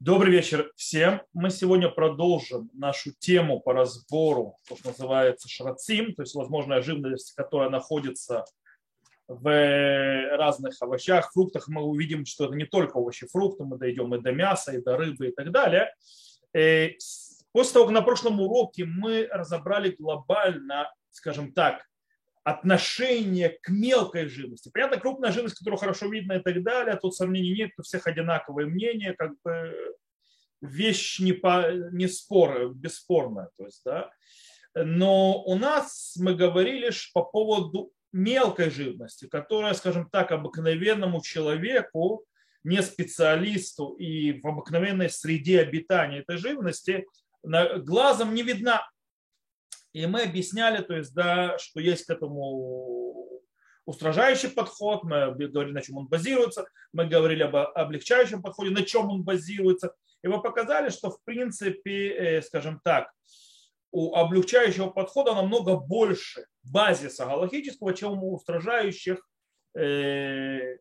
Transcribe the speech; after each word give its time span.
Добрый 0.00 0.32
вечер 0.32 0.72
всем. 0.76 1.20
Мы 1.34 1.50
сегодня 1.50 1.90
продолжим 1.90 2.70
нашу 2.72 3.12
тему 3.18 3.60
по 3.60 3.74
разбору, 3.74 4.56
то, 4.66 4.74
что 4.74 4.88
называется 4.88 5.46
шрацим, 5.46 6.14
то 6.14 6.22
есть 6.22 6.34
возможная 6.34 6.80
живность, 6.80 7.34
которая 7.34 7.68
находится 7.68 8.46
в 9.28 10.36
разных 10.38 10.80
овощах, 10.80 11.30
фруктах. 11.34 11.68
Мы 11.68 11.82
увидим, 11.82 12.24
что 12.24 12.46
это 12.46 12.54
не 12.54 12.64
только 12.64 12.96
овощи, 12.96 13.26
фрукты, 13.26 13.64
мы 13.64 13.76
дойдем 13.76 14.14
и 14.14 14.22
до 14.22 14.32
мяса, 14.32 14.72
и 14.72 14.80
до 14.80 14.96
рыбы, 14.96 15.28
и 15.28 15.32
так 15.32 15.50
далее. 15.50 15.94
Э, 16.54 16.92
после 17.52 17.74
того, 17.74 17.84
как 17.84 17.94
на 17.94 18.00
прошлом 18.00 18.40
уроке 18.40 18.86
мы 18.86 19.28
разобрали 19.30 19.94
глобально, 19.98 20.90
скажем 21.10 21.52
так, 21.52 21.89
отношение 22.50 23.58
к 23.62 23.68
мелкой 23.68 24.28
живности. 24.28 24.70
Понятно, 24.72 24.98
крупная 24.98 25.32
живность, 25.32 25.56
которую 25.56 25.78
хорошо 25.78 26.08
видно 26.08 26.34
и 26.34 26.42
так 26.42 26.62
далее, 26.62 26.98
тут 27.00 27.14
сомнений 27.14 27.54
нет, 27.54 27.70
у 27.78 27.82
всех 27.82 28.06
одинаковые 28.06 28.66
мнения, 28.66 29.14
как 29.14 29.32
бы 29.44 29.74
вещь 30.60 31.20
не, 31.20 31.32
по, 31.32 31.70
не 31.92 32.06
спор, 32.08 32.74
бесспорная. 32.74 33.50
То 33.56 33.64
есть, 33.64 33.82
да. 33.84 34.10
Но 34.74 35.42
у 35.42 35.56
нас 35.56 36.16
мы 36.18 36.34
говорили 36.34 36.90
по 37.12 37.22
поводу 37.22 37.92
мелкой 38.12 38.70
живности, 38.70 39.26
которая, 39.26 39.74
скажем 39.74 40.08
так, 40.10 40.32
обыкновенному 40.32 41.22
человеку, 41.22 42.24
не 42.62 42.82
специалисту 42.82 43.94
и 43.94 44.40
в 44.40 44.46
обыкновенной 44.46 45.08
среде 45.08 45.60
обитания 45.60 46.18
этой 46.18 46.36
живности 46.36 47.06
глазом 47.42 48.34
не 48.34 48.42
видна. 48.42 48.86
И 49.92 50.06
мы 50.06 50.22
объясняли, 50.22 50.82
то 50.82 50.94
есть, 50.94 51.14
да, 51.14 51.58
что 51.58 51.80
есть 51.80 52.06
к 52.06 52.10
этому 52.10 53.40
устражающий 53.84 54.50
подход, 54.50 55.02
мы 55.02 55.34
говорили, 55.34 55.74
на 55.74 55.82
чем 55.82 55.98
он 55.98 56.06
базируется, 56.06 56.66
мы 56.92 57.06
говорили 57.06 57.42
об 57.42 57.56
облегчающем 57.56 58.42
подходе, 58.42 58.70
на 58.70 58.82
чем 58.82 59.10
он 59.10 59.24
базируется. 59.24 59.94
И 60.22 60.28
мы 60.28 60.40
показали, 60.40 60.90
что 60.90 61.10
в 61.10 61.22
принципе, 61.24 62.08
э, 62.10 62.42
скажем 62.42 62.80
так, 62.84 63.10
у 63.90 64.14
облегчающего 64.14 64.90
подхода 64.90 65.34
намного 65.34 65.76
больше 65.76 66.46
базиса 66.62 67.26
галактического, 67.26 67.94
чем 67.94 68.22
у 68.22 68.34
устражающих. 68.34 69.18
Э, 69.76 70.76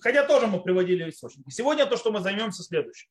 хотя 0.00 0.26
тоже 0.26 0.46
мы 0.46 0.62
приводили 0.62 1.10
источники. 1.10 1.50
Сегодня 1.50 1.86
то, 1.86 1.96
что 1.96 2.10
мы 2.10 2.20
займемся 2.20 2.62
следующим. 2.62 3.10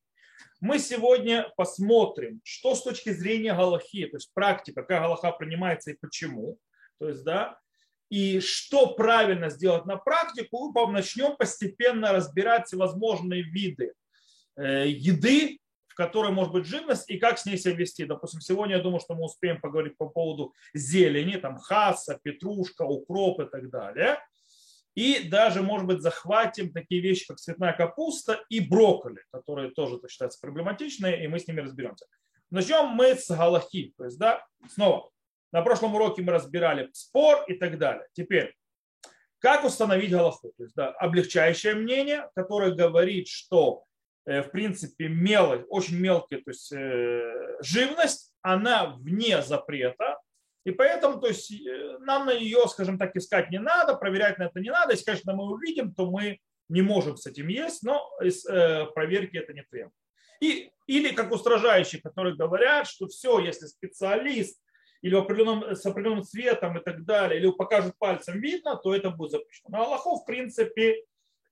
Мы 0.60 0.80
сегодня 0.80 1.52
посмотрим, 1.58 2.42
что 2.44 2.76
с 2.76 2.84
точки 2.84 3.12
зрения 3.12 3.54
Галахи, 3.54 4.08
то 4.08 4.18
есть 4.18 4.32
практика, 4.34 4.84
как 4.84 5.02
Галаха 5.02 5.32
принимается 5.32 5.92
и 5.92 5.98
почему, 6.00 6.58
то 7.00 7.10
есть, 7.10 7.24
да, 7.24 7.58
и 8.10 8.42
что 8.42 8.94
правильно 8.94 9.50
сделать 9.50 9.86
на 9.86 9.96
практику, 9.96 10.72
мы 10.74 10.92
начнем 10.92 11.36
постепенно 11.38 12.12
разбирать 12.12 12.68
всевозможные 12.68 13.42
виды 13.42 13.94
э, 14.58 14.90
еды, 14.90 15.60
в 15.88 15.96
которой 15.96 16.32
может 16.32 16.52
быть 16.52 16.66
живность 16.66 17.10
и 17.10 17.18
как 17.18 17.40
с 17.40 17.46
ней 17.46 17.58
себя 17.58 17.74
вести. 17.74 18.06
Допустим, 18.06 18.42
сегодня 18.42 18.76
я 18.76 18.82
думаю, 18.82 19.00
что 19.00 19.16
мы 19.16 19.24
успеем 19.24 19.62
поговорить 19.62 19.98
по 19.98 20.10
поводу 20.10 20.54
зелени, 20.74 21.38
там 21.38 21.58
хаса, 21.58 22.20
петрушка, 22.22 22.84
укроп 22.84 23.42
и 23.42 23.46
так 23.46 23.70
далее. 23.70 24.20
И 24.96 25.30
даже, 25.30 25.62
может 25.62 25.88
быть, 25.88 26.02
захватим 26.02 26.72
такие 26.72 27.02
вещи, 27.02 27.26
как 27.28 27.38
цветная 27.38 27.74
капуста 27.74 28.44
и 28.50 28.60
брокколи, 28.60 29.24
которые 29.32 29.72
тоже 29.72 30.00
так 30.00 30.12
считаются 30.12 30.40
проблематичные, 30.42 31.24
и 31.24 31.28
мы 31.28 31.40
с 31.40 31.48
ними 31.48 31.62
разберемся. 31.62 32.06
Начнем 32.50 32.88
мы 32.88 33.16
с 33.16 33.30
галахи. 33.30 33.94
То 33.98 34.06
есть, 34.06 34.20
да, 34.20 34.46
снова, 34.70 35.10
на 35.54 35.62
прошлом 35.62 35.96
уроке 35.96 36.22
мы 36.22 36.34
разбирали 36.34 36.90
спор 36.92 37.46
и 37.48 37.54
так 37.54 37.78
далее. 37.78 38.06
Теперь, 38.14 38.54
как 39.40 39.64
установить 39.64 40.12
галаху? 40.12 40.54
То 40.58 40.64
есть, 40.64 40.76
да, 40.76 40.92
облегчающее 40.92 41.74
мнение, 41.74 42.30
которое 42.36 42.72
говорит, 42.72 43.28
что 43.28 43.86
э, 44.26 44.44
в 44.44 44.52
принципе 44.52 45.08
мелочь, 45.08 45.66
очень 45.70 45.98
мелкая, 45.98 46.42
то 46.42 46.52
есть 46.52 46.72
э, 46.72 47.58
живность, 47.62 48.34
она 48.42 48.88
вне 48.98 49.42
запрета, 49.42 50.20
и 50.64 50.72
поэтому 50.72 51.20
то 51.20 51.28
есть, 51.28 51.52
э, 51.52 51.98
нам 52.00 52.28
на 52.28 52.32
ее, 52.32 52.68
скажем 52.68 52.98
так, 52.98 53.16
искать 53.16 53.50
не 53.50 53.60
надо, 53.60 53.96
проверять 53.96 54.38
на 54.38 54.44
это 54.44 54.60
не 54.60 54.70
надо. 54.70 54.94
Если, 54.94 55.06
конечно, 55.06 55.34
мы 55.34 55.52
увидим, 55.52 55.94
то 55.94 56.10
мы 56.10 56.40
не 56.70 56.82
можем 56.82 57.18
с 57.18 57.26
этим 57.26 57.48
есть, 57.48 57.84
но 57.84 58.10
из 58.22 58.46
э, 58.46 58.86
проверки 58.94 59.38
это 59.38 59.54
не 59.54 59.64
требует. 59.64 59.94
И, 60.40 60.72
или 60.88 61.14
как 61.14 61.32
устражающие, 61.32 62.02
которые 62.02 62.36
говорят, 62.36 62.88
что 62.88 63.08
все, 63.08 63.40
если 63.40 63.66
специалист 63.68 64.62
или 65.02 65.16
определенным, 65.16 65.76
с 65.76 65.86
определенным 65.86 66.24
цветом 66.24 66.78
и 66.78 66.84
так 66.84 67.06
далее, 67.06 67.40
или 67.40 67.52
покажет 67.52 67.98
пальцем 67.98 68.40
видно, 68.40 68.76
то 68.76 68.96
это 68.96 69.10
будет 69.10 69.32
запрещено. 69.32 69.78
Но 69.78 69.84
Аллахов, 69.84 70.22
в 70.22 70.26
принципе, 70.26 71.04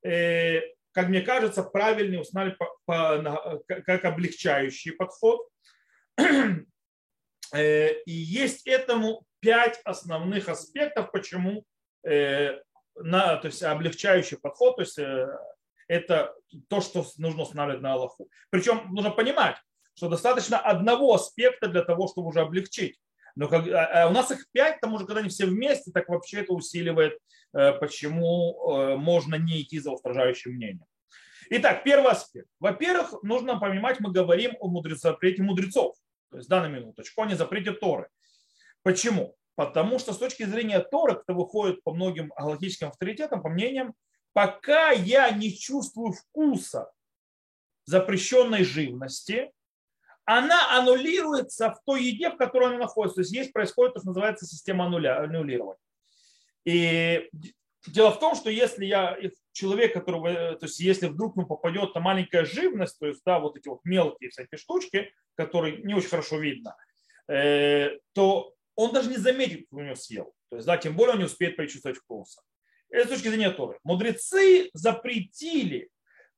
э, 0.03 0.61
как 0.91 1.09
мне 1.09 1.21
кажется, 1.21 1.63
правильнее 1.63 2.21
узнали 2.21 2.51
по, 2.51 2.67
по, 2.85 3.61
как 3.67 4.05
облегчающий 4.05 4.91
подход. 4.91 5.47
Э, 7.53 7.93
и 8.03 8.11
есть 8.11 8.67
этому 8.67 9.25
пять 9.39 9.79
основных 9.83 10.49
аспектов, 10.49 11.11
почему 11.11 11.65
э, 12.03 12.59
на, 12.95 13.37
то 13.37 13.47
есть 13.47 13.63
облегчающий 13.63 14.37
подход, 14.37 14.75
то 14.75 14.81
есть 14.81 14.99
э, 14.99 15.27
это 15.87 16.33
то, 16.67 16.81
что 16.81 17.05
нужно 17.17 17.43
устанавливать 17.43 17.81
на 17.81 17.93
Аллаху. 17.93 18.29
Причем 18.49 18.93
нужно 18.93 19.11
понимать, 19.11 19.57
что 19.95 20.09
достаточно 20.09 20.59
одного 20.59 21.15
аспекта 21.15 21.67
для 21.67 21.83
того, 21.83 22.07
чтобы 22.07 22.29
уже 22.29 22.41
облегчить. 22.41 22.99
Но 23.35 23.47
как, 23.47 23.67
а, 23.67 24.03
а 24.03 24.07
у 24.07 24.11
нас 24.11 24.31
их 24.31 24.45
пять, 24.51 24.79
там 24.81 24.93
уже 24.93 25.05
когда 25.05 25.21
они 25.21 25.29
все 25.29 25.45
вместе, 25.45 25.91
так 25.91 26.09
вообще 26.09 26.41
это 26.41 26.53
усиливает, 26.53 27.17
почему 27.79 28.97
можно 28.97 29.35
не 29.35 29.63
идти 29.63 29.79
за 29.79 29.91
устражающим 29.91 30.51
мнением. 30.51 30.85
Итак, 31.49 31.83
первый 31.83 32.11
аспект. 32.11 32.47
Во-первых, 32.59 33.23
нужно 33.23 33.59
понимать, 33.59 33.99
мы 33.99 34.11
говорим 34.11 34.55
о 34.59 34.67
мудрецах, 34.67 35.13
запрете 35.13 35.41
мудрецов. 35.41 35.95
То 36.31 36.37
есть, 36.37 36.49
да, 36.49 36.61
на 36.61 36.67
минуточку, 36.67 37.21
они 37.21 37.35
запрете 37.35 37.71
Торы. 37.71 38.09
Почему? 38.83 39.35
Потому 39.55 39.99
что 39.99 40.13
с 40.13 40.17
точки 40.17 40.43
зрения 40.43 40.79
Торы, 40.79 41.13
это 41.13 41.33
выходит 41.33 41.83
по 41.83 41.93
многим 41.93 42.31
галактическим 42.37 42.87
авторитетам, 42.87 43.41
по 43.41 43.49
мнениям, 43.49 43.93
пока 44.33 44.91
я 44.91 45.29
не 45.31 45.51
чувствую 45.53 46.13
вкуса 46.13 46.91
запрещенной 47.85 48.63
живности, 48.63 49.51
она 50.23 50.77
аннулируется 50.77 51.71
в 51.71 51.81
той 51.83 52.03
еде, 52.03 52.29
в 52.29 52.37
которой 52.37 52.69
она 52.69 52.77
находится. 52.77 53.15
То 53.15 53.21
есть 53.21 53.33
есть 53.33 53.51
происходит 53.51 53.95
то, 53.95 53.99
что 53.99 54.09
называется 54.09 54.45
система 54.45 54.85
аннулирования. 54.85 55.75
И 56.65 57.29
дело 57.87 58.11
в 58.11 58.19
том, 58.19 58.35
что 58.35 58.51
если 58.51 58.85
я 58.85 59.17
человек, 59.51 59.93
которого, 59.93 60.55
то 60.55 60.65
есть 60.65 60.79
если 60.79 61.07
вдруг 61.07 61.35
ему 61.35 61.47
попадет 61.47 61.93
на 61.95 62.01
маленькая 62.01 62.45
живность, 62.45 62.99
то 62.99 63.07
есть 63.07 63.21
да, 63.25 63.39
вот 63.39 63.57
эти 63.57 63.67
вот 63.67 63.79
мелкие 63.83 64.29
всякие 64.29 64.57
штучки, 64.57 65.11
который 65.35 65.81
не 65.83 65.93
очень 65.93 66.09
хорошо 66.09 66.37
видно, 66.37 66.75
э, 67.27 67.97
то 68.13 68.53
он 68.75 68.93
даже 68.93 69.09
не 69.09 69.17
заметит, 69.17 69.67
кто 69.67 69.77
у 69.77 69.81
него 69.81 69.95
съел. 69.95 70.33
То 70.49 70.55
есть, 70.55 70.67
да, 70.67 70.77
тем 70.77 70.95
более 70.95 71.13
он 71.13 71.19
не 71.19 71.25
успеет 71.25 71.57
почувствовать 71.57 71.97
вкуса. 71.97 72.41
Это 72.89 73.07
с 73.07 73.09
точки 73.11 73.27
зрения 73.27 73.51
Торы. 73.51 73.77
Мудрецы 73.83 74.69
запретили, 74.73 75.89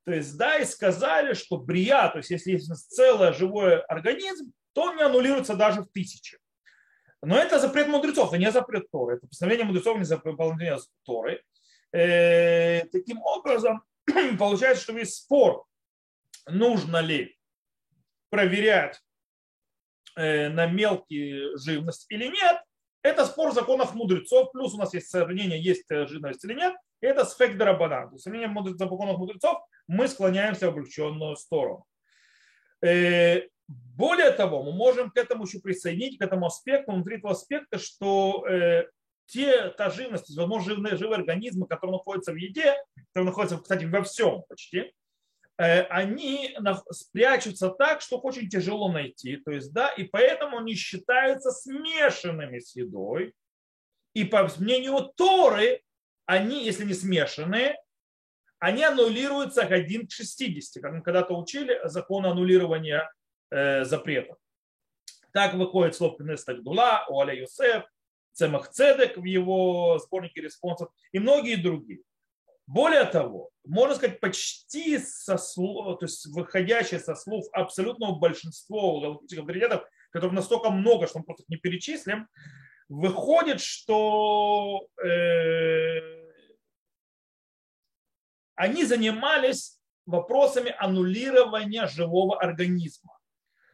то 0.04 0.12
есть, 0.12 0.38
да, 0.38 0.58
и 0.58 0.66
сказали, 0.66 1.34
что 1.34 1.58
брия, 1.58 2.10
то 2.10 2.18
есть, 2.18 2.30
если 2.30 2.52
есть 2.52 2.90
целый 2.90 3.34
живой 3.34 3.80
организм, 3.82 4.52
то 4.74 4.84
он 4.84 4.98
не 4.98 5.04
аннулируется 5.04 5.56
даже 5.56 5.82
в 5.82 5.88
тысячи. 5.92 6.40
Но 7.22 7.38
это 7.38 7.60
запрет 7.60 7.88
мудрецов, 7.88 8.30
это 8.30 8.40
не 8.40 8.52
запрет 8.52 8.90
Торы. 8.90 9.18
Это 9.18 9.28
постановление 9.28 9.68
мудрецов, 9.68 9.98
не 9.98 10.06
запрет 10.06 10.38
Торы. 11.06 11.44
Э, 11.94 12.85
таким 12.88 13.22
образом, 13.22 13.84
получается, 14.40 14.84
что 14.84 14.94
весь 14.94 15.16
спор, 15.16 15.66
нужно 16.47 17.02
ли 17.02 17.38
проверять 18.29 19.02
э, 20.16 20.50
на 20.50 20.68
мелкие 20.68 21.57
живность 21.57 22.06
или 22.09 22.28
нет, 22.28 22.62
это 23.03 23.25
спор 23.25 23.52
законов 23.52 23.94
мудрецов, 23.94 24.52
плюс 24.52 24.74
у 24.74 24.78
нас 24.78 24.94
есть 24.94 25.09
сравнение, 25.09 25.62
есть 25.62 25.90
э, 25.91 26.07
живность 26.07 26.44
или 26.46 26.53
нет, 26.53 26.75
это 27.02 27.25
сфект 27.25 27.57
дарабана. 27.57 28.08
То 28.08 28.13
есть 28.13 28.23
сравнение 28.23 28.78
законов 28.78 29.18
мудрецов 29.18 29.59
мы 29.88 30.08
склоняемся 30.08 30.68
в 30.68 30.69
облегченную 30.69 31.35
сторону. 31.35 31.85
Более 32.79 34.32
того, 34.32 34.64
мы 34.64 34.72
можем 34.72 35.11
к 35.11 35.17
этому 35.17 35.46
еще 35.46 35.59
присоединить, 35.59 36.17
к 36.17 36.23
этому 36.23 36.47
аспекту, 36.47 36.91
внутри 36.91 37.17
этого 37.17 37.34
аспекта, 37.34 37.79
что 37.79 38.46
те, 39.26 39.70
та 39.70 39.90
живность, 39.90 40.35
возможно, 40.35 40.76
живые, 40.76 40.97
живые 40.97 41.18
организмы, 41.18 41.68
которые 41.68 41.97
находятся 41.97 42.32
в 42.32 42.35
еде, 42.35 42.76
которые 43.14 43.29
находятся, 43.29 43.58
кстати, 43.58 43.85
во 43.85 44.03
всем 44.03 44.44
почти, 44.50 44.94
Э, 45.62 45.84
они 45.90 46.58
спрячутся 46.90 47.70
так, 47.70 48.02
что 48.02 48.18
очень 48.18 48.50
тяжело 48.50 48.91
найти. 48.91 49.38
То 49.38 49.52
есть, 49.52 49.72
да, 49.72 49.90
и 49.90 50.06
поэтому 50.06 50.58
они 50.58 50.73
считаются 50.73 51.52
смешанными 51.52 52.58
с 52.58 52.76
едой. 52.76 53.35
И 54.16 54.23
по 54.26 54.50
мнению 54.58 55.14
Торы, 55.16 55.84
они, 56.26 56.66
если 56.66 56.84
не 56.84 56.96
смешанные, 56.96 57.78
они 58.58 58.84
аннулируются 58.84 59.62
1 59.62 60.08
к 60.08 60.12
60, 60.12 60.82
как 60.82 60.94
мы 60.94 61.03
когда-то 61.03 61.35
учили 61.35 61.79
закон 61.84 62.26
аннулирования 62.26 63.12
э, 63.52 63.84
запретов. 63.85 64.38
Так 65.32 65.53
выходит 65.53 65.96
слово 65.96 66.18
Кнеста 66.18 66.56
Гдула, 66.56 67.06
Уаля 67.08 67.35
Юсеф, 67.35 67.85
Цемах 68.34 68.70
Цедек 68.70 69.18
в 69.18 69.24
его 69.24 70.00
сборнике 70.00 70.42
респонсов 70.42 70.90
и 71.12 71.20
многие 71.20 71.56
другие. 71.56 72.02
Более 72.68 73.06
того, 73.06 73.50
можно 73.66 73.96
сказать, 73.96 74.20
почти 74.20 74.98
со 74.98 75.38
слов, 75.38 76.00
то 76.00 76.06
есть 76.06 76.26
выходящее 76.28 77.00
со 77.00 77.16
слов 77.16 77.46
абсолютного 77.52 78.18
большинства 78.18 79.02
галактических 79.02 79.40
авторитетов, 79.40 79.84
которых 80.12 80.34
настолько 80.34 80.70
много, 80.70 81.08
что 81.08 81.20
мы 81.20 81.26
просто 81.26 81.44
их 81.44 81.50
не 81.50 81.58
перечислим, 81.58 82.28
выходит, 82.88 83.62
что 83.62 84.88
э, 85.04 86.32
они 88.56 88.86
занимались 88.86 89.80
вопросами 90.06 90.76
аннулирования 90.78 91.88
живого 91.88 92.40
организма. 92.40 93.18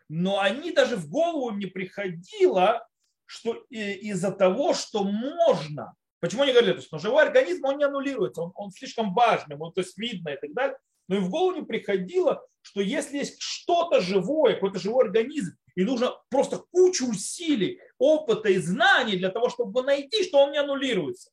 Но 0.09 0.39
они 0.39 0.71
даже 0.71 0.95
в 0.95 1.09
голову 1.09 1.51
не 1.51 1.65
приходило, 1.65 2.86
что 3.27 3.53
из-за 3.69 4.31
того, 4.31 4.73
что 4.73 5.03
можно 5.03 5.93
Почему 6.19 6.43
они 6.43 6.51
говорили, 6.51 6.79
что 6.79 6.97
живой 6.97 7.25
организм, 7.25 7.65
он 7.65 7.77
не 7.77 7.83
аннулируется, 7.83 8.41
он, 8.41 8.51
он 8.55 8.71
слишком 8.71 9.13
важный, 9.13 9.55
он 9.55 9.71
то 9.71 9.81
есть 9.81 9.97
видно 9.97 10.29
и 10.29 10.37
так 10.37 10.51
далее. 10.53 10.77
Но 11.07 11.17
и 11.17 11.19
в 11.19 11.29
голову 11.29 11.59
не 11.59 11.65
приходило, 11.65 12.45
что 12.61 12.81
если 12.81 13.17
есть 13.17 13.39
что-то 13.39 14.01
живое, 14.01 14.55
какой-то 14.55 14.79
живой 14.79 15.05
организм, 15.05 15.55
и 15.75 15.83
нужно 15.83 16.13
просто 16.29 16.63
кучу 16.71 17.07
усилий, 17.07 17.79
опыта 17.99 18.49
и 18.49 18.57
знаний 18.57 19.15
для 19.15 19.29
того, 19.29 19.49
чтобы 19.49 19.83
найти, 19.83 20.23
что 20.23 20.39
он 20.39 20.51
не 20.51 20.57
аннулируется. 20.57 21.29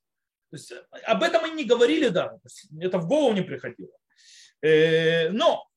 То 0.51 0.57
есть, 0.57 0.73
об 1.05 1.23
этом 1.23 1.45
они 1.45 1.55
не 1.55 1.65
говорили 1.65 2.09
даже, 2.09 2.39
это 2.81 2.99
в 2.99 3.09
голову 3.09 3.33
не 3.33 3.43
приходило. 3.43 3.91
Э, 4.63 5.31
но 5.31 5.67
э, 5.73 5.74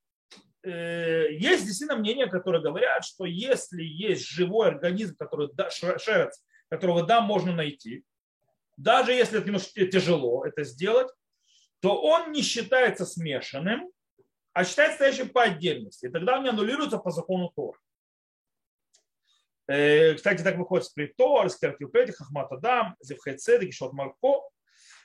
есть 0.69 1.65
действительно 1.65 1.99
мнения, 1.99 2.27
которые 2.27 2.61
говорят, 2.61 3.05
что 3.05 3.25
если 3.25 3.83
есть 3.83 4.27
живой 4.27 4.67
организм, 4.67 5.15
который 5.17 5.49
шерец, 5.69 6.43
которого 6.69 7.05
да, 7.05 7.21
можно 7.21 7.53
найти, 7.53 8.03
даже 8.75 9.11
если 9.11 9.39
немножко 9.39 9.85
тяжело 9.87 10.45
это 10.45 10.63
сделать, 10.63 11.09
то 11.79 12.01
он 12.01 12.31
не 12.31 12.41
считается 12.41 13.05
смешанным, 13.05 13.89
а 14.53 14.63
считается 14.63 14.95
стоящим 14.95 15.29
по 15.29 15.43
отдельности. 15.43 16.07
И 16.07 16.09
тогда 16.09 16.37
он 16.37 16.43
не 16.43 16.49
аннулируется 16.49 16.97
по 16.97 17.11
закону 17.11 17.51
Тора. 17.55 17.77
Э, 19.67 20.13
кстати, 20.15 20.41
так 20.41 20.57
выходит 20.57 20.85
с 20.85 20.89
Притор, 20.89 21.49
с 21.49 21.57
Керкилпети, 21.57 22.11
Хахматадам, 22.11 22.95
Зевхайцедек, 23.01 23.73
Шот 23.73 23.93
Марко. 23.93 24.41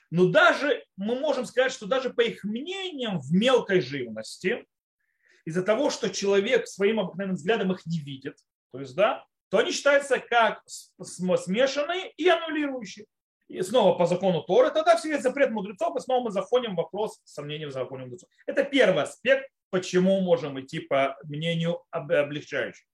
Но 0.09 0.27
даже 0.27 0.85
мы 0.95 1.19
можем 1.19 1.45
сказать, 1.45 1.71
что 1.71 1.85
даже 1.85 2.13
по 2.13 2.21
их 2.21 2.43
мнениям 2.43 3.19
в 3.19 3.33
мелкой 3.33 3.81
живности, 3.81 4.65
из-за 5.45 5.63
того, 5.63 5.89
что 5.89 6.09
человек 6.09 6.67
своим 6.67 6.99
обыкновенным 6.99 7.35
взглядом 7.35 7.71
их 7.71 7.85
не 7.85 7.99
видит, 7.99 8.37
то 8.71 8.79
есть, 8.79 8.95
да, 8.95 9.25
то 9.49 9.59
они 9.59 9.71
считаются 9.71 10.19
как 10.19 10.63
смешанные 10.67 12.11
и 12.17 12.27
аннулирующие 12.27 13.05
и 13.47 13.61
снова 13.61 13.97
по 13.97 14.05
закону 14.05 14.41
Торы, 14.41 14.71
тогда 14.71 14.95
все 14.95 15.09
есть 15.09 15.23
запрет 15.23 15.51
мудрецов, 15.51 15.95
и 15.95 15.99
снова 15.99 16.23
мы 16.23 16.31
заходим 16.31 16.73
в 16.73 16.77
вопрос 16.77 17.19
сомнений 17.23 17.65
в 17.65 17.71
законе 17.71 18.05
мудрецов. 18.05 18.29
Это 18.47 18.63
первый 18.63 19.03
аспект, 19.03 19.49
почему 19.69 20.21
можем 20.21 20.59
идти 20.59 20.79
по 20.79 21.17
мнению 21.23 21.83
облегчающему. 21.91 22.87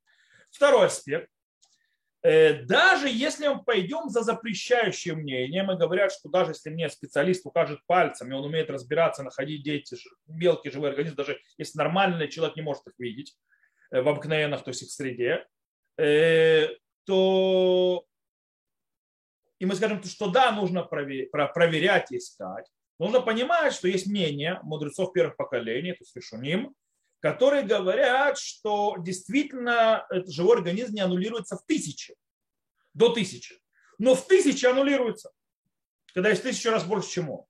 Второй 0.51 0.87
аспект. 0.87 1.29
Э, 2.21 2.63
даже 2.63 3.07
если 3.07 3.47
мы 3.47 3.63
пойдем 3.63 4.09
за 4.09 4.23
запрещающим 4.23 5.19
мнением 5.19 5.71
и 5.71 5.77
говорят, 5.77 6.11
что 6.11 6.27
даже 6.27 6.51
если 6.51 6.69
мне 6.69 6.89
специалист 6.89 7.45
укажет 7.45 7.79
пальцем, 7.85 8.29
и 8.29 8.35
он 8.35 8.43
умеет 8.43 8.69
разбираться, 8.69 9.23
находить 9.23 9.63
дети, 9.63 9.95
мелкие 10.27 10.73
живые 10.73 10.89
организмы, 10.89 11.15
даже 11.15 11.39
если 11.57 11.77
нормальный 11.77 12.27
человек 12.27 12.57
не 12.57 12.61
может 12.61 12.85
их 12.87 12.93
видеть 12.97 13.37
э, 13.91 14.01
в 14.01 14.07
обыкновенных, 14.09 14.63
то 14.63 14.69
есть 14.69 14.83
их 14.83 14.91
среде, 14.91 15.45
э, 15.97 16.67
то 17.05 18.05
и 19.59 19.65
мы 19.65 19.75
скажем, 19.75 20.01
что 20.03 20.29
да, 20.29 20.51
нужно 20.51 20.83
проверять 20.83 22.11
искать, 22.11 22.65
нужно 22.97 23.21
понимать, 23.21 23.73
что 23.73 23.87
есть 23.89 24.07
мнение 24.07 24.59
мудрецов 24.63 25.11
первых 25.13 25.35
поколений, 25.35 25.91
то 25.91 25.99
есть 26.01 26.15
решуним, 26.15 26.73
которые 27.19 27.63
говорят, 27.63 28.37
что 28.37 28.95
действительно 28.99 30.05
этот 30.09 30.31
живой 30.31 30.57
организм 30.57 30.93
не 30.93 31.01
аннулируется 31.01 31.57
в 31.57 31.65
тысячи, 31.65 32.15
до 32.93 33.09
тысячи. 33.09 33.59
Но 33.97 34.15
в 34.15 34.25
тысячи 34.27 34.65
аннулируется, 34.65 35.31
когда 36.13 36.29
есть 36.29 36.43
тысячу 36.43 36.71
раз 36.71 36.83
больше, 36.85 37.09
чем 37.09 37.29
он. 37.29 37.45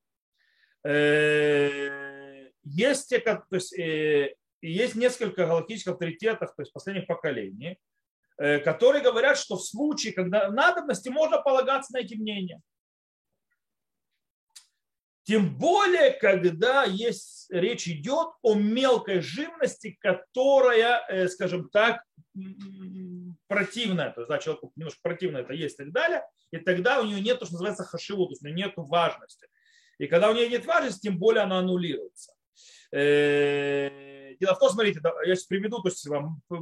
Э, 0.84 2.50
есть, 2.64 3.10
то 3.10 3.46
есть, 3.52 3.78
э, 3.78 4.36
есть 4.62 4.96
несколько 4.96 5.46
галактических 5.46 5.94
авторитетов, 5.94 6.56
то 6.56 6.62
есть 6.62 6.74
последних 6.74 7.08
поколений, 7.08 7.80
Э, 8.40 8.60
которые 8.60 9.04
говорят, 9.04 9.38
что 9.38 9.58
в 9.58 9.66
случае, 9.66 10.14
когда 10.14 10.50
надобности, 10.50 11.10
можно 11.10 11.42
полагаться 11.42 11.92
на 11.92 12.00
эти 12.00 12.16
мнения. 12.16 12.62
Тем 15.30 15.56
более, 15.56 16.10
когда 16.14 16.86
есть, 16.86 17.46
речь 17.52 17.88
идет 17.88 18.30
о 18.42 18.56
мелкой 18.56 19.22
живности, 19.22 19.96
которая, 20.02 21.06
э, 21.08 21.28
скажем 21.28 21.70
так, 21.70 22.04
противная, 23.46 24.10
то 24.10 24.22
есть 24.22 24.28
да, 24.28 24.40
человеку 24.40 24.72
немножко 24.76 25.00
противно 25.04 25.38
это 25.38 25.54
есть 25.54 25.80
и 25.80 25.84
так 25.84 25.92
далее, 25.94 26.24
и 26.50 26.58
тогда 26.58 27.00
у 27.00 27.06
нее 27.06 27.22
нет, 27.22 27.38
то, 27.38 27.46
что 27.46 27.54
называется 27.54 27.84
хашиву, 27.84 28.26
то 28.26 28.32
есть 28.32 28.42
у 28.42 28.48
нее 28.48 28.56
нет 28.56 28.74
важности. 28.76 29.46
И 30.00 30.08
когда 30.08 30.32
у 30.32 30.34
нее 30.34 30.50
нет 30.50 30.66
важности, 30.66 31.02
тем 31.02 31.20
более 31.20 31.44
она 31.44 31.60
аннулируется. 31.60 32.34
Э, 32.92 34.34
Дело 34.40 34.56
в 34.56 34.60
том, 34.60 34.70
смотрите, 34.70 35.00
я 35.04 35.36
сейчас 35.36 35.46
приведу 35.46 35.80
то 35.84 35.90
есть, 35.90 36.08
вам 36.08 36.42
э, 36.50 36.56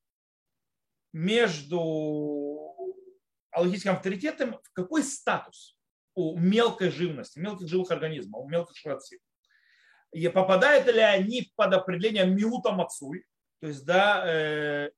между 1.13 2.75
аллахическим 3.51 3.93
авторитетом, 3.93 4.61
какой 4.73 5.03
статус 5.03 5.77
у 6.15 6.37
мелкой 6.39 6.91
живности, 6.91 7.39
мелких 7.39 7.69
живых 7.69 7.91
организмов, 7.91 8.45
у 8.45 8.49
мелких 8.49 8.77
шрацин. 8.77 9.19
И 10.13 10.27
попадают 10.29 10.87
ли 10.87 11.01
они 11.01 11.53
под 11.55 11.75
определение 11.75 12.27
миута 12.27 12.73
мацуй, 12.73 13.25
то 13.61 13.69
есть, 13.69 13.85
да, 13.85 14.25
э, 14.27 14.91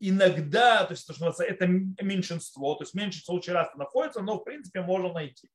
иногда, 0.00 0.84
то 0.84 0.92
есть 0.92 1.06
то, 1.06 1.12
что 1.12 1.42
это 1.42 1.66
меньшинство, 1.66 2.74
то 2.74 2.84
есть 2.84 2.94
меньшинство 2.94 3.34
очень 3.34 3.52
часто 3.52 3.78
находится, 3.78 4.20
но 4.20 4.38
в 4.38 4.44
принципе 4.44 4.82
можно 4.82 5.12
найти. 5.12 5.48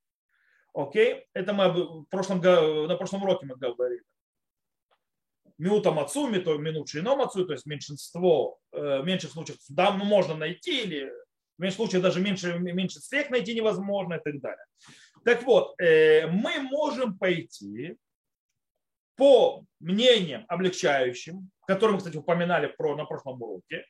Окей? 0.73 1.27
Это 1.33 1.53
мы 1.53 1.69
в 1.69 2.05
прошлом, 2.05 2.39
на 2.39 2.95
прошлом 2.95 3.23
уроке 3.23 3.45
мы 3.45 3.55
говорили. 3.55 4.03
Миута 5.61 5.91
Мацуми, 5.91 6.39
то 6.39 6.57
минут 6.57 6.89
ино 6.95 7.15
Мацу, 7.15 7.45
то 7.45 7.53
есть 7.53 7.67
меньшинство, 7.67 8.57
э, 8.71 9.03
меньших 9.03 9.29
случаях 9.31 9.59
да, 9.69 9.91
можно 9.91 10.35
найти, 10.35 10.81
или 10.81 11.11
в 11.55 11.61
меньших 11.61 11.75
случаях 11.75 12.01
даже 12.01 12.19
меньше, 12.19 12.57
меньше 12.57 12.99
всех 12.99 13.29
найти 13.29 13.53
невозможно 13.53 14.15
и 14.15 14.19
так 14.19 14.41
далее. 14.41 14.65
Так 15.23 15.43
вот, 15.43 15.79
э, 15.79 16.25
мы 16.25 16.61
можем 16.61 17.15
пойти 17.15 17.95
по 19.15 19.63
мнениям 19.79 20.45
облегчающим, 20.47 21.51
которые 21.67 21.93
мы, 21.93 21.97
кстати, 21.99 22.17
упоминали 22.17 22.65
про, 22.65 22.95
на 22.95 23.05
прошлом 23.05 23.39
уроке, 23.39 23.85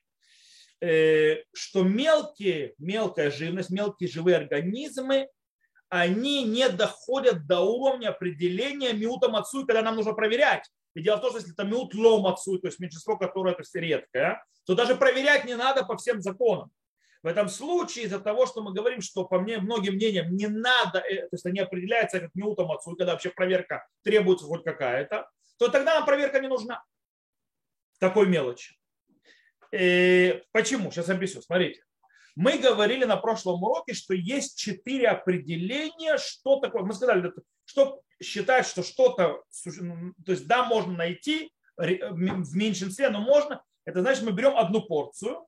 э, 0.82 1.38
что 1.54 1.84
мелкие, 1.84 2.74
мелкая 2.80 3.32
живность, 3.32 3.70
мелкие 3.70 4.10
живые 4.10 4.36
организмы, 4.36 5.30
они 5.88 6.44
не 6.44 6.68
доходят 6.68 7.48
до 7.48 7.62
уровня 7.62 8.10
определения 8.10 8.92
миута 8.92 9.30
мацуй, 9.30 9.66
когда 9.66 9.82
нам 9.82 9.96
нужно 9.96 10.12
проверять. 10.12 10.70
И 10.94 11.02
дело 11.02 11.18
в 11.18 11.22
том, 11.22 11.30
что 11.30 11.40
если 11.40 11.54
это 11.54 11.64
миут 11.64 11.94
ло 11.96 12.22
мацуй, 12.22 12.60
то 12.60 12.68
есть 12.68 12.80
меньшинство, 12.80 13.18
которое 13.18 13.54
то 13.54 13.62
есть, 13.62 13.76
редкое, 13.76 14.44
то 14.66 14.76
даже 14.76 14.96
проверять 14.96 15.46
не 15.46 15.56
надо 15.56 15.86
по 15.86 15.98
всем 15.98 16.22
законам. 16.22 16.72
В 17.24 17.28
этом 17.28 17.50
случае 17.50 18.06
из-за 18.06 18.20
того, 18.20 18.48
что 18.48 18.64
мы 18.64 18.74
говорим, 18.74 19.02
что 19.02 19.26
по 19.26 19.40
мне, 19.40 19.60
многим 19.60 19.94
мнениям 19.94 20.36
не 20.36 20.48
надо, 20.48 21.00
э, 21.00 21.22
то 21.22 21.34
есть 21.34 21.46
они 21.46 21.60
определяются 21.60 22.20
как 22.20 22.34
миутом 22.34 22.72
отцу, 22.72 22.96
когда 22.96 23.14
вообще 23.14 23.30
проверка 23.30 23.88
требуется 24.04 24.46
хоть 24.46 24.64
какая-то, 24.64 25.30
то 25.58 25.68
тогда 25.68 25.96
нам 25.96 26.06
проверка 26.06 26.40
не 26.40 26.48
нужна. 26.48 26.84
Такой 28.00 28.28
мелочи. 28.28 28.76
И 29.72 29.78
э, 29.78 30.44
почему? 30.52 30.92
Сейчас 30.92 31.10
объясню. 31.10 31.42
Смотрите. 31.42 31.84
Мы 32.36 32.58
говорили 32.58 33.06
на 33.06 33.18
прошлом 33.18 33.62
уроке, 33.62 33.94
что 33.94 34.14
есть 34.14 34.58
четыре 34.58 35.10
определения, 35.10 36.18
что 36.18 36.60
такое. 36.60 36.82
Мы 36.82 36.94
сказали, 36.94 37.32
что 37.66 38.02
считать, 38.22 38.66
что 38.66 38.84
что-то, 38.84 39.44
то 40.26 40.32
есть 40.32 40.48
да, 40.48 40.64
можно 40.64 40.94
найти 40.94 41.52
в 41.78 42.56
меньшинстве, 42.56 43.10
но 43.10 43.22
можно. 43.22 43.64
Это 43.86 44.02
значит, 44.02 44.24
мы 44.24 44.32
берем 44.32 44.58
одну 44.58 44.82
порцию, 44.82 45.46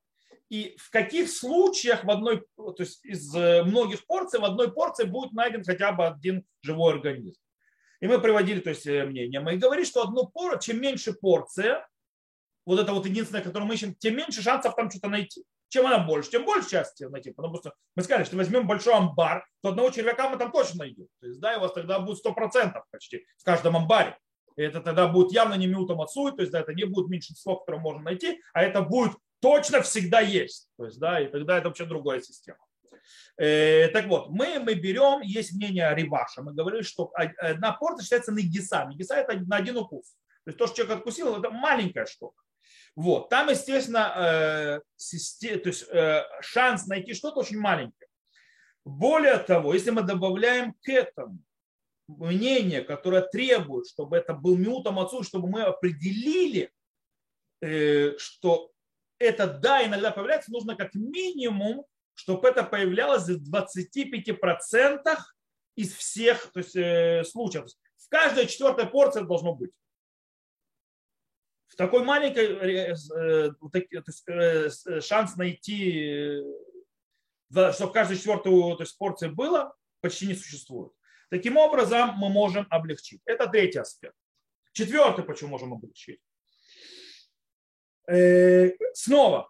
и 0.49 0.75
в 0.77 0.89
каких 0.89 1.31
случаях 1.31 2.03
в 2.03 2.11
одной, 2.11 2.45
то 2.55 2.75
есть 2.77 3.03
из 3.05 3.33
э, 3.35 3.63
многих 3.63 4.05
порций 4.05 4.39
в 4.39 4.45
одной 4.45 4.71
порции 4.71 5.05
будет 5.05 5.33
найден 5.33 5.63
хотя 5.63 5.91
бы 5.91 6.05
один 6.05 6.45
живой 6.61 6.93
организм. 6.93 7.39
И 8.01 8.07
мы 8.07 8.19
приводили 8.19 8.59
то 8.59 8.69
есть, 8.69 8.85
э, 8.85 9.05
мнение. 9.05 9.39
Мы 9.39 9.57
говорили, 9.57 9.85
что 9.85 10.03
одну 10.03 10.27
порцию, 10.27 10.75
чем 10.75 10.81
меньше 10.81 11.13
порция, 11.13 11.87
вот 12.65 12.79
это 12.79 12.93
вот 12.93 13.05
единственное, 13.05 13.41
которое 13.43 13.65
мы 13.65 13.73
ищем, 13.75 13.95
тем 13.95 14.15
меньше 14.15 14.41
шансов 14.41 14.75
там 14.75 14.89
что-то 14.89 15.09
найти. 15.09 15.43
Чем 15.73 15.87
она 15.87 15.97
больше, 15.97 16.29
тем 16.29 16.45
больше 16.45 16.69
счастья 16.69 17.09
найти. 17.09 17.31
Потому 17.31 17.57
что 17.57 17.73
мы 17.95 18.03
сказали, 18.03 18.25
что 18.25 18.35
возьмем 18.37 18.67
большой 18.67 18.93
амбар, 18.93 19.43
то 19.63 19.69
одного 19.69 19.89
червяка 19.89 20.29
мы 20.29 20.37
там 20.37 20.51
точно 20.51 20.79
найдем. 20.85 21.07
То 21.19 21.25
есть, 21.25 21.39
да, 21.39 21.55
и 21.55 21.57
у 21.57 21.61
вас 21.61 21.73
тогда 21.73 21.97
будет 21.99 22.23
100% 22.23 22.79
почти 22.91 23.25
в 23.39 23.43
каждом 23.43 23.75
амбаре. 23.75 24.15
И 24.55 24.61
это 24.61 24.81
тогда 24.81 25.07
будет 25.07 25.31
явно 25.31 25.55
не 25.55 25.65
мютом 25.65 25.99
отсуй, 25.99 26.31
то 26.35 26.41
есть 26.41 26.51
да, 26.51 26.59
это 26.59 26.75
не 26.75 26.83
будет 26.83 27.09
меньшинство, 27.09 27.55
которое 27.55 27.79
можно 27.79 28.03
найти, 28.03 28.39
а 28.53 28.61
это 28.61 28.83
будет 28.83 29.13
точно 29.39 29.81
всегда 29.81 30.19
есть. 30.19 30.69
То 30.77 30.85
есть, 30.85 30.99
да, 30.99 31.19
и 31.19 31.25
тогда 31.25 31.57
это 31.57 31.69
вообще 31.69 31.85
другая 31.85 32.21
система. 32.21 32.59
Э, 33.37 33.87
так 33.87 34.05
вот, 34.05 34.29
мы, 34.29 34.59
мы 34.59 34.75
берем, 34.75 35.21
есть 35.21 35.53
мнение 35.53 35.91
Риваша, 35.95 36.43
мы 36.43 36.53
говорили, 36.53 36.83
что 36.83 37.11
одна 37.15 37.71
порция 37.71 38.03
считается 38.03 38.31
нагиса. 38.31 38.85
Нагиса 38.85 39.15
это 39.15 39.39
на 39.39 39.55
один 39.55 39.77
укус. 39.77 40.11
То 40.43 40.49
есть 40.49 40.59
то, 40.59 40.67
что 40.67 40.75
человек 40.75 40.97
откусил, 40.97 41.35
это 41.35 41.49
маленькая 41.49 42.05
штука. 42.05 42.43
Вот. 42.95 43.29
Там, 43.29 43.49
естественно, 43.49 44.13
э, 44.15 44.81
систем, 44.95 45.59
то 45.59 45.69
есть, 45.69 45.85
э, 45.89 46.23
шанс 46.41 46.85
найти 46.87 47.13
что-то 47.13 47.39
очень 47.39 47.59
маленький. 47.59 48.05
Более 48.85 49.37
того, 49.37 49.73
если 49.73 49.91
мы 49.91 50.03
добавляем 50.03 50.73
к 50.81 50.89
этому 50.89 51.39
мнение, 52.07 52.81
которое 52.81 53.21
требует, 53.21 53.87
чтобы 53.87 54.17
это 54.17 54.33
был 54.33 54.57
мютом 54.57 54.99
отцу, 54.99 55.23
чтобы 55.23 55.47
мы 55.47 55.63
определили, 55.63 56.71
э, 57.61 58.17
что 58.17 58.71
это 59.19 59.47
да, 59.47 59.85
иногда 59.85 60.11
появляется, 60.11 60.51
нужно 60.51 60.75
как 60.75 60.93
минимум, 60.93 61.85
чтобы 62.13 62.47
это 62.47 62.63
появлялось 62.63 63.27
в 63.27 63.49
25% 63.49 65.17
из 65.75 65.93
всех 65.93 66.51
то 66.51 66.59
есть, 66.59 66.75
э, 66.75 67.23
случаев. 67.23 67.65
В 67.97 68.09
каждой 68.09 68.47
четвертой 68.47 68.85
порции 68.85 69.21
должно 69.21 69.55
быть. 69.55 69.71
В 71.73 71.75
такой 71.75 72.03
маленькой 72.03 72.45
э, 72.45 72.95
э, 73.17 73.49
э, 74.27 75.01
шанс 75.01 75.35
найти, 75.35 76.39
чтобы 77.49 77.89
в 77.89 77.91
каждой 77.91 78.17
четвертой 78.17 78.51
то 78.77 78.83
есть, 78.83 78.95
порции 78.95 79.27
было, 79.27 79.73
почти 79.99 80.27
не 80.27 80.35
существует. 80.35 80.91
Таким 81.31 81.57
образом, 81.57 82.13
мы 82.15 82.29
можем 82.29 82.67
облегчить. 82.69 83.21
Это 83.25 83.47
третий 83.47 83.79
аспект. 83.79 84.13
Четвертый, 84.71 85.25
почему 85.25 85.49
можем 85.49 85.73
облегчить. 85.73 86.19
Э, 88.07 88.69
снова, 88.93 89.49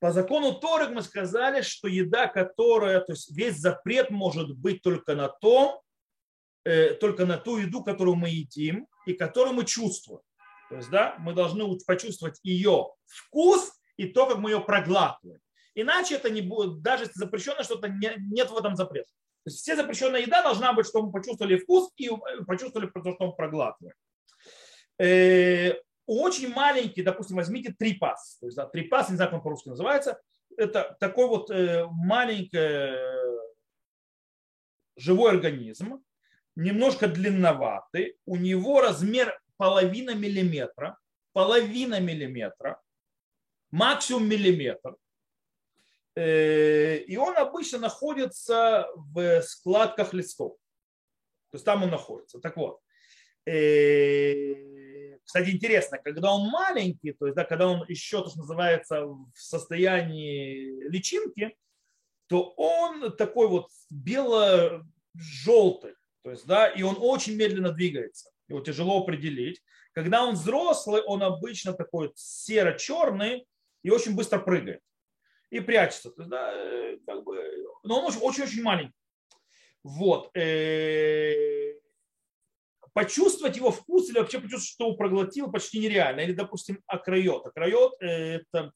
по 0.00 0.10
закону 0.10 0.54
Торы 0.54 0.88
мы 0.88 1.02
сказали, 1.02 1.62
что 1.62 1.86
еда, 1.86 2.26
которая, 2.26 2.98
то 2.98 3.12
есть 3.12 3.30
весь 3.30 3.58
запрет 3.58 4.10
может 4.10 4.56
быть 4.56 4.82
только 4.82 5.14
на 5.14 5.28
том, 5.28 5.80
э, 6.64 6.94
только 6.94 7.26
на 7.26 7.38
ту 7.38 7.58
еду, 7.58 7.84
которую 7.84 8.16
мы 8.16 8.30
едим 8.30 8.88
и 9.06 9.12
которую 9.12 9.54
мы 9.54 9.64
чувствуем. 9.64 10.22
То 10.70 10.76
есть, 10.76 10.90
да, 10.90 11.16
мы 11.18 11.34
должны 11.34 11.64
почувствовать 11.86 12.38
ее 12.42 12.88
вкус 13.06 13.72
и 13.96 14.06
то, 14.06 14.26
как 14.26 14.38
мы 14.38 14.50
ее 14.50 14.60
проглатываем. 14.60 15.40
Иначе 15.74 16.16
это 16.16 16.30
не 16.30 16.40
будет, 16.40 16.82
даже 16.82 17.04
если 17.04 17.18
запрещено 17.18 17.62
что-то, 17.62 17.88
нет 17.88 18.50
в 18.50 18.56
этом 18.56 18.76
запрета. 18.76 19.08
То 19.44 19.50
есть 19.50 19.58
все 19.60 19.76
запрещенная 19.76 20.20
еда 20.20 20.42
должна 20.42 20.72
быть, 20.72 20.86
чтобы 20.86 21.06
мы 21.06 21.12
почувствовали 21.12 21.58
вкус 21.58 21.90
и 21.96 22.08
почувствовали 22.46 22.88
то, 22.88 23.00
что 23.00 23.26
мы 23.26 23.32
проглатываем. 23.34 23.94
Э, 24.98 25.74
очень 26.06 26.48
маленький, 26.48 27.02
допустим, 27.02 27.36
возьмите 27.36 27.74
трипас. 27.78 28.38
То 28.40 28.46
есть, 28.46 28.56
да, 28.56 28.66
трипас, 28.66 29.10
не 29.10 29.16
знаю, 29.16 29.30
как 29.30 29.38
он 29.38 29.44
по-русски 29.44 29.68
называется. 29.68 30.20
Это 30.56 30.96
такой 30.98 31.26
вот 31.26 31.50
э, 31.50 31.86
маленький 31.90 32.56
э, 32.56 33.38
живой 34.96 35.32
организм, 35.32 36.02
немножко 36.56 37.08
длинноватый. 37.08 38.16
У 38.24 38.36
него 38.36 38.80
размер 38.80 39.38
половина 39.56 40.14
миллиметра, 40.14 40.98
половина 41.32 42.00
миллиметра, 42.00 42.80
максимум 43.70 44.28
миллиметр. 44.28 44.96
Э, 46.16 46.98
и 46.98 47.16
он 47.16 47.36
обычно 47.36 47.78
находится 47.78 48.88
в 48.94 49.42
складках 49.42 50.14
листов. 50.14 50.56
То 51.50 51.56
есть 51.56 51.64
там 51.64 51.82
он 51.82 51.90
находится. 51.90 52.40
Так 52.40 52.56
вот, 52.56 52.80
кстати, 55.24 55.50
интересно, 55.50 55.98
когда 55.98 56.32
он 56.32 56.48
маленький, 56.48 57.12
то 57.12 57.26
есть, 57.26 57.36
да, 57.36 57.44
когда 57.44 57.68
он 57.68 57.84
еще, 57.88 58.22
то, 58.22 58.30
что 58.30 58.38
называется, 58.38 59.04
в 59.04 59.30
состоянии 59.34 60.88
личинки, 60.88 61.54
то 62.26 62.54
он 62.56 63.14
такой 63.16 63.48
вот 63.48 63.68
бело-желтый, 63.90 65.94
то 66.22 66.30
есть, 66.30 66.46
да, 66.46 66.68
и 66.68 66.82
он 66.82 66.96
очень 66.98 67.36
медленно 67.36 67.70
двигается. 67.70 68.30
Его 68.48 68.60
тяжело 68.60 69.02
определить. 69.02 69.62
Когда 69.92 70.24
он 70.24 70.34
взрослый, 70.34 71.02
он 71.02 71.22
обычно 71.22 71.72
такой 71.72 72.12
серо-черный 72.14 73.46
и 73.82 73.90
очень 73.90 74.14
быстро 74.14 74.38
прыгает. 74.38 74.80
И 75.50 75.60
прячется. 75.60 76.10
То 76.10 76.22
есть, 76.22 76.30
да, 76.30 76.52
э, 76.52 76.98
как 77.06 77.24
бы, 77.24 77.38
но 77.84 78.00
он 78.04 78.14
очень-очень 78.20 78.62
маленький. 78.62 78.94
Вот. 79.82 80.36
Э, 80.36 81.74
почувствовать 82.92 83.56
его 83.56 83.70
вкус 83.70 84.08
или 84.10 84.18
вообще 84.18 84.38
почувствовать, 84.38 84.64
что 84.64 84.90
он 84.90 84.96
проглотил, 84.96 85.50
почти 85.50 85.78
нереально. 85.78 86.20
Или, 86.20 86.32
допустим, 86.32 86.80
акройот. 86.86 87.46
Акройот– 87.46 87.94
это 88.00 88.72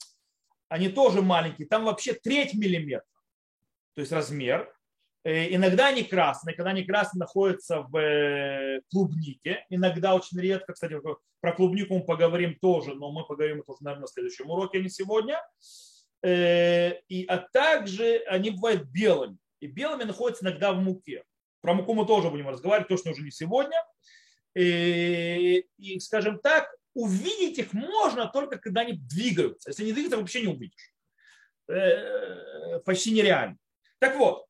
они 0.69 0.89
тоже 0.89 1.23
маленькие, 1.23 1.67
там 1.67 1.85
вообще 1.85 2.13
треть 2.13 2.55
миллиметра, 2.55 3.07
то 3.95 4.01
есть 4.01 4.13
размер. 4.13 4.73
Э, 5.29 5.55
иногда 5.55 5.89
они 5.89 6.05
красные, 6.05 6.57
когда 6.57 6.71
они 6.71 6.85
красные 6.85 7.21
находятся 7.21 7.83
в 7.83 7.97
э, 7.99 8.81
клубнике. 8.91 9.67
Иногда 9.69 10.15
очень 10.15 10.41
редко, 10.41 10.73
кстати, 10.73 10.97
про 11.41 11.53
клубнику 11.53 11.99
мы 11.99 12.03
поговорим 12.03 12.57
тоже, 12.59 12.95
но 12.95 13.13
мы 13.13 13.27
поговорим 13.27 13.61
это, 13.61 13.75
наверное, 13.81 14.03
на 14.03 14.07
следующем 14.07 14.49
уроке, 14.49 14.79
а 14.79 14.81
не 14.81 14.89
сегодня. 14.89 15.39
Э, 16.23 16.95
и, 17.09 17.27
а 17.27 17.47
также 17.53 18.23
они 18.27 18.53
бывают 18.53 18.85
белыми. 18.85 19.37
И 19.61 19.67
белыми 19.67 20.05
находятся 20.05 20.47
иногда 20.47 20.73
в 20.73 20.79
муке. 20.79 21.23
Про 21.61 21.75
муку 21.75 21.93
мы 21.93 22.07
тоже 22.07 22.31
будем 22.31 22.49
разговаривать, 22.49 22.89
точно 22.89 23.11
уже 23.11 23.23
не 23.23 23.31
сегодня. 23.31 23.77
И, 24.57 25.67
и, 25.77 26.01
скажем 26.01 26.39
так, 26.39 26.75
увидеть 26.95 27.59
их 27.59 27.75
можно 27.75 28.29
только 28.29 28.57
когда 28.57 28.81
они 28.81 28.95
двигаются. 28.95 29.69
Если 29.69 29.83
они 29.83 29.93
двигаются, 29.93 30.17
вообще 30.17 30.41
не 30.41 30.55
увидишь. 30.55 30.95
Почти 32.87 33.11
нереально. 33.11 33.59
Так 33.99 34.17
вот, 34.17 34.48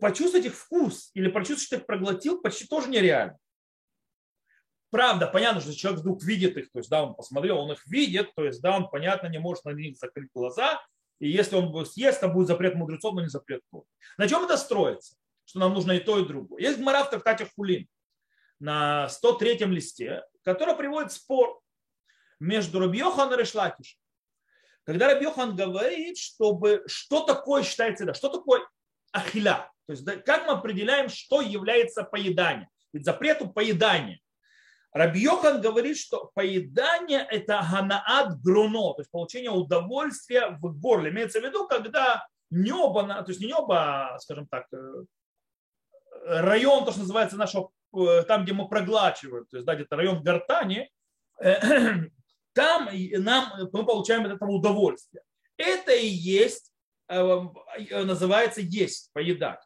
почувствовать 0.00 0.46
их 0.46 0.54
вкус 0.54 1.10
или 1.14 1.28
почувствовать, 1.28 1.62
что 1.62 1.76
их 1.76 1.86
проглотил, 1.86 2.40
почти 2.40 2.66
тоже 2.66 2.88
нереально. 2.90 3.38
правда, 4.90 5.26
понятно, 5.26 5.60
что 5.60 5.74
человек 5.74 6.00
вдруг 6.00 6.22
видит 6.22 6.56
их, 6.56 6.70
то 6.72 6.78
есть, 6.78 6.90
да, 6.90 7.04
он 7.04 7.14
посмотрел, 7.14 7.58
он 7.58 7.72
их 7.72 7.86
видит, 7.86 8.34
то 8.34 8.44
есть, 8.44 8.60
да, 8.60 8.76
он, 8.76 8.88
понятно, 8.88 9.28
не 9.28 9.38
может 9.38 9.64
на 9.64 9.70
них 9.70 9.96
закрыть 9.96 10.30
глаза, 10.34 10.82
и 11.20 11.28
если 11.28 11.56
он 11.56 11.84
съест, 11.84 12.20
то 12.20 12.28
будет 12.28 12.46
запрет 12.46 12.74
мудрецов, 12.74 13.14
но 13.14 13.22
не 13.22 13.28
запрет 13.28 13.62
Торы. 13.70 13.84
На 14.16 14.28
чем 14.28 14.44
это 14.44 14.56
строится? 14.56 15.16
Что 15.44 15.60
нам 15.60 15.74
нужно 15.74 15.92
и 15.92 16.00
то, 16.00 16.18
и 16.18 16.26
другое. 16.26 16.62
Есть 16.62 16.78
гмара 16.78 17.04
в 17.04 17.10
Трактате 17.10 17.48
Хулин 17.56 17.88
на 18.60 19.08
103 19.08 19.58
листе, 19.66 20.22
который 20.44 20.76
приводит 20.76 21.12
спор 21.12 21.60
между 22.38 22.78
Рабьехан 22.78 23.32
и 23.32 23.36
Решлакишем. 23.36 23.98
Когда 24.88 25.08
Рабьехан 25.08 25.54
говорит, 25.54 26.16
чтобы 26.16 26.82
что 26.86 27.20
такое 27.20 27.62
считается 27.62 28.06
да, 28.06 28.14
что 28.14 28.30
такое 28.30 28.66
ахиля, 29.12 29.70
то 29.86 29.92
есть 29.92 30.02
как 30.24 30.46
мы 30.46 30.54
определяем, 30.54 31.10
что 31.10 31.42
является 31.42 32.04
поеданием. 32.04 32.70
Ведь 32.94 33.04
запрету 33.04 33.50
поедания. 33.50 34.18
Рабьехан 34.92 35.60
говорит, 35.60 35.98
что 35.98 36.30
поедание– 36.32 37.26
это 37.30 37.62
ганаат 37.70 38.40
груно, 38.40 38.94
то 38.94 39.00
есть 39.00 39.10
получение 39.10 39.50
удовольствия 39.50 40.56
в 40.58 40.80
горле. 40.80 41.10
Имеется 41.10 41.42
в 41.42 41.44
виду, 41.44 41.68
когда 41.68 42.26
небо, 42.48 43.06
то 43.06 43.24
есть 43.28 43.42
не 43.42 43.48
небо, 43.48 44.14
а, 44.14 44.18
скажем 44.20 44.46
так, 44.46 44.68
э, 44.72 45.04
район, 46.24 46.86
то, 46.86 46.92
что 46.92 47.00
называется 47.00 47.36
нашего, 47.36 47.72
э, 47.94 48.22
там, 48.22 48.44
где 48.44 48.54
мы 48.54 48.66
проглачиваем, 48.66 49.44
то 49.50 49.56
есть 49.58 49.66
да, 49.66 49.74
где-то 49.74 49.96
район 49.96 50.22
гортани, 50.22 50.90
там 52.58 52.88
нам, 53.12 53.52
мы 53.72 53.86
получаем 53.86 54.26
от 54.26 54.32
этого 54.32 54.50
удовольствие. 54.50 55.22
Это 55.56 55.92
и 55.92 56.06
есть, 56.06 56.72
э, 57.08 57.40
называется 57.90 58.60
есть, 58.60 59.10
поедать. 59.12 59.60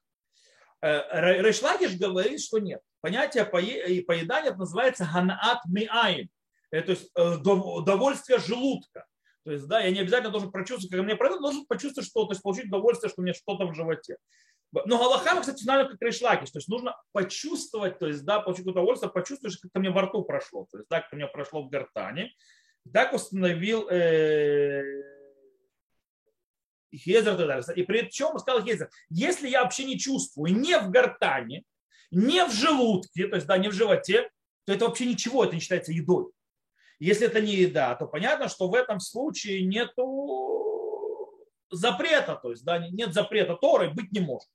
Решлакиш 0.81 1.97
говорит, 1.97 2.41
что 2.41 2.59
нет 2.59 2.81
понятие 3.03 3.45
поедания 3.45 4.55
называется 4.55 5.07
ганаат 5.13 5.59
миаин, 5.67 6.31
э, 6.71 6.81
то 6.81 6.93
есть 6.93 7.11
э, 7.15 7.35
удовольствие 7.45 8.39
желудка. 8.39 9.05
То 9.45 9.51
есть, 9.51 9.67
да, 9.67 9.81
я 9.81 9.91
не 9.91 9.99
обязательно 9.99 10.31
должен 10.31 10.53
прочувствовать, 10.53 10.91
когда 10.91 11.03
мне 11.03 11.17
пройдет, 11.17 11.41
должен 11.41 11.67
почувствовать 11.67 12.09
что, 12.09 12.25
то 12.25 12.33
есть 12.33 12.43
получить 12.43 12.67
удовольствие, 12.67 13.11
что 13.11 13.21
у 13.21 13.25
меня 13.25 13.35
что-то 13.35 13.67
в 13.67 13.75
животе. 13.75 14.17
Но 14.71 14.99
Галахама, 14.99 15.41
кстати, 15.41 15.63
знаю, 15.63 15.89
как 15.89 16.01
решлакиш, 16.01 16.51
то 16.51 16.59
есть 16.59 16.69
нужно 16.69 16.97
почувствовать, 17.11 17.99
то 17.99 18.07
есть, 18.07 18.25
да, 18.25 18.41
получить 18.41 18.67
удовольствие, 18.67 19.13
почувствовать, 19.13 19.59
как-то 19.61 19.81
мне 19.81 19.91
во 19.91 20.03
рту 20.03 20.23
прошло, 20.23 20.67
то 20.71 20.79
есть, 20.79 20.89
да, 20.89 21.01
как 21.01 21.13
мне 21.13 21.27
прошло 21.27 21.63
в 21.63 21.69
гортане. 21.69 22.33
Так 22.91 23.13
установил 23.13 23.89
э, 23.89 24.83
Хезер, 26.95 27.61
и 27.77 27.83
при 27.85 28.11
чем 28.11 28.39
сказал 28.39 28.65
Хезер, 28.65 28.91
если 29.09 29.49
я 29.49 29.63
вообще 29.63 29.85
не 29.85 29.99
чувствую, 29.99 30.55
не 30.55 30.79
в 30.79 30.91
гортане, 30.91 31.65
не 32.11 32.45
в 32.45 32.53
желудке, 32.53 33.29
то 33.29 33.37
есть 33.37 33.47
да, 33.47 33.57
не 33.59 33.69
в 33.69 33.73
животе, 33.73 34.31
то 34.65 34.73
это 34.73 34.87
вообще 34.87 35.07
ничего, 35.07 35.45
это 35.45 35.55
не 35.55 35.61
считается 35.61 35.93
едой. 35.93 36.31
Если 36.99 37.27
это 37.27 37.41
не 37.41 37.55
еда, 37.55 37.95
то 37.95 38.07
понятно, 38.07 38.49
что 38.49 38.69
в 38.69 38.75
этом 38.75 39.01
случае 39.01 39.65
нет 39.65 39.91
запрета, 41.71 42.37
то 42.37 42.51
есть 42.51 42.65
да, 42.65 42.79
нет 42.79 43.15
запрета 43.15 43.57
Торы, 43.57 43.91
быть 43.91 44.13
не 44.13 44.21
может. 44.21 44.49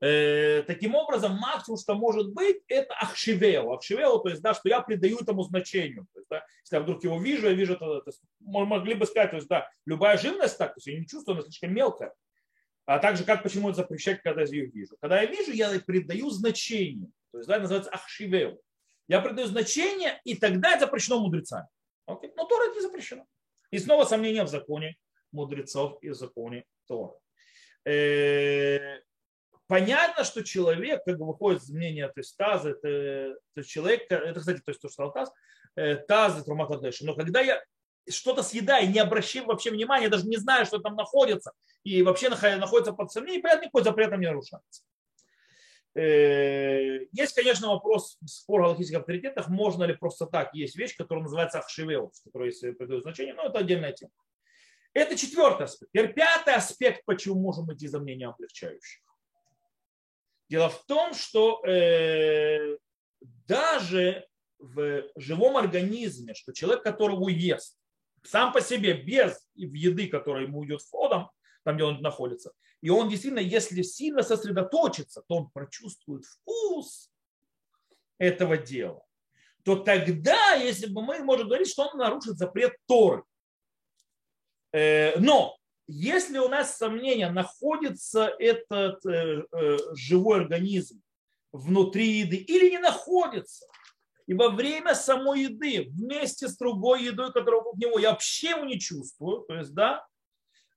Э, 0.00 0.62
таким 0.62 0.94
образом, 0.94 1.36
максимум, 1.36 1.78
что 1.78 1.94
может 1.94 2.32
быть, 2.32 2.62
это 2.68 2.94
ахшивео. 2.94 3.72
Ахшивео, 3.72 4.18
то 4.18 4.28
есть, 4.28 4.42
да, 4.42 4.54
что 4.54 4.68
я 4.68 4.80
придаю 4.80 5.18
этому 5.18 5.42
значению. 5.42 6.06
То 6.12 6.20
есть, 6.20 6.28
да, 6.30 6.44
если 6.62 6.76
я 6.76 6.82
вдруг 6.82 7.02
его 7.02 7.20
вижу, 7.20 7.48
я 7.48 7.52
вижу 7.52 7.74
это, 7.74 8.00
то 8.00 8.02
есть, 8.06 8.22
могли 8.38 8.94
бы 8.94 9.06
сказать, 9.06 9.30
то 9.30 9.36
есть, 9.36 9.48
да, 9.48 9.68
любая 9.86 10.16
живность 10.16 10.56
так, 10.56 10.74
то 10.74 10.78
есть 10.78 10.86
я 10.86 10.98
не 10.98 11.06
чувствую, 11.06 11.34
она 11.34 11.42
слишком 11.42 11.74
мелкая. 11.74 12.14
А 12.86 13.00
также, 13.00 13.24
как 13.24 13.42
почему 13.42 13.68
это 13.68 13.78
запрещать, 13.78 14.22
когда 14.22 14.42
я 14.42 14.46
ее 14.46 14.66
вижу. 14.66 14.96
Когда 15.00 15.20
я 15.20 15.26
вижу, 15.26 15.52
я 15.52 15.78
придаю 15.80 16.30
значение. 16.30 17.10
То 17.32 17.38
есть, 17.38 17.48
да, 17.48 17.54
это 17.54 17.62
называется 17.62 17.90
ахшивеу. 17.90 18.60
Я 19.08 19.20
придаю 19.20 19.48
значение, 19.48 20.20
и 20.24 20.36
тогда 20.36 20.72
это 20.72 20.86
запрещено 20.86 21.18
мудрецами. 21.18 21.66
Окей? 22.06 22.32
Но 22.36 22.44
Тора 22.44 22.66
это 22.66 22.76
не 22.76 22.82
запрещено. 22.82 23.26
И 23.70 23.78
снова 23.78 24.04
сомнения 24.04 24.44
в 24.44 24.48
законе 24.48 24.96
мудрецов 25.32 25.98
и 26.02 26.10
в 26.10 26.14
законе 26.14 26.64
Тора. 26.86 27.14
Э, 29.68 29.74
понятно, 29.78 30.24
что 30.24 30.42
человек, 30.42 31.04
как 31.04 31.18
бы 31.18 31.26
выходит 31.26 31.62
из 31.62 31.70
мнения, 31.70 32.08
то 32.08 32.20
есть 32.20 32.36
таз, 32.36 32.64
это, 32.64 33.34
то 33.54 33.60
есть 33.60 33.70
человек, 33.70 34.10
это, 34.10 34.40
кстати, 34.40 34.60
то 34.60 34.70
есть 34.70 34.80
то, 34.80 34.88
что 34.88 34.88
сказал 34.88 35.12
таз, 35.12 35.32
э, 35.76 35.96
таз, 35.96 36.40
это. 36.40 36.54
Но 37.02 37.14
когда 37.14 37.40
я 37.40 37.62
что-то 38.08 38.42
съедаю, 38.42 38.90
не 38.90 38.98
обращаю 38.98 39.46
вообще 39.46 39.70
внимания, 39.70 40.08
даже 40.08 40.26
не 40.26 40.38
знаю, 40.38 40.64
что 40.66 40.78
там 40.78 40.96
находится, 40.96 41.52
и 41.84 42.02
вообще 42.02 42.30
находится 42.30 42.92
под 42.92 43.12
сомнением, 43.12 43.42
понятно, 43.42 43.64
никакой 43.64 43.84
запрет 43.84 44.10
там 44.10 44.20
не 44.20 44.26
нарушается. 44.26 44.82
Э, 45.94 47.06
есть, 47.12 47.34
конечно, 47.34 47.68
вопрос, 47.68 48.18
спор 48.24 48.62
галактических 48.62 49.00
авторитетах, 49.00 49.48
можно 49.48 49.84
ли 49.84 49.94
просто 49.94 50.26
так, 50.26 50.54
есть 50.54 50.76
вещь, 50.76 50.96
которая 50.96 51.24
называется 51.24 51.58
ахшивеус, 51.58 52.20
которая 52.24 52.48
есть 52.48 52.60
придает 52.78 53.02
значение, 53.02 53.34
но 53.34 53.46
это 53.46 53.58
отдельная 53.58 53.92
тема. 53.92 54.12
Это 54.94 55.16
четвертый 55.16 55.64
аспект. 55.64 55.92
Теперь 55.92 56.14
пятый 56.14 56.54
аспект, 56.54 57.04
почему 57.04 57.40
можем 57.40 57.72
идти 57.72 57.86
за 57.88 58.00
мнением 58.00 58.30
облегчающих. 58.30 59.07
Дело 60.48 60.70
в 60.70 60.84
том, 60.86 61.12
что 61.14 61.62
э, 61.66 62.78
даже 63.46 64.26
в 64.58 65.04
живом 65.16 65.56
организме, 65.56 66.34
что 66.34 66.52
человек, 66.52 66.82
которого 66.82 67.28
ест, 67.28 67.78
сам 68.24 68.52
по 68.52 68.60
себе, 68.60 68.94
без 68.94 69.46
еды, 69.54 70.08
которая 70.08 70.44
ему 70.44 70.64
идет 70.64 70.82
входом, 70.82 71.30
там, 71.64 71.76
где 71.76 71.84
он 71.84 72.00
находится, 72.00 72.52
и 72.80 72.90
он 72.90 73.08
действительно, 73.08 73.40
если 73.40 73.82
сильно 73.82 74.22
сосредоточится, 74.22 75.22
то 75.28 75.36
он 75.36 75.50
прочувствует 75.50 76.24
вкус 76.24 77.10
этого 78.18 78.56
дела, 78.56 79.04
то 79.64 79.76
тогда, 79.76 80.54
если 80.54 80.86
бы 80.86 81.02
мы 81.02 81.22
можем 81.22 81.48
говорить, 81.48 81.68
что 81.68 81.88
он 81.88 81.98
нарушит 81.98 82.38
запрет 82.38 82.74
Торы. 82.86 83.22
Э, 84.72 85.18
но 85.18 85.57
если 85.88 86.38
у 86.38 86.48
нас 86.48 86.76
сомнения, 86.76 87.30
находится 87.30 88.26
этот 88.38 89.04
э, 89.06 89.44
э, 89.50 89.76
живой 89.94 90.40
организм 90.40 91.02
внутри 91.50 92.20
еды 92.20 92.36
или 92.36 92.70
не 92.70 92.78
находится, 92.78 93.66
и 94.26 94.34
во 94.34 94.50
время 94.50 94.94
самой 94.94 95.44
еды, 95.44 95.88
вместе 95.90 96.48
с 96.48 96.58
другой 96.58 97.04
едой, 97.04 97.32
которая 97.32 97.62
вокруг 97.62 97.78
него, 97.78 97.98
я 97.98 98.10
вообще 98.10 98.50
его 98.50 98.64
не 98.64 98.78
чувствую, 98.78 99.40
то 99.48 99.54
есть, 99.54 99.72
да, 99.72 100.06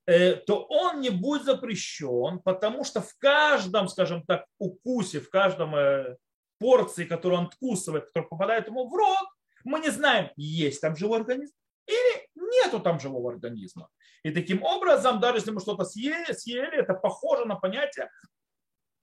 э, 0.06 0.36
то 0.36 0.64
он 0.64 1.02
не 1.02 1.10
будет 1.10 1.44
запрещен, 1.44 2.38
потому 2.38 2.82
что 2.82 3.02
в 3.02 3.14
каждом, 3.18 3.88
скажем 3.88 4.24
так, 4.24 4.46
укусе, 4.58 5.20
в 5.20 5.28
каждом 5.28 5.76
э, 5.76 6.16
порции, 6.58 7.04
которую 7.04 7.40
он 7.40 7.46
откусывает, 7.48 8.06
которая 8.06 8.30
попадает 8.30 8.66
ему 8.68 8.88
в 8.88 8.94
рот, 8.94 9.28
мы 9.64 9.80
не 9.80 9.90
знаем, 9.90 10.30
есть 10.36 10.80
там 10.80 10.96
живой 10.96 11.20
организм 11.20 11.54
или 11.86 12.21
нету 12.34 12.80
там 12.80 13.00
живого 13.00 13.32
организма. 13.32 13.88
И 14.22 14.30
таким 14.30 14.62
образом, 14.62 15.20
даже 15.20 15.38
если 15.38 15.50
мы 15.50 15.60
что-то 15.60 15.84
съели, 15.84 16.32
съели 16.32 16.78
это 16.78 16.94
похоже 16.94 17.44
на 17.44 17.56
понятие 17.56 18.08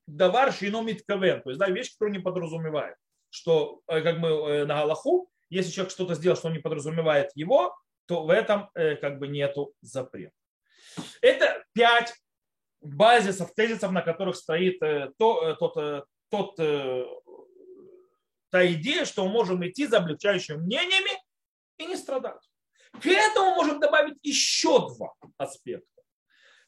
давар 0.06 0.52
шиномит 0.52 1.04
кавен, 1.06 1.42
то 1.42 1.50
есть 1.50 1.60
да, 1.60 1.68
вещь, 1.68 1.92
которую 1.92 2.16
не 2.16 2.22
подразумевает 2.22 2.96
что 3.30 3.80
э, 3.86 4.02
как 4.02 4.18
мы 4.18 4.28
э, 4.28 4.66
на 4.66 4.80
Галаху, 4.80 5.30
если 5.48 5.70
человек 5.70 5.92
что-то 5.92 6.14
сделал, 6.14 6.36
что 6.36 6.50
не 6.50 6.58
подразумевает 6.58 7.30
его, 7.34 7.74
то 8.06 8.24
в 8.24 8.30
этом 8.30 8.70
э, 8.74 8.96
как 8.96 9.18
бы 9.18 9.28
нету 9.28 9.72
запрета. 9.80 10.34
Это 11.22 11.64
пять 11.72 12.12
базисов, 12.80 13.54
тезисов, 13.54 13.92
на 13.92 14.02
которых 14.02 14.36
стоит 14.36 14.80
то, 15.18 15.54
тот, 15.54 16.06
тот, 16.30 16.56
та 16.56 18.66
идея, 18.72 19.04
что 19.04 19.24
мы 19.24 19.32
можем 19.32 19.66
идти 19.68 19.86
за 19.86 19.98
облегчающими 19.98 20.56
мнениями 20.56 21.10
и 21.78 21.86
не 21.86 21.96
страдать. 21.96 22.49
К 22.92 23.06
этому 23.06 23.54
можем 23.54 23.80
добавить 23.80 24.18
еще 24.22 24.88
два 24.88 25.14
аспекта. 25.36 25.86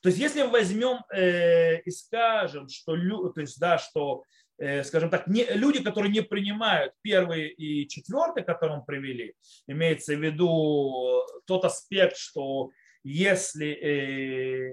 То 0.01 0.09
есть, 0.09 0.19
если 0.19 0.43
мы 0.43 0.51
возьмем 0.51 1.05
э, 1.15 1.81
и 1.83 1.91
скажем, 1.91 2.69
что, 2.69 2.97
то 3.31 3.41
есть, 3.41 3.59
да, 3.59 3.79
что 3.79 4.25
Э, 4.63 4.85
скажем 4.85 5.11
так, 5.11 5.27
не, 5.27 5.45
люди, 5.55 5.83
которые 5.83 6.13
не 6.13 6.23
принимают 6.23 6.93
первый 7.03 7.49
и 7.49 7.89
четвертый, 7.89 8.45
который 8.45 8.77
мы 8.77 8.85
привели, 8.85 9.35
имеется 9.67 10.15
в 10.15 10.23
виду 10.23 11.25
тот 11.47 11.65
аспект, 11.65 12.17
что 12.17 12.71
если 13.03 13.73
э, 13.73 14.73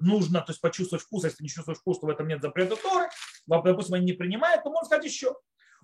нужно 0.00 0.40
то 0.40 0.50
есть, 0.50 0.60
почувствовать 0.60 1.04
вкус, 1.04 1.22
а 1.22 1.28
если 1.28 1.44
не 1.44 1.48
чувствуешь 1.48 1.78
вкус, 1.78 2.00
то 2.00 2.06
в 2.06 2.10
этом 2.10 2.26
нет 2.26 2.42
запрета 2.42 2.74
Торы, 2.74 3.08
допустим, 3.46 3.94
они 3.94 4.06
не 4.06 4.14
принимают, 4.14 4.64
то 4.64 4.70
можно 4.70 4.86
сказать 4.86 5.04
еще. 5.04 5.36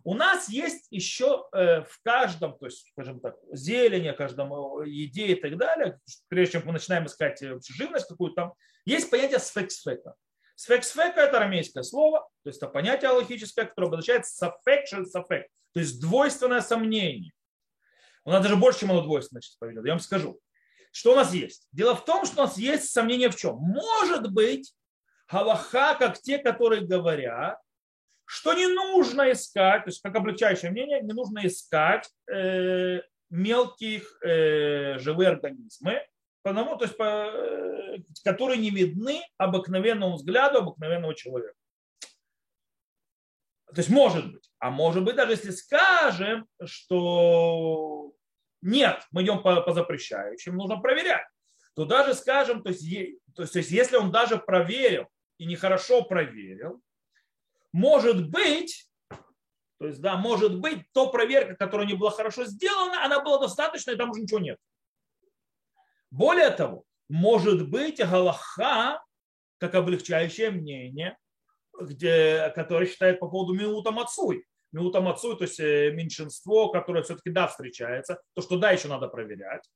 У 0.06 0.14
нас 0.14 0.48
есть 0.48 0.86
еще 0.90 1.48
э, 1.52 1.82
в 1.82 2.00
каждом, 2.04 2.56
то 2.56 2.66
есть, 2.66 2.86
скажем 2.92 3.18
так, 3.18 3.34
зелени, 3.50 4.12
каждом 4.12 4.52
еде 4.84 5.26
и 5.26 5.34
так 5.34 5.56
далее, 5.56 5.98
прежде 6.28 6.52
чем 6.52 6.62
мы 6.64 6.74
начинаем 6.74 7.06
искать 7.06 7.40
живность 7.40 8.06
какую-то, 8.06 8.54
есть 8.84 9.10
понятие 9.10 9.40
сфексфека. 9.40 10.14
Сфексфека– 10.54 11.20
это 11.22 11.38
арамейское 11.38 11.82
слово, 11.82 12.20
то 12.20 12.48
есть 12.48 12.58
это 12.58 12.68
понятие 12.68 13.10
логическое, 13.10 13.64
которое 13.64 13.88
обозначает 13.88 14.26
сафек, 14.26 14.86
сафек, 14.86 15.48
то 15.74 15.80
есть 15.80 16.00
двойственное 16.00 16.60
сомнение. 16.60 17.32
У 18.24 18.30
нас 18.30 18.40
даже 18.44 18.54
больше, 18.54 18.80
чем 18.80 18.92
оно 18.92 19.02
двойственное 19.02 19.42
сейчас 19.42 19.56
поведет. 19.56 19.84
Я 19.84 19.90
вам 19.90 20.00
скажу. 20.00 20.38
Что 20.92 21.14
у 21.14 21.16
нас 21.16 21.34
есть? 21.34 21.66
Дело 21.72 21.96
в 21.96 22.04
том, 22.04 22.26
что 22.26 22.42
у 22.42 22.44
нас 22.44 22.56
есть 22.56 22.92
сомнение 22.92 23.28
в 23.28 23.34
чем? 23.34 23.56
Может 23.56 24.30
быть, 24.30 24.72
Галаха, 25.28 25.96
как 25.98 26.20
те, 26.20 26.38
которые 26.38 26.86
говорят, 26.86 27.58
что 28.26 28.54
не 28.54 28.66
нужно 28.66 29.32
искать, 29.32 29.84
то 29.84 29.88
есть 29.88 30.02
как 30.02 30.14
облегчающее 30.16 30.70
мнение, 30.70 31.00
не 31.00 31.12
нужно 31.12 31.46
искать 31.46 32.10
э, 32.30 33.00
мелких 33.30 34.18
э, 34.22 34.98
живые 34.98 35.30
организмы, 35.30 36.04
потому, 36.42 36.76
то 36.76 36.84
есть, 36.84 36.96
по, 36.96 37.04
э, 37.04 37.98
которые 38.24 38.58
не 38.58 38.70
видны 38.70 39.22
обыкновенному 39.38 40.16
взгляду 40.16 40.58
обыкновенного 40.58 41.14
человека. 41.14 41.54
То 43.66 43.80
есть 43.80 43.90
может 43.90 44.32
быть. 44.32 44.50
А 44.58 44.70
может 44.70 45.04
быть, 45.04 45.16
даже 45.16 45.32
если 45.32 45.50
скажем, 45.50 46.48
что 46.64 48.12
нет, 48.62 49.06
мы 49.12 49.22
идем 49.22 49.42
по, 49.42 49.60
по 49.60 49.72
запрещающим, 49.72 50.56
нужно 50.56 50.78
проверять. 50.78 51.26
То 51.74 51.84
даже 51.84 52.14
скажем, 52.14 52.62
то 52.62 52.70
есть, 52.70 52.82
то 53.34 53.42
есть, 53.42 53.52
то 53.52 53.58
есть 53.58 53.70
если 53.70 53.96
он 53.96 54.10
даже 54.10 54.38
проверил 54.38 55.06
и 55.38 55.46
нехорошо 55.46 56.02
проверил, 56.02 56.80
может 57.76 58.30
быть, 58.30 58.88
то 59.78 59.86
есть, 59.86 60.00
да, 60.00 60.16
может 60.16 60.60
быть, 60.60 60.90
то 60.94 61.10
проверка, 61.10 61.56
которая 61.56 61.86
не 61.86 61.92
была 61.92 62.10
хорошо 62.10 62.46
сделана, 62.46 63.04
она 63.04 63.20
была 63.20 63.38
достаточна, 63.38 63.90
и 63.90 63.96
там 63.96 64.12
уже 64.12 64.22
ничего 64.22 64.40
нет. 64.40 64.58
Более 66.10 66.48
того, 66.48 66.84
может 67.10 67.68
быть, 67.68 67.98
Галаха, 67.98 69.04
как 69.58 69.74
облегчающее 69.74 70.50
мнение, 70.50 71.18
где, 71.78 72.50
которое 72.54 72.86
считает 72.86 73.20
по 73.20 73.28
поводу 73.28 73.52
Миута 73.52 73.90
Мацуй. 73.90 74.46
Миута 74.72 75.02
Мацуй, 75.02 75.36
то 75.36 75.44
есть 75.44 75.60
э, 75.60 75.90
меньшинство, 75.90 76.70
которое 76.70 77.02
все-таки 77.02 77.28
да 77.28 77.46
встречается, 77.46 78.22
то, 78.32 78.40
что 78.40 78.56
да, 78.56 78.70
еще 78.70 78.88
надо 78.88 79.08
проверять. 79.08 79.68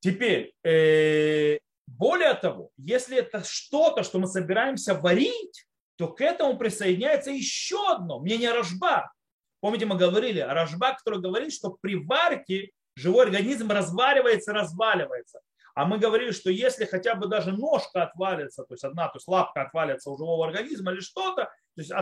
Теперь, 0.00 0.56
э, 0.64 1.58
более 1.86 2.34
того, 2.34 2.72
если 2.76 3.18
это 3.18 3.44
что-то, 3.44 4.02
что 4.02 4.18
мы 4.18 4.26
собираемся 4.26 4.94
варить, 4.94 5.67
то 5.98 6.06
к 6.08 6.20
этому 6.20 6.56
присоединяется 6.56 7.30
еще 7.30 7.90
одно 7.90 8.20
мнение 8.20 8.52
Рожба. 8.52 9.12
Помните, 9.60 9.84
мы 9.84 9.96
говорили, 9.96 10.40
Рожба, 10.40 10.94
который 10.94 11.20
говорит, 11.20 11.52
что 11.52 11.76
при 11.80 11.96
варке 11.96 12.70
живой 12.94 13.24
организм 13.24 13.70
разваливается, 13.70 14.52
разваливается. 14.52 15.40
А 15.74 15.84
мы 15.84 15.98
говорили, 15.98 16.32
что 16.32 16.50
если 16.50 16.86
хотя 16.86 17.14
бы 17.14 17.28
даже 17.28 17.52
ножка 17.52 18.04
отвалится, 18.04 18.64
то 18.64 18.74
есть 18.74 18.82
одна, 18.82 19.06
то 19.08 19.16
есть 19.16 19.28
лапка 19.28 19.62
отвалится 19.62 20.10
у 20.10 20.18
живого 20.18 20.46
организма 20.46 20.92
или 20.92 21.00
что-то, 21.00 21.44
то 21.44 21.50
есть 21.76 21.92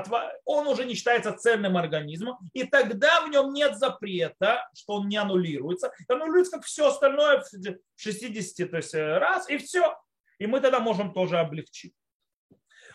он 0.45 0.67
уже 0.67 0.87
не 0.87 0.95
считается 0.95 1.33
цельным 1.33 1.77
организмом, 1.77 2.39
и 2.55 2.65
тогда 2.65 3.21
в 3.21 3.29
нем 3.29 3.53
нет 3.53 3.77
запрета, 3.77 4.67
что 4.75 4.95
он 4.95 5.09
не 5.09 5.19
аннулируется. 5.19 5.93
Аннулируется 6.09 6.57
как 6.57 6.65
все 6.65 6.89
остальное 6.89 7.43
в 7.43 7.77
60 7.97 8.71
то 8.71 8.77
есть, 8.77 8.95
э, 8.95 9.19
раз, 9.19 9.49
и 9.51 9.59
все. 9.59 9.95
И 10.39 10.47
мы 10.47 10.61
тогда 10.61 10.81
можем 10.81 11.13
тоже 11.13 11.39
облегчить. 11.39 11.95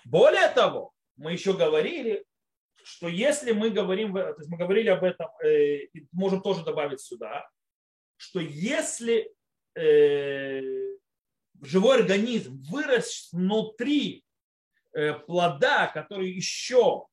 Более 0.06 0.48
того, 0.50 0.94
мы 1.16 1.34
еще 1.34 1.54
говорили, 1.54 2.26
что 2.84 3.08
если 3.08 3.52
мы 3.52 3.70
говорим, 3.70 4.14
то 4.14 4.36
есть 4.38 4.50
мы 4.50 4.58
говорили 4.58 4.90
об 4.90 5.04
этом, 5.04 5.30
э, 5.44 5.88
можем 6.12 6.42
тоже 6.42 6.64
добавить 6.64 7.02
сюда, 7.02 7.48
что 8.18 8.40
если 8.40 9.32
э, 9.76 10.62
живой 11.62 12.00
организм 12.00 12.62
вырос 12.70 13.30
внутри 13.32 14.24
э, 14.94 15.14
плода, 15.14 15.88
который 15.88 16.32
еще 16.32 17.06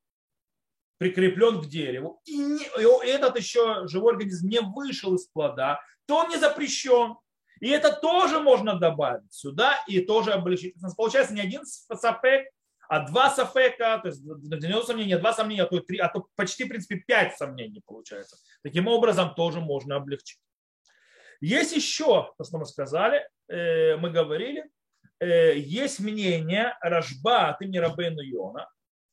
прикреплен 0.98 1.61
к 1.61 1.66
дереву, 1.66 2.20
и, 2.24 2.37
не, 2.37 2.64
и 2.64 3.09
этот 3.09 3.38
еще 3.38 3.87
живой 3.87 4.12
организм 4.12 4.48
не 4.48 4.61
вышел 4.61 5.14
из 5.14 5.27
плода, 5.29 5.81
то 6.07 6.16
он 6.16 6.31
не 6.31 6.37
запрещен. 6.37 7.16
И 7.61 7.68
это 7.68 7.92
тоже 7.92 8.40
можно 8.40 8.79
добавить 8.79 9.33
сюда 9.33 9.83
и 9.87 10.01
тоже 10.01 10.33
облегчить. 10.33 10.77
У 10.77 10.81
нас 10.81 10.94
получается 10.94 11.35
не 11.35 11.40
один 11.40 11.64
сафек, 11.64 12.48
а 12.88 13.07
два 13.07 13.31
сафека, 13.31 14.01
то 14.03 14.09
есть 14.09 14.22
90 14.22 14.87
сомнений, 14.87 15.16
два 15.16 15.35
сомнения, 15.35 15.62
а 15.62 15.66
то, 15.66 15.81
три, 15.81 15.98
а 15.98 16.09
то 16.09 16.27
почти, 16.35 16.64
в 16.64 16.68
принципе, 16.68 16.96
пять 16.96 17.37
сомнений 17.37 17.83
получается. 17.87 18.38
Таким 18.62 18.88
образом 18.88 19.35
тоже 19.35 19.61
можно 19.61 19.96
облегчить. 19.96 20.40
Есть 21.40 21.77
еще, 21.77 22.33
то, 22.37 22.44
что 22.44 22.59
мы 22.59 22.64
сказали, 22.64 23.29
э, 23.48 23.96
мы 23.96 24.11
говорили, 24.11 24.64
э, 25.20 25.59
есть 25.59 26.01
мнение 26.01 26.77
Рожба 26.81 27.51
от 27.51 27.62
имени 27.62 27.79
Рабейну 27.79 28.22
Йона, 28.22 28.68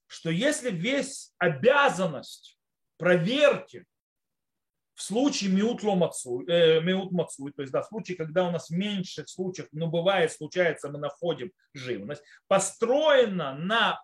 что 0.07 0.29
если 0.29 0.71
весь 0.71 1.33
обязанность 1.37 2.57
проверки 2.97 3.85
в 4.95 5.01
случае 5.01 5.51
миут 5.51 5.83
мацуй, 5.83 6.45
э, 6.47 6.81
миут 6.81 7.11
мацуй, 7.11 7.51
то 7.51 7.61
есть 7.61 7.71
да, 7.71 7.81
в 7.81 7.87
случае, 7.87 8.17
когда 8.17 8.47
у 8.47 8.51
нас 8.51 8.69
в 8.69 8.73
меньших 8.73 9.29
случаях, 9.29 9.67
но 9.71 9.87
бывает, 9.87 10.31
случается, 10.31 10.89
мы 10.89 10.97
находим 10.97 11.51
живность, 11.73 12.23
построена 12.47 13.53
на 13.55 14.01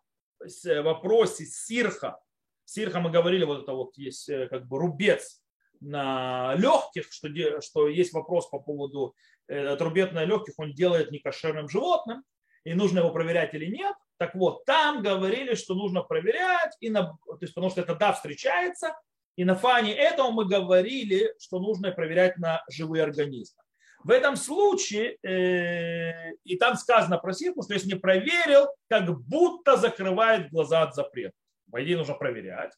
вопросе 0.84 1.45
сирха. 1.45 2.19
Сирха 2.65 2.99
мы 2.99 3.10
говорили, 3.10 3.43
вот 3.45 3.63
это 3.63 3.73
вот 3.73 3.97
есть 3.97 4.30
как 4.49 4.67
бы 4.67 4.80
рубец 4.80 5.41
на 5.82 6.56
легких, 6.56 7.12
что, 7.12 7.30
что 7.62 7.88
есть 7.88 8.13
вопрос 8.13 8.47
по 8.49 8.60
поводу 8.60 9.15
э, 9.47 9.75
трубет 9.75 10.13
на 10.13 10.23
легких, 10.23 10.54
он 10.58 10.73
делает 10.73 11.12
некошерным 11.12 11.67
животным, 11.67 12.23
и 12.63 12.73
нужно 12.73 12.99
его 12.99 13.12
проверять 13.12 13.54
или 13.54 13.65
нет. 13.65 13.95
Так 14.17 14.36
вот, 14.36 14.65
там 14.65 15.01
говорили, 15.01 15.56
что 15.56 15.73
нужно 15.73 16.04
проверять, 16.04 16.77
и 16.80 16.89
на, 16.89 17.17
то 17.25 17.38
есть, 17.41 17.56
потому 17.56 17.71
что 17.71 17.82
это 17.82 17.95
да 17.95 18.13
встречается, 18.13 18.95
и 19.36 19.46
на 19.46 19.56
фоне 19.56 19.94
этого 19.94 20.32
мы 20.32 20.46
говорили, 20.46 21.34
что 21.39 21.60
нужно 21.60 21.91
проверять 21.91 22.38
на 22.38 22.63
живые 22.70 23.04
организмы. 23.04 23.62
В 24.04 24.10
этом 24.10 24.36
случае, 24.36 25.17
э, 25.24 26.34
и 26.44 26.58
там 26.58 26.76
сказано 26.76 27.17
про 27.20 27.34
сирку, 27.34 27.62
что 27.62 27.74
если 27.74 27.89
не 27.89 28.00
проверил, 28.00 28.67
как 28.89 29.10
будто 29.22 29.78
закрывает 29.78 30.50
глаза 30.50 30.82
от 30.82 30.96
запрета. 30.96 31.36
По 31.72 31.84
идее, 31.84 31.98
нужно 31.98 32.15
проверять. 32.15 32.74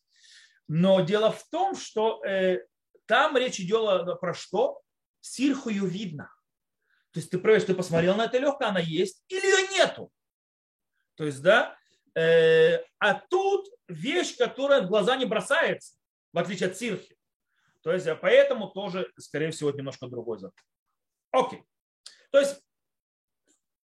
Но 0.67 1.01
дело 1.01 1.31
в 1.31 1.43
том, 1.49 1.75
что 1.75 2.23
э, 2.25 2.65
там 3.05 3.37
речь 3.37 3.59
идет 3.59 4.19
про 4.19 4.33
что? 4.33 4.81
Сирху 5.21 5.69
ее 5.69 5.87
видно. 5.87 6.29
То 7.11 7.19
есть 7.19 7.29
ты 7.29 7.37
проверяешь, 7.37 7.67
ты 7.67 7.73
посмотрел 7.73 8.15
на 8.15 8.25
это 8.25 8.37
легкое, 8.37 8.69
она 8.69 8.79
есть, 8.79 9.23
или 9.29 9.45
ее 9.45 9.67
нету. 9.69 10.11
То 11.15 11.25
есть, 11.25 11.41
да, 11.41 11.77
э, 12.15 12.83
а 12.99 13.13
тут 13.13 13.69
вещь, 13.87 14.35
которая 14.35 14.81
в 14.81 14.87
глаза 14.87 15.15
не 15.15 15.25
бросается, 15.25 15.95
в 16.33 16.39
отличие 16.39 16.69
от 16.69 16.77
сирхи. 16.77 17.15
То 17.81 17.91
есть, 17.91 18.07
а 18.07 18.15
поэтому 18.15 18.69
тоже, 18.69 19.11
скорее 19.17 19.51
всего, 19.51 19.71
немножко 19.71 20.07
другой 20.07 20.39
закон. 20.39 20.63
Окей. 21.31 21.63
То 22.31 22.39
есть, 22.39 22.61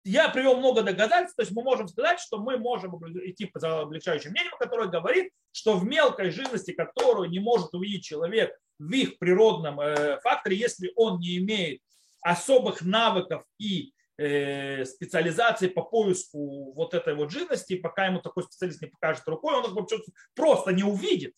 я 0.06 0.30
привел 0.30 0.58
много 0.58 0.82
доказательств, 0.82 1.38
то 1.38 1.44
есть 1.44 1.54
мы 1.54 1.64
можем 1.64 1.88
сказать, 1.88 2.20
что 2.20 2.38
мы 2.38 2.58
можем 2.58 2.98
идти 3.26 3.46
по 3.46 3.82
облегчающим 3.82 4.32
мнениям, 4.32 4.58
которое 4.60 4.90
говорит, 4.90 5.32
что 5.52 5.78
в 5.78 5.86
мелкой 5.86 6.32
живности, 6.32 6.74
которую 6.74 7.30
не 7.30 7.40
может 7.40 7.74
увидеть 7.74 8.04
человек 8.04 8.54
в 8.80 8.92
их 8.92 9.18
природном 9.18 9.80
э, 9.80 10.20
факторе, 10.20 10.58
если 10.58 10.92
он 10.96 11.20
не 11.20 11.38
имеет 11.38 11.82
особых 12.22 12.82
навыков 12.82 13.46
и 13.60 13.94
э, 14.18 14.84
специализации 14.84 15.68
по 15.68 15.84
поиску 15.84 16.74
вот 16.74 16.94
этой 16.94 17.16
вот 17.16 17.32
живности, 17.32 17.78
пока 17.78 18.08
ему 18.08 18.20
такой 18.20 18.44
специалист 18.44 18.82
не 18.82 18.90
покажет 18.90 19.28
рукой, 19.28 19.56
он 19.56 19.66
их 19.66 20.02
просто 20.36 20.74
не 20.74 20.84
увидит. 20.84 21.34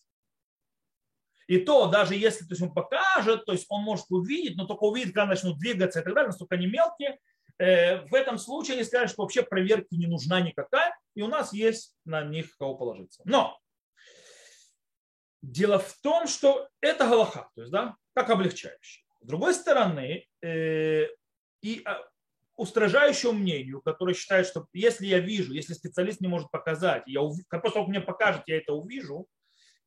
И 1.46 1.58
то, 1.58 1.86
даже 1.86 2.14
если 2.14 2.44
то 2.44 2.52
есть 2.52 2.62
он 2.62 2.74
покажет, 2.74 3.44
то 3.44 3.52
есть 3.52 3.66
он 3.68 3.82
может 3.82 4.06
увидеть, 4.10 4.56
но 4.56 4.66
только 4.66 4.84
увидит, 4.84 5.14
когда 5.14 5.26
начнут 5.26 5.58
двигаться 5.58 6.00
и 6.00 6.02
так 6.02 6.14
далее, 6.14 6.28
настолько 6.28 6.56
они 6.56 6.66
мелкие. 6.66 7.18
Э, 7.58 8.06
в 8.06 8.14
этом 8.14 8.38
случае 8.38 8.74
они 8.74 8.84
скажут, 8.84 9.10
что 9.10 9.22
вообще 9.22 9.42
проверки 9.42 9.94
не 9.94 10.06
нужна 10.06 10.40
никакая, 10.40 10.96
и 11.14 11.22
у 11.22 11.28
нас 11.28 11.52
есть 11.52 11.94
на 12.04 12.22
них 12.24 12.56
кого 12.56 12.74
положиться. 12.74 13.22
Но 13.24 13.58
Дело 15.46 15.78
в 15.78 15.96
том, 16.00 16.26
что 16.26 16.68
это 16.80 17.06
галаха, 17.06 17.48
то 17.54 17.60
есть, 17.60 17.72
да, 17.72 17.94
как 18.14 18.30
облегчающий. 18.30 19.04
С 19.20 19.26
другой 19.26 19.54
стороны, 19.54 20.26
э, 20.42 21.06
и 21.62 21.82
а, 21.84 22.02
устражающему 22.56 23.32
мнению, 23.32 23.80
который 23.80 24.14
считает, 24.14 24.46
что 24.46 24.66
если 24.72 25.06
я 25.06 25.20
вижу, 25.20 25.52
если 25.52 25.74
специалист 25.74 26.20
не 26.20 26.26
может 26.26 26.50
показать, 26.50 27.04
я 27.06 27.20
ув... 27.20 27.36
просто 27.48 27.80
он 27.80 27.90
мне 27.90 28.00
покажет, 28.00 28.42
я 28.46 28.56
это 28.56 28.72
увижу, 28.72 29.28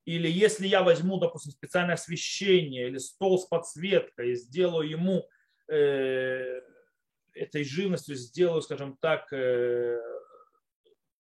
или 0.06 0.28
если 0.30 0.68
я 0.68 0.84
возьму, 0.84 1.20
допустим, 1.20 1.52
специальное 1.52 1.96
освещение 1.96 2.88
или 2.88 2.98
стол 2.98 3.40
с 3.40 3.46
подсветкой 3.46 4.32
и 4.32 4.36
сделаю 4.36 4.90
ему 4.90 5.28
э, 5.68 6.62
этой 7.34 7.64
живностью, 7.64 8.16
сделаю, 8.16 8.62
скажем 8.62 8.98
так, 9.00 9.32
э, 9.34 10.00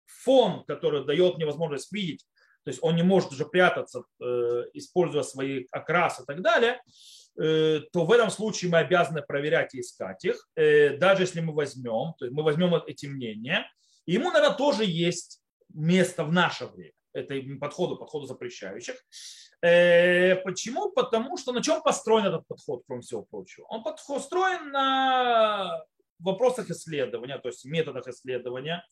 фон, 0.05 0.63
который 0.65 1.05
дает 1.05 1.35
мне 1.35 1.45
возможность 1.45 1.91
видеть. 1.91 2.25
То 2.63 2.71
есть 2.71 2.79
он 2.83 2.95
не 2.95 3.03
может 3.03 3.31
уже 3.31 3.45
прятаться, 3.45 4.03
э, 4.21 4.63
используя 4.73 5.23
свои 5.23 5.65
окрасы 5.71 6.23
и 6.23 6.25
так 6.25 6.41
далее, 6.41 6.81
э, 7.41 7.81
то 7.91 8.05
в 8.05 8.11
этом 8.11 8.29
случае 8.29 8.69
мы 8.69 8.79
обязаны 8.79 9.21
проверять 9.21 9.73
и 9.73 9.79
искать 9.79 10.23
их, 10.25 10.47
э, 10.55 10.97
даже 10.97 11.23
если 11.23 11.39
мы 11.39 11.53
возьмем, 11.53 12.13
то 12.19 12.25
есть 12.25 12.33
мы 12.33 12.43
возьмем 12.43 12.75
эти 12.75 13.05
мнения, 13.05 13.65
и 14.05 14.13
ему, 14.13 14.31
наверное, 14.31 14.57
тоже 14.57 14.83
есть 14.85 15.41
место 15.73 16.23
в 16.23 16.33
наше 16.33 16.65
время, 16.65 16.93
это 17.13 17.35
подходу, 17.59 17.97
подходу 17.97 18.25
запрещающих. 18.25 18.95
Почему? 19.61 20.91
Потому 20.91 21.37
что 21.37 21.51
на 21.51 21.61
чем 21.61 21.81
построен 21.81 22.25
этот 22.25 22.47
подход, 22.47 22.83
кроме 22.87 23.01
всего 23.01 23.23
прочего? 23.23 23.65
Он 23.65 23.83
построен 23.83 24.71
на 24.71 25.83
вопросах 26.19 26.69
исследования, 26.69 27.37
то 27.39 27.49
есть 27.49 27.65
методах 27.65 28.07
исследования, 28.07 28.85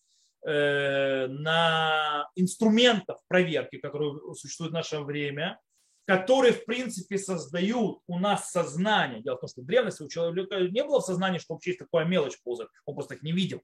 э, 0.45 1.27
на 1.27 2.29
инструментов 2.35 3.19
проверки, 3.27 3.77
которые 3.77 4.33
существуют 4.35 4.71
в 4.71 4.75
наше 4.75 4.99
время, 4.99 5.59
которые, 6.05 6.53
в 6.53 6.63
принципе, 6.65 7.17
создают 7.17 7.99
у 8.07 8.17
нас 8.17 8.51
сознание. 8.51 9.21
Дело 9.21 9.35
в 9.35 9.41
том, 9.41 9.49
что 9.49 9.61
в 9.61 9.65
древности 9.65 10.03
у 10.03 10.09
человека 10.09 10.59
не 10.61 10.83
было 10.83 11.01
в 11.01 11.05
сознании, 11.05 11.37
что 11.37 11.53
вообще 11.53 11.71
есть 11.71 11.81
мелочь 11.91 12.41
ползает. 12.43 12.69
Он 12.85 12.95
просто 12.95 13.15
их 13.15 13.23
не 13.23 13.33
видел. 13.33 13.61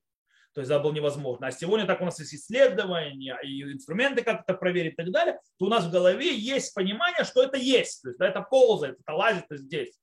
То 0.53 0.61
есть 0.61 0.71
это 0.71 0.79
было 0.79 0.93
невозможно. 0.93 1.47
А 1.47 1.51
сегодня 1.51 1.87
так 1.87 2.01
у 2.01 2.05
нас 2.05 2.19
есть 2.19 2.35
исследования 2.35 3.37
и 3.43 3.63
инструменты, 3.63 4.23
как 4.23 4.41
это 4.41 4.53
проверить 4.53 4.93
и 4.93 4.95
так 4.95 5.11
далее, 5.11 5.39
то 5.57 5.65
у 5.65 5.69
нас 5.69 5.85
в 5.85 5.91
голове 5.91 6.35
есть 6.35 6.73
понимание, 6.75 7.23
что 7.23 7.41
это 7.41 7.57
есть. 7.57 8.03
То 8.03 8.09
есть 8.09 8.19
да, 8.19 8.27
это 8.27 8.41
ползает, 8.41 8.99
это 8.99 9.13
лазит 9.13 9.45
здесь. 9.49 9.97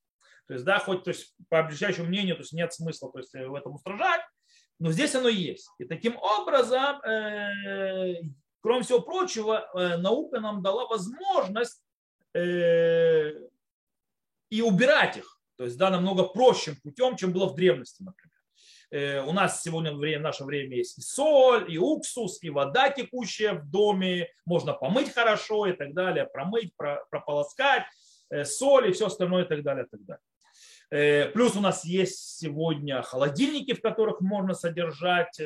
То 0.50 0.54
есть, 0.54 0.64
да, 0.64 0.80
хоть 0.80 1.04
то 1.04 1.10
есть, 1.10 1.32
по 1.48 1.62
ближайшему 1.62 2.08
мнению, 2.08 2.34
то 2.34 2.42
есть 2.42 2.52
нет 2.52 2.72
смысла 2.72 3.12
то 3.12 3.18
есть, 3.20 3.32
в 3.32 3.54
этом 3.54 3.74
устражать, 3.74 4.22
но 4.80 4.90
здесь 4.90 5.14
оно 5.14 5.28
есть. 5.28 5.68
И 5.78 5.84
таким 5.84 6.16
образом, 6.16 7.00
э, 7.02 8.14
кроме 8.60 8.82
всего 8.82 9.00
прочего, 9.00 9.70
э, 9.72 9.98
наука 9.98 10.40
нам 10.40 10.60
дала 10.60 10.86
возможность 10.88 11.80
э, 12.34 13.30
и 14.48 14.60
убирать 14.60 15.18
их. 15.18 15.40
То 15.56 15.64
есть, 15.64 15.78
да, 15.78 15.88
намного 15.90 16.24
проще 16.24 16.74
путем, 16.82 17.14
чем 17.14 17.32
было 17.32 17.46
в 17.46 17.54
древности, 17.54 18.02
например. 18.02 18.29
Э, 18.90 19.22
у 19.22 19.32
нас 19.32 19.62
сегодня 19.62 19.92
в 19.92 20.20
наше 20.20 20.44
время 20.44 20.76
есть 20.76 20.98
и 20.98 21.00
соль, 21.00 21.72
и 21.72 21.78
уксус, 21.78 22.42
и 22.42 22.50
вода 22.50 22.90
текущая 22.90 23.52
в 23.52 23.70
доме, 23.70 24.28
можно 24.44 24.72
помыть 24.72 25.12
хорошо 25.12 25.66
и 25.66 25.72
так 25.72 25.94
далее, 25.94 26.26
промыть, 26.26 26.74
прополоскать, 27.10 27.84
э, 28.30 28.44
соль 28.44 28.90
и 28.90 28.92
все 28.92 29.06
остальное 29.06 29.44
и 29.44 29.48
так 29.48 29.62
далее, 29.62 29.84
и 29.84 29.88
так 29.88 30.04
далее. 30.04 30.22
Э, 30.90 31.30
плюс 31.30 31.54
у 31.54 31.60
нас 31.60 31.84
есть 31.84 32.38
сегодня 32.38 33.00
холодильники, 33.02 33.74
в 33.74 33.80
которых 33.80 34.20
можно 34.20 34.54
содержать 34.54 35.40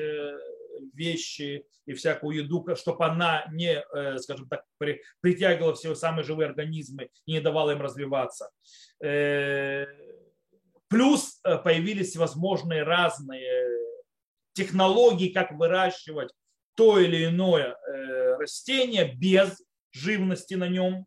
вещи 0.93 1.65
и 1.87 1.93
всякую 1.93 2.45
еду, 2.45 2.67
чтобы 2.75 3.05
она 3.05 3.47
не, 3.53 3.85
скажем 4.19 4.49
так, 4.49 4.65
притягивала 5.21 5.75
все 5.75 5.95
самые 5.95 6.25
живые 6.25 6.49
организмы 6.49 7.11
и 7.27 7.33
не 7.33 7.41
давала 7.41 7.71
им 7.71 7.81
развиваться. 7.81 8.51
Плюс 10.95 11.41
э, 11.43 11.59
появились 11.59 12.11
всевозможные 12.11 12.85
разные 12.85 13.69
технологии, 14.53 15.29
как 15.29 15.51
выращивать 15.51 16.33
то 16.77 17.01
или 17.01 17.27
иное 17.27 17.75
э, 17.75 18.37
растение 18.37 19.13
без 19.13 19.61
живности 19.91 20.55
на 20.55 20.69
нем. 20.69 21.07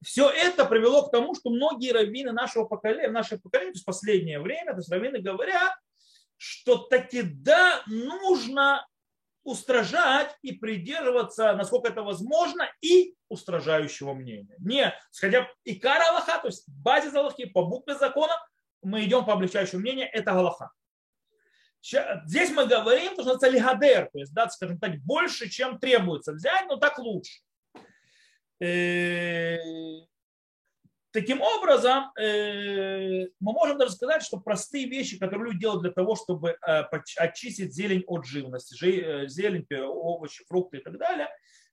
Все 0.00 0.30
это 0.30 0.64
привело 0.64 1.08
к 1.08 1.10
тому, 1.10 1.34
что 1.34 1.50
многие 1.50 1.90
раввины 1.90 2.30
нашего 2.30 2.66
поколения, 2.66 3.08
нашего 3.08 3.40
поколения, 3.40 3.72
то 3.72 3.78
есть 3.78 3.84
последнее 3.84 4.38
время, 4.38 4.74
то 4.74 4.78
есть 4.78 4.92
раввины 4.92 5.18
говорят, 5.18 5.74
что 6.36 6.76
таки 6.76 7.22
да, 7.22 7.82
нужно 7.88 8.86
устражать 9.46 10.36
и 10.42 10.52
придерживаться, 10.52 11.54
насколько 11.54 11.88
это 11.88 12.02
возможно, 12.02 12.68
и 12.80 13.14
устражающего 13.28 14.12
мнения. 14.12 14.56
Не 14.58 14.92
сходя 15.12 15.48
и 15.62 15.76
кара 15.76 16.10
Аллаха, 16.10 16.40
то 16.40 16.48
есть 16.48 16.68
базе 16.68 17.16
Аллахи, 17.16 17.46
по 17.46 17.64
букве 17.64 17.94
закона, 17.94 18.34
мы 18.82 19.04
идем 19.04 19.24
по 19.24 19.32
облегчающему 19.32 19.80
мнению, 19.80 20.08
это 20.12 20.32
Галаха. 20.32 20.72
Здесь 21.80 22.50
мы 22.50 22.66
говорим, 22.66 23.12
что 23.12 23.36
это 23.36 23.48
лигадер, 23.48 24.10
то 24.12 24.18
есть, 24.18 24.34
да, 24.34 24.48
скажем 24.48 24.80
так, 24.80 24.96
больше, 25.04 25.48
чем 25.48 25.78
требуется 25.78 26.32
взять, 26.32 26.66
но 26.66 26.76
так 26.76 26.98
лучше. 26.98 27.40
Э, 31.16 31.20
таким 31.20 31.40
образом, 31.40 32.12
э, 32.18 33.26
мы 33.40 33.52
можем 33.52 33.78
даже 33.78 33.92
сказать, 33.92 34.22
что 34.22 34.38
простые 34.38 34.86
вещи, 34.86 35.18
которые 35.18 35.52
люди 35.52 35.60
делают 35.60 35.82
для 35.82 35.90
того, 35.90 36.14
чтобы 36.14 36.50
э, 36.50 36.82
очистить 37.16 37.74
зелень 37.74 38.04
от 38.06 38.26
живности, 38.26 38.74
зелень, 39.28 39.66
овощи, 39.82 40.44
фрукты 40.48 40.78
и 40.78 40.82
так 40.82 40.98
далее, 40.98 41.28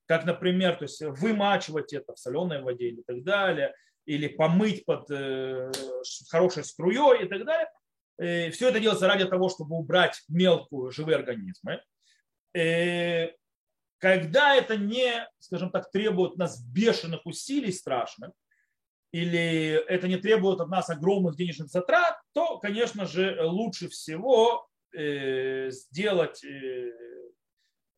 как, 0.06 0.24
например, 0.24 0.76
то 0.76 0.84
есть 0.84 1.02
вымачивать 1.02 1.92
это 1.92 2.14
в 2.14 2.18
соленой 2.18 2.62
воде 2.62 2.88
или 2.88 3.02
так 3.02 3.22
далее, 3.22 3.74
или 4.06 4.28
помыть 4.28 4.84
под 4.84 5.10
э, 5.10 5.72
хорошей 6.30 6.64
струей 6.64 7.24
и 7.24 7.28
так 7.28 7.44
далее. 7.44 7.68
И 8.18 8.50
все 8.50 8.68
это 8.68 8.78
делается 8.78 9.08
ради 9.08 9.24
того, 9.24 9.48
чтобы 9.48 9.76
убрать 9.76 10.22
мелкую 10.28 10.92
живые 10.92 11.16
организмы. 11.16 11.82
И 12.56 13.32
когда 13.98 14.54
это 14.54 14.76
не, 14.76 15.26
скажем 15.40 15.70
так, 15.70 15.90
требует 15.90 16.36
нас 16.36 16.62
бешеных 16.62 17.26
усилий 17.26 17.72
страшных, 17.72 18.30
или 19.14 19.80
это 19.86 20.08
не 20.08 20.16
требует 20.16 20.60
от 20.60 20.68
нас 20.68 20.90
огромных 20.90 21.36
денежных 21.36 21.68
затрат, 21.68 22.20
то, 22.32 22.58
конечно 22.58 23.06
же, 23.06 23.38
лучше 23.44 23.88
всего 23.88 24.66
э, 24.92 25.70
сделать 25.70 26.42
э, 26.42 26.90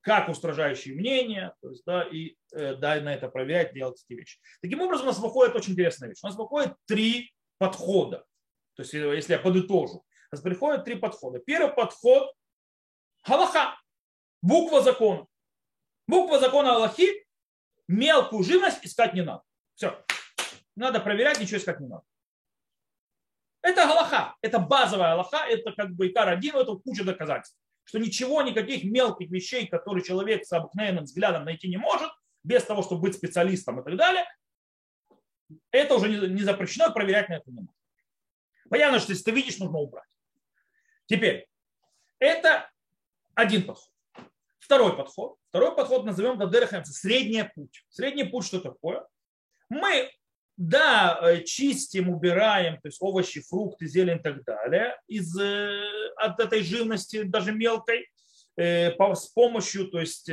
как 0.03 0.29
устражающие 0.29 0.95
мнения, 0.95 1.55
то 1.63 1.71
есть, 1.71 1.85
да, 1.87 2.03
и 2.03 2.37
э, 2.53 2.75
дай 2.75 3.01
на 3.01 3.15
это 3.15 3.31
проверять, 3.31 3.73
делать 3.73 4.05
эти 4.07 4.15
вещи. 4.15 4.39
Таким 4.61 4.83
образом, 4.83 5.07
у 5.07 5.09
нас 5.09 5.19
выходит 5.19 5.57
очень 5.57 5.73
интересная 5.73 6.11
вещь. 6.11 6.19
У 6.23 6.27
нас 6.27 6.37
выходит 6.37 6.75
три 6.85 7.33
подхода. 7.57 8.27
То 8.75 8.83
есть, 8.83 8.93
если 8.93 9.33
я 9.33 9.39
подытожу, 9.39 10.01
у 10.01 10.05
нас 10.33 10.43
приходят 10.43 10.85
три 10.85 10.97
подхода. 10.97 11.39
Первый 11.39 11.73
подход– 11.73 12.31
Галаха, 13.27 13.81
буква 14.43 14.83
закона. 14.83 15.27
Буква 16.07 16.41
закона 16.41 16.75
Аллахи, 16.75 17.27
мелкую 17.89 18.45
живность 18.45 18.85
искать 18.85 19.15
не 19.15 19.23
надо. 19.23 19.43
Все. 19.77 20.05
Надо 20.77 21.01
проверять, 21.01 21.41
ничего 21.41 21.59
искать 21.59 21.81
не 21.81 21.89
надо. 21.89 22.05
Это 23.63 23.87
Галаха, 23.87 24.37
это 24.43 24.59
базовая 24.61 25.15
Аллаха, 25.15 25.39
это 25.49 25.73
как 25.73 25.91
бы 25.95 26.07
Икар 26.07 26.29
один, 26.29 26.55
это 26.57 26.77
куча 26.77 27.03
доказательств 27.03 27.59
что 27.87 27.99
ничего, 28.01 28.43
никаких 28.43 28.85
мелких 28.85 29.31
вещей, 29.31 29.67
которые 29.67 30.05
человек 30.05 30.45
с 30.45 30.53
обыкновенным 30.53 31.05
взглядом 31.05 31.45
найти 31.45 31.69
не 31.69 31.77
может, 31.77 32.11
без 32.43 32.65
того, 32.65 32.83
чтобы 32.83 33.03
быть 33.03 33.15
специалистом 33.15 33.81
и 33.81 33.85
так 33.85 33.97
далее, 33.97 34.25
это 35.71 35.95
уже 35.95 36.09
не 36.09 36.43
запрещено, 36.43 36.93
проверять 36.93 37.29
на 37.29 37.35
это 37.35 37.51
не 37.51 37.61
можно. 37.61 37.75
Понятно, 38.69 38.99
что 38.99 39.13
если 39.13 39.25
ты 39.25 39.31
видишь, 39.31 39.59
нужно 39.59 39.79
убрать. 39.79 40.09
Теперь, 41.07 41.49
это 42.19 42.69
один 43.35 43.65
подход. 43.65 43.93
Второй 44.59 44.97
подход. 44.97 45.39
Второй 45.51 45.77
подход 45.77 46.05
назовем 46.05 46.37
Гадерхемца 46.37 46.93
средний 46.93 47.45
путь. 47.45 47.85
Средний 47.89 48.25
путь 48.25 48.47
что 48.47 48.61
такое? 48.61 49.07
Мы 49.69 50.11
да, 50.57 51.19
э, 51.23 51.43
чистим, 51.43 52.09
убираем, 52.09 52.75
то 52.81 52.89
есть 52.89 52.99
овощи, 53.01 53.43
фрукты, 53.43 53.87
зелень 53.87 54.17
и 54.17 54.23
так 54.23 54.43
далее 54.45 54.99
из, 55.07 55.39
э, 55.39 56.11
от 56.17 56.41
этой 56.41 56.63
живности, 56.63 57.23
даже 57.25 57.53
мелкой, 57.53 58.09
э, 58.57 58.93
с 59.15 59.27
помощью 59.29 59.89
то 59.89 60.01
есть, 60.01 60.31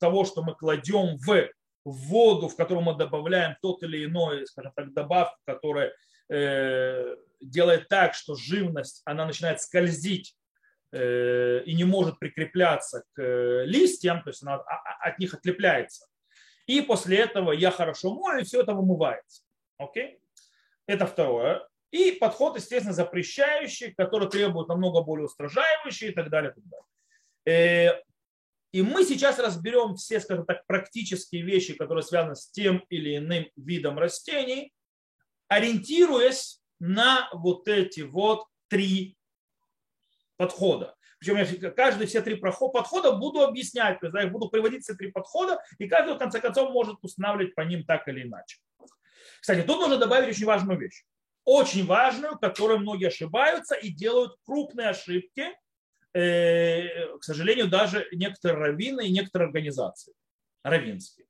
того, 0.00 0.24
что 0.24 0.42
мы 0.42 0.54
кладем 0.54 1.18
в 1.18 1.50
воду, 1.84 2.48
в 2.48 2.56
которую 2.56 2.84
мы 2.84 2.96
добавляем 2.96 3.56
тот 3.60 3.82
или 3.82 4.06
иной, 4.06 4.46
скажем 4.46 4.72
так, 4.74 4.94
добавку, 4.94 5.36
которая 5.44 5.92
делает 7.42 7.88
так, 7.88 8.14
что 8.14 8.34
живность, 8.34 9.02
она 9.04 9.26
начинает 9.26 9.60
скользить 9.60 10.34
и 10.90 11.74
не 11.74 11.84
может 11.84 12.18
прикрепляться 12.18 13.04
к 13.12 13.64
листьям, 13.66 14.22
то 14.22 14.30
есть 14.30 14.42
она 14.42 14.54
от 14.54 15.18
них 15.18 15.34
отлепляется 15.34 16.06
и 16.66 16.80
после 16.80 17.18
этого 17.18 17.52
я 17.52 17.70
хорошо 17.70 18.14
мою, 18.14 18.40
и 18.40 18.44
все 18.44 18.62
это 18.62 18.72
вымывается. 18.72 19.42
Окей? 19.78 20.18
Это 20.86 21.06
второе. 21.06 21.66
И 21.90 22.12
подход, 22.12 22.56
естественно, 22.56 22.92
запрещающий, 22.92 23.94
который 23.94 24.28
требует 24.28 24.68
намного 24.68 25.02
более 25.02 25.26
устражающий 25.26 26.08
и 26.08 26.12
так 26.12 26.28
далее. 26.30 26.50
И, 26.50 26.54
так 26.54 26.64
далее. 26.64 26.86
Э, 27.46 28.02
и 28.72 28.82
мы 28.82 29.04
сейчас 29.04 29.38
разберем 29.38 29.94
все, 29.94 30.18
скажем 30.18 30.46
так, 30.46 30.66
практические 30.66 31.42
вещи, 31.42 31.74
которые 31.74 32.02
связаны 32.02 32.34
с 32.34 32.50
тем 32.50 32.84
или 32.88 33.18
иным 33.18 33.46
видом 33.54 33.98
растений, 33.98 34.72
ориентируясь 35.46 36.60
на 36.80 37.28
вот 37.32 37.68
эти 37.68 38.00
вот 38.00 38.46
три 38.68 39.16
подхода. 40.36 40.96
Причем 41.24 41.60
я 41.62 41.70
каждый 41.70 42.06
все 42.06 42.20
три 42.20 42.34
подхода 42.36 43.12
буду 43.12 43.40
объяснять, 43.40 43.98
то 44.00 44.06
есть 44.06 44.16
я 44.16 44.26
буду 44.28 44.50
приводить 44.50 44.82
все 44.82 44.94
три 44.94 45.10
подхода, 45.10 45.58
и 45.78 45.88
каждый 45.88 46.16
в 46.16 46.18
конце 46.18 46.38
концов 46.38 46.70
может 46.70 46.98
устанавливать 47.02 47.54
по 47.54 47.62
ним 47.62 47.84
так 47.84 48.06
или 48.08 48.24
иначе. 48.24 48.58
Кстати, 49.40 49.66
тут 49.66 49.80
нужно 49.80 49.96
добавить 49.96 50.28
очень 50.28 50.44
важную 50.44 50.78
вещь. 50.78 51.04
Очень 51.44 51.86
важную, 51.86 52.38
которой 52.38 52.78
многие 52.78 53.08
ошибаются 53.08 53.74
и 53.74 53.88
делают 53.90 54.36
крупные 54.44 54.88
ошибки, 54.88 55.46
э, 56.12 57.16
к 57.18 57.24
сожалению, 57.24 57.68
даже 57.68 58.06
некоторые 58.12 58.58
раввины 58.58 59.06
и 59.06 59.12
некоторые 59.12 59.46
организации 59.46 60.12
раввинские. 60.62 61.26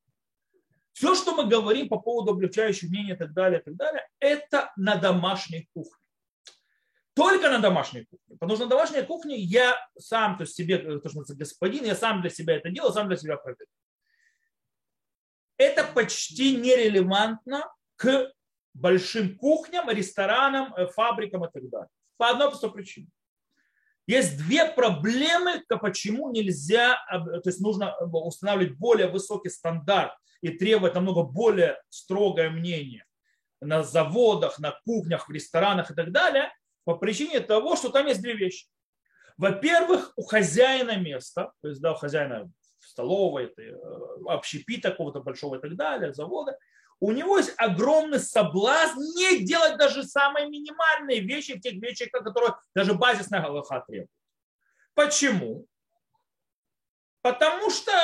Все, 0.92 1.14
что 1.14 1.36
мы 1.36 1.46
говорим 1.48 1.88
по 1.88 1.98
поводу 1.98 2.32
облегчающих 2.32 2.90
мнений 2.90 3.12
и 3.12 3.16
так 3.16 3.32
далее, 3.32 3.60
и 3.60 3.62
так 3.62 3.76
далее, 3.76 4.08
это 4.18 4.72
на 4.76 4.96
домашней 4.96 5.68
кухне. 5.72 6.03
Только 7.14 7.48
на 7.48 7.60
домашней 7.60 8.04
кухне. 8.04 8.36
Потому 8.38 8.56
что 8.56 8.64
на 8.64 8.70
домашней 8.70 9.02
кухне 9.02 9.36
я 9.36 9.76
сам, 9.96 10.36
то 10.36 10.42
есть 10.42 10.54
себе, 10.54 10.78
то, 10.78 11.08
что 11.08 11.18
называется, 11.18 11.36
господин, 11.36 11.84
я 11.84 11.94
сам 11.94 12.20
для 12.20 12.30
себя 12.30 12.56
это 12.56 12.70
делаю, 12.70 12.92
сам 12.92 13.08
для 13.08 13.16
себя 13.16 13.36
проверяю. 13.36 13.68
Это 15.56 15.84
почти 15.84 16.56
нерелевантно 16.56 17.72
к 17.96 18.32
большим 18.74 19.38
кухням, 19.38 19.88
ресторанам, 19.88 20.74
э, 20.74 20.88
фабрикам 20.88 21.44
и 21.44 21.48
так 21.52 21.68
далее. 21.70 21.88
По 22.16 22.30
одной 22.30 22.48
простой 22.48 22.72
причине. 22.72 23.08
Есть 24.06 24.36
две 24.36 24.70
проблемы, 24.70 25.62
почему 25.68 26.30
нельзя, 26.30 26.98
то 27.08 27.42
есть 27.46 27.60
нужно 27.60 27.96
устанавливать 28.00 28.76
более 28.76 29.06
высокий 29.08 29.48
стандарт 29.48 30.12
и 30.42 30.50
требовать 30.50 30.94
намного 30.94 31.22
более 31.22 31.80
строгое 31.88 32.50
мнение 32.50 33.06
на 33.62 33.82
заводах, 33.82 34.58
на 34.58 34.78
кухнях, 34.84 35.28
в 35.28 35.32
ресторанах 35.32 35.90
и 35.90 35.94
так 35.94 36.12
далее, 36.12 36.52
по 36.84 36.96
причине 36.96 37.40
того, 37.40 37.76
что 37.76 37.90
там 37.90 38.06
есть 38.06 38.20
две 38.20 38.34
вещи. 38.34 38.66
Во-первых, 39.36 40.12
у 40.16 40.22
хозяина 40.22 40.96
места, 40.96 41.52
то 41.60 41.68
есть 41.68 41.80
да, 41.80 41.92
у 41.92 41.96
хозяина 41.96 42.50
столовой, 42.78 43.52
э, 43.56 43.72
общепита 44.26 44.90
какого-то 44.90 45.20
большого 45.20 45.56
и 45.56 45.60
так 45.60 45.74
далее, 45.74 46.12
завода, 46.12 46.56
у 47.00 47.10
него 47.10 47.38
есть 47.38 47.52
огромный 47.56 48.20
соблазн 48.20 48.98
не 49.16 49.44
делать 49.44 49.76
даже 49.76 50.04
самые 50.04 50.48
минимальные 50.48 51.20
вещи, 51.20 51.58
тех 51.58 51.74
вещей, 51.74 52.08
которые 52.08 52.54
даже 52.74 52.94
базисная 52.94 53.42
Галаха 53.42 53.84
требует. 53.86 54.10
Почему? 54.94 55.66
Потому 57.20 57.70
что 57.70 57.90
э, 57.90 57.94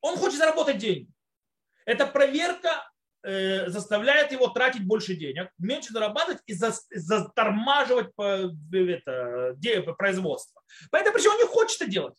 он 0.00 0.16
хочет 0.16 0.38
заработать 0.38 0.78
деньги. 0.78 1.10
Эта 1.84 2.06
проверка 2.06 2.90
э, 3.22 3.68
заставляет 3.68 4.32
его 4.32 4.48
тратить 4.48 4.86
больше 4.86 5.14
денег, 5.14 5.50
меньше 5.58 5.92
зарабатывать 5.92 6.42
и 6.46 6.54
затормаживать 6.54 8.10
это, 8.16 9.94
производство. 9.96 10.62
Поэтому 10.90 11.14
причем 11.14 11.32
он 11.32 11.38
не 11.38 11.46
хочет 11.46 11.80
это 11.80 11.90
делать. 11.90 12.14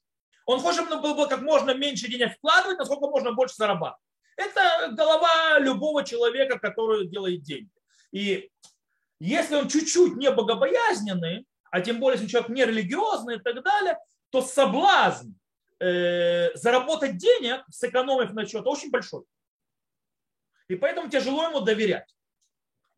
Он 0.45 0.59
хочет, 0.59 0.85
чтобы 0.85 1.01
было 1.01 1.27
как 1.27 1.41
можно 1.41 1.73
меньше 1.73 2.07
денег 2.07 2.33
вкладывать, 2.37 2.79
насколько 2.79 3.07
можно 3.07 3.33
больше 3.33 3.55
зарабатывать. 3.55 4.01
Это 4.37 4.91
голова 4.91 5.59
любого 5.59 6.03
человека, 6.03 6.59
который 6.59 7.07
делает 7.07 7.41
деньги. 7.41 7.69
И 8.11 8.49
если 9.19 9.55
он 9.55 9.67
чуть-чуть 9.67 10.15
не 10.15 10.31
богобоязненный, 10.31 11.45
а 11.71 11.81
тем 11.81 11.99
более, 11.99 12.17
если 12.17 12.31
человек 12.31 12.49
не 12.49 12.65
религиозный 12.65 13.37
и 13.37 13.39
так 13.39 13.63
далее, 13.63 13.97
то 14.29 14.41
соблазн 14.41 15.31
э, 15.79 16.55
заработать 16.55 17.17
денег, 17.17 17.63
сэкономив 17.69 18.33
на 18.33 18.45
счет, 18.45 18.65
очень 18.65 18.91
большой. 18.91 19.23
И 20.67 20.75
поэтому 20.75 21.09
тяжело 21.09 21.45
ему 21.45 21.61
доверять. 21.61 22.13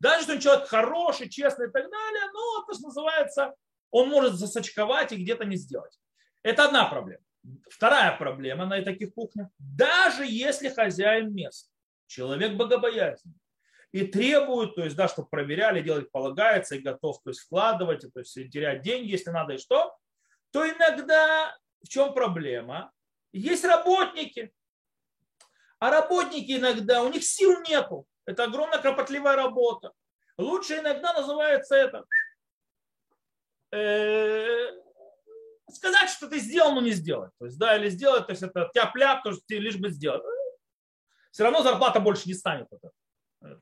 Даже 0.00 0.20
если 0.20 0.32
он 0.34 0.40
человек 0.40 0.68
хороший, 0.68 1.28
честный 1.28 1.68
и 1.68 1.70
так 1.70 1.90
далее, 1.90 2.30
но 2.32 2.64
то, 2.64 2.74
что 2.74 2.84
называется, 2.84 3.54
он 3.90 4.08
может 4.08 4.34
засочковать 4.34 5.12
и 5.12 5.16
где-то 5.16 5.44
не 5.44 5.56
сделать. 5.56 5.98
Это 6.42 6.64
одна 6.64 6.86
проблема. 6.86 7.22
Вторая 7.68 8.16
проблема 8.16 8.66
на 8.66 8.82
таких 8.82 9.14
кухнях. 9.14 9.48
Даже 9.58 10.24
если 10.26 10.68
хозяин 10.68 11.34
места, 11.34 11.70
человек 12.06 12.54
богобоязненный, 12.54 13.36
и 13.92 14.06
требует, 14.06 14.76
то 14.76 14.84
есть, 14.84 14.96
да, 14.96 15.08
чтобы 15.08 15.28
проверяли, 15.28 15.82
делать 15.82 16.10
полагается 16.12 16.76
и 16.76 16.80
готов, 16.80 17.20
то 17.22 17.30
есть, 17.30 17.40
вкладывать, 17.40 18.02
то 18.12 18.20
есть, 18.20 18.34
терять 18.50 18.82
деньги, 18.82 19.10
если 19.10 19.30
надо, 19.30 19.54
и 19.54 19.58
что, 19.58 19.96
то 20.52 20.68
иногда 20.68 21.56
в 21.82 21.88
чем 21.88 22.14
проблема? 22.14 22.92
Есть 23.32 23.64
работники, 23.64 24.52
а 25.80 25.90
работники 25.90 26.56
иногда, 26.56 27.02
у 27.02 27.08
них 27.08 27.24
сил 27.24 27.60
нету. 27.62 28.06
Это 28.26 28.44
огромная 28.44 28.80
кропотливая 28.80 29.34
работа. 29.34 29.92
Лучше 30.38 30.78
иногда 30.78 31.12
называется 31.12 31.74
это 31.74 32.04
э, 33.72 34.70
сказать, 35.72 36.10
что 36.10 36.28
ты 36.28 36.38
сделал, 36.38 36.74
но 36.74 36.80
не 36.80 36.90
сделать. 36.92 37.32
То 37.38 37.46
есть, 37.46 37.58
да, 37.58 37.76
или 37.76 37.88
сделать, 37.88 38.26
то 38.26 38.32
есть 38.32 38.42
это 38.42 38.70
тяп-ляп, 38.74 39.22
то, 39.22 39.32
ты 39.46 39.58
лишь 39.58 39.76
бы 39.76 39.90
сделать. 39.90 40.22
Все 41.30 41.44
равно 41.44 41.62
зарплата 41.62 42.00
больше 42.00 42.28
не 42.28 42.34
станет. 42.34 42.68
Это. 42.70 43.60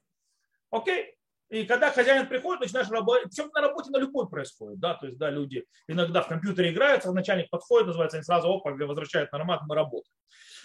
Окей? 0.70 1.17
И 1.50 1.64
когда 1.64 1.90
хозяин 1.90 2.28
приходит, 2.28 2.60
начинаешь 2.60 2.90
работать, 2.90 3.30
причем 3.30 3.50
на 3.54 3.62
работе 3.62 3.90
на 3.90 3.96
любой 3.96 4.28
происходит, 4.28 4.78
да, 4.80 4.94
то 4.94 5.06
есть, 5.06 5.18
да, 5.18 5.30
люди 5.30 5.64
иногда 5.86 6.20
в 6.20 6.28
компьютере 6.28 6.72
играются, 6.72 7.10
начальник 7.12 7.48
подходит, 7.48 7.86
называется, 7.86 8.18
они 8.18 8.24
сразу, 8.24 8.52
опа, 8.52 8.70
возвращают 8.70 9.32
на 9.32 9.38
ромат, 9.38 9.62
мы 9.66 9.74
работаем. 9.74 10.14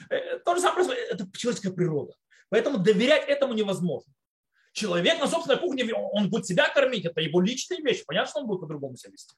Э, 0.10 0.40
то 0.40 0.56
же 0.56 0.62
самое 0.62 0.86
происходит, 0.86 1.10
это 1.10 1.38
человеческая 1.38 1.72
природа. 1.72 2.14
Поэтому 2.50 2.80
доверять 2.80 3.28
этому 3.30 3.54
невозможно. 3.54 4.12
Человек 4.74 5.22
на 5.22 5.28
собственной 5.28 5.60
кухне, 5.60 5.94
он 5.94 6.30
будет 6.30 6.46
себя 6.48 6.68
кормить, 6.68 7.06
это 7.06 7.22
его 7.22 7.40
личные 7.40 7.82
вещи, 7.82 8.04
понятно, 8.06 8.30
что 8.30 8.40
он 8.42 8.48
будет 8.48 8.62
по-другому 8.62 8.98
себя 8.98 9.14
вести. 9.14 9.36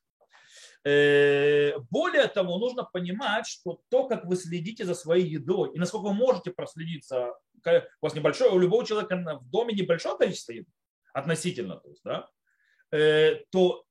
Э, 0.84 1.77
более 1.91 2.27
того, 2.27 2.58
нужно 2.58 2.84
понимать, 2.84 3.45
что 3.45 3.81
то, 3.89 4.08
как 4.08 4.25
вы 4.25 4.36
следите 4.36 4.84
за 4.84 4.95
своей 4.95 5.27
едой 5.27 5.73
и 5.75 5.79
насколько 5.79 6.08
вы 6.08 6.13
можете 6.13 6.51
проследиться, 6.51 7.34
у 7.63 7.81
вас 8.01 8.15
небольшое, 8.15 8.51
у 8.51 8.58
любого 8.58 8.86
человека 8.86 9.39
в 9.41 9.49
доме 9.49 9.73
небольшое 9.73 10.17
количество 10.17 10.51
еды, 10.51 10.71
относительно, 11.15 11.78
то, 11.78 11.89
есть, 11.89 12.01
да, 12.04 12.30
э, 12.91 13.43
то 13.49 13.86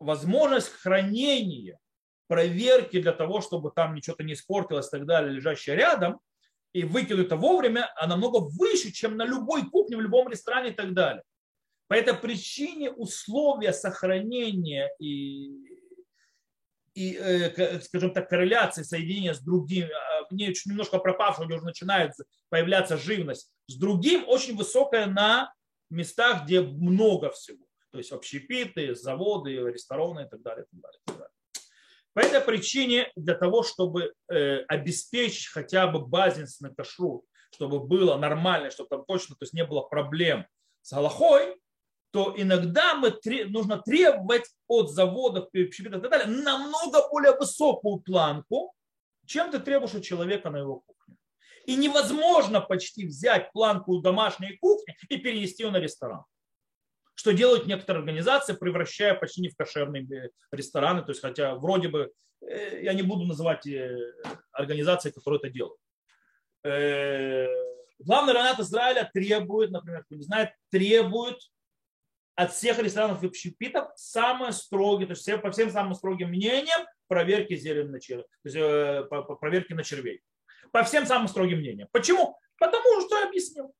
возможность 0.00 0.70
хранения, 0.70 1.78
проверки 2.28 3.00
для 3.00 3.12
того, 3.12 3.40
чтобы 3.40 3.70
там 3.70 3.94
ничего-то 3.94 4.24
не 4.24 4.32
испортилось 4.32 4.88
и 4.88 4.90
так 4.90 5.06
далее, 5.06 5.32
лежащее 5.32 5.76
рядом, 5.76 6.18
и 6.72 6.82
выкинуть 6.82 7.26
это 7.26 7.36
вовремя, 7.36 7.92
она 7.96 8.16
намного 8.16 8.38
выше, 8.38 8.90
чем 8.90 9.16
на 9.16 9.24
любой 9.24 9.68
кухне, 9.70 9.96
в 9.96 10.00
любом 10.00 10.28
ресторане 10.28 10.70
и 10.70 10.74
так 10.74 10.94
далее. 10.94 11.22
По 11.88 11.94
этой 11.94 12.14
причине 12.14 12.90
условия 12.90 13.72
сохранения 13.72 14.90
и 14.98 15.76
и, 16.94 17.14
э, 17.14 17.80
скажем 17.80 18.14
так, 18.14 18.30
корреляции, 18.30 18.82
соединения 18.82 19.34
с 19.34 19.40
другим, 19.40 19.86
не 20.30 20.54
чуть 20.54 20.64
немножко 20.64 20.98
пропавшего, 20.98 21.44
где 21.44 21.56
уже 21.56 21.64
начинает 21.66 22.12
появляться 22.48 22.96
живность, 22.96 23.50
с 23.66 23.76
другим 23.76 24.26
очень 24.26 24.56
высокая 24.56 25.04
на 25.04 25.52
местах, 25.90 26.44
где 26.44 26.60
много 26.60 27.30
всего. 27.30 27.66
То 27.90 27.98
есть 27.98 28.12
общепиты, 28.12 28.94
заводы, 28.94 29.56
рестораны 29.56 30.26
и 30.26 30.28
так 30.28 30.42
далее. 30.42 30.64
И 30.64 30.68
так 30.70 30.80
далее, 30.80 31.00
и 31.00 31.06
так 31.06 31.16
далее. 31.16 31.32
По 32.12 32.20
этой 32.20 32.40
причине 32.40 33.12
для 33.14 33.34
того, 33.34 33.62
чтобы 33.62 34.12
э, 34.28 34.60
обеспечить 34.68 35.48
хотя 35.48 35.86
бы 35.86 36.06
базисный 36.06 36.74
кашрут, 36.74 37.24
чтобы 37.52 37.80
было 37.80 38.16
нормально, 38.16 38.70
чтобы 38.70 38.88
там 38.88 39.04
точно 39.04 39.34
то 39.36 39.44
есть 39.44 39.52
не 39.52 39.64
было 39.64 39.82
проблем 39.82 40.46
с 40.82 40.92
Галахой, 40.92 41.56
то 42.12 42.34
иногда 42.36 42.94
мы, 42.94 43.14
нужно 43.48 43.78
требовать 43.78 44.50
от 44.66 44.90
заводов 44.90 45.48
и 45.52 45.66
так 45.66 46.10
далее 46.10 46.26
намного 46.26 47.06
более 47.10 47.36
высокую 47.36 47.98
планку, 47.98 48.72
чем 49.26 49.50
ты 49.50 49.58
требуешь 49.58 49.94
от 49.94 50.02
человека 50.02 50.48
на 50.48 50.58
его 50.58 50.80
кухне. 50.86 51.05
И 51.66 51.76
невозможно 51.76 52.60
почти 52.60 53.06
взять 53.06 53.52
планку 53.52 53.98
домашней 54.00 54.56
кухни 54.56 54.96
и 55.08 55.16
перенести 55.18 55.64
ее 55.64 55.70
на 55.70 55.78
ресторан. 55.78 56.24
Что 57.14 57.32
делают 57.32 57.66
некоторые 57.66 58.00
организации, 58.00 58.54
превращая 58.54 59.14
почти 59.14 59.40
не 59.40 59.48
в 59.48 59.56
кошерные 59.56 60.30
рестораны. 60.52 61.02
То 61.02 61.10
есть, 61.10 61.20
хотя 61.20 61.54
вроде 61.56 61.88
бы, 61.88 62.12
э, 62.40 62.82
я 62.82 62.92
не 62.92 63.02
буду 63.02 63.24
называть 63.24 63.66
э, 63.66 63.98
организации, 64.52 65.10
которые 65.10 65.38
это 65.38 65.50
делают. 65.50 65.78
Э, 66.64 67.48
главный 67.98 68.32
ранат 68.32 68.60
Израиля 68.60 69.10
требует, 69.12 69.70
например, 69.70 70.04
кто 70.04 70.14
не 70.14 70.22
знает, 70.22 70.50
требует 70.70 71.38
от 72.36 72.52
всех 72.52 72.78
ресторанов 72.78 73.22
и 73.22 73.26
общепитов 73.26 73.88
самые 73.96 74.52
строгие, 74.52 75.06
то 75.06 75.12
есть 75.12 75.22
все, 75.22 75.38
по 75.38 75.50
всем 75.50 75.70
самым 75.70 75.94
строгим 75.94 76.28
мнениям 76.28 76.86
проверки 77.08 77.56
зелени 77.56 77.88
на 77.88 78.00
червей, 78.00 78.24
то 78.24 78.48
есть 78.48 78.56
э, 78.56 79.04
по, 79.08 79.22
по 79.22 79.36
проверки 79.36 79.72
на 79.72 79.82
червей. 79.82 80.22
По 80.72 80.82
всем 80.82 81.06
самым 81.06 81.28
строгим 81.28 81.58
мнениям. 81.58 81.88
Почему? 81.92 82.38
Потому 82.58 83.00
что 83.00 83.18
я 83.18 83.28
объяснил. 83.28 83.74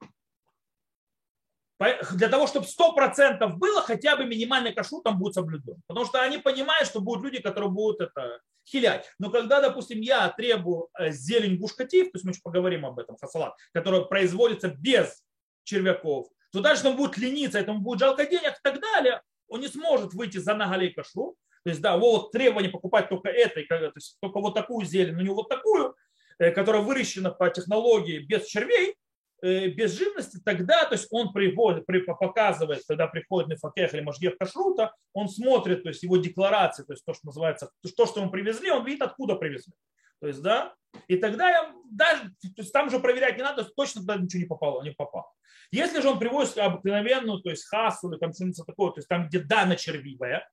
Для 1.78 2.28
того, 2.28 2.46
чтобы 2.46 2.66
100% 2.66 3.46
было, 3.56 3.82
хотя 3.82 4.16
бы 4.16 4.24
минимальный 4.24 4.72
кашу 4.72 5.02
там 5.02 5.18
будет 5.18 5.34
соблюден. 5.34 5.82
Потому 5.86 6.06
что 6.06 6.22
они 6.22 6.38
понимают, 6.38 6.88
что 6.88 7.00
будут 7.00 7.24
люди, 7.24 7.40
которые 7.40 7.70
будут 7.70 8.00
это 8.00 8.40
хилять. 8.66 9.12
Но 9.18 9.30
когда, 9.30 9.60
допустим, 9.60 10.00
я 10.00 10.28
требую 10.30 10.88
э, 10.98 11.10
зелень 11.10 11.58
гушкатив, 11.58 12.06
то 12.06 12.16
есть 12.16 12.24
мы 12.24 12.32
еще 12.32 12.40
поговорим 12.42 12.86
об 12.86 12.98
этом, 12.98 13.16
фасалат, 13.16 13.54
который 13.72 14.06
производится 14.06 14.68
без 14.68 15.22
червяков, 15.64 16.28
то 16.52 16.60
дальше 16.60 16.88
он 16.88 16.96
будет 16.96 17.18
лениться, 17.18 17.58
этому 17.58 17.80
будет 17.80 18.00
жалко 18.00 18.24
денег 18.24 18.52
и 18.52 18.62
так 18.62 18.80
далее, 18.80 19.22
он 19.48 19.60
не 19.60 19.68
сможет 19.68 20.14
выйти 20.14 20.38
за 20.38 20.54
нагалей 20.54 20.92
кашу. 20.92 21.36
То 21.64 21.70
есть, 21.70 21.82
да, 21.82 21.96
вот 21.96 22.30
требование 22.30 22.70
покупать 22.70 23.08
только 23.08 23.28
это, 23.28 23.60
то 23.66 23.92
есть 23.94 24.16
только 24.20 24.40
вот 24.40 24.54
такую 24.54 24.86
зелень, 24.86 25.14
но 25.14 25.22
не 25.22 25.30
вот 25.30 25.48
такую, 25.48 25.96
которая 26.38 26.82
выращена 26.82 27.30
по 27.30 27.48
технологии 27.50 28.18
без 28.18 28.46
червей, 28.46 28.96
э, 29.42 29.68
без 29.68 29.92
живности, 29.98 30.38
тогда 30.44 30.84
то 30.84 30.94
есть 30.94 31.08
он 31.10 31.32
приводит, 31.32 31.84
показывает, 31.86 32.82
когда 32.86 33.06
приходит 33.06 33.48
Мефакех 33.48 33.94
или 33.94 34.00
Машгех 34.00 34.36
Кашрута, 34.38 34.94
он 35.12 35.28
смотрит, 35.28 35.82
то 35.82 35.88
есть 35.88 36.02
его 36.02 36.16
декларации, 36.16 36.84
то 36.84 36.92
есть 36.92 37.04
то, 37.04 37.14
что 37.14 37.26
называется, 37.26 37.70
то, 37.96 38.06
что 38.06 38.20
ему 38.20 38.30
привезли, 38.30 38.70
он 38.70 38.84
видит, 38.84 39.02
откуда 39.02 39.36
привезли. 39.36 39.74
То 40.20 40.28
есть, 40.28 40.42
да, 40.42 40.74
и 41.08 41.16
тогда 41.16 41.50
я 41.50 41.74
даже, 41.90 42.30
то 42.40 42.62
есть 42.62 42.72
там 42.72 42.86
уже 42.86 43.00
проверять 43.00 43.36
не 43.36 43.42
надо, 43.42 43.64
точно 43.64 44.00
туда 44.00 44.16
ничего 44.16 44.40
не 44.40 44.48
попало, 44.48 44.82
не 44.82 44.92
попало. 44.92 45.30
Если 45.70 46.00
же 46.00 46.08
он 46.08 46.18
привозит 46.18 46.58
обыкновенную, 46.58 47.40
то 47.40 47.50
есть 47.50 47.66
хасу 47.66 48.10
или 48.10 48.18
там 48.18 48.32
что-нибудь 48.32 48.64
такое, 48.66 48.92
то 48.92 48.98
есть 48.98 49.08
там, 49.08 49.26
где 49.26 49.40
дана 49.40 49.76
червивая, 49.76 50.48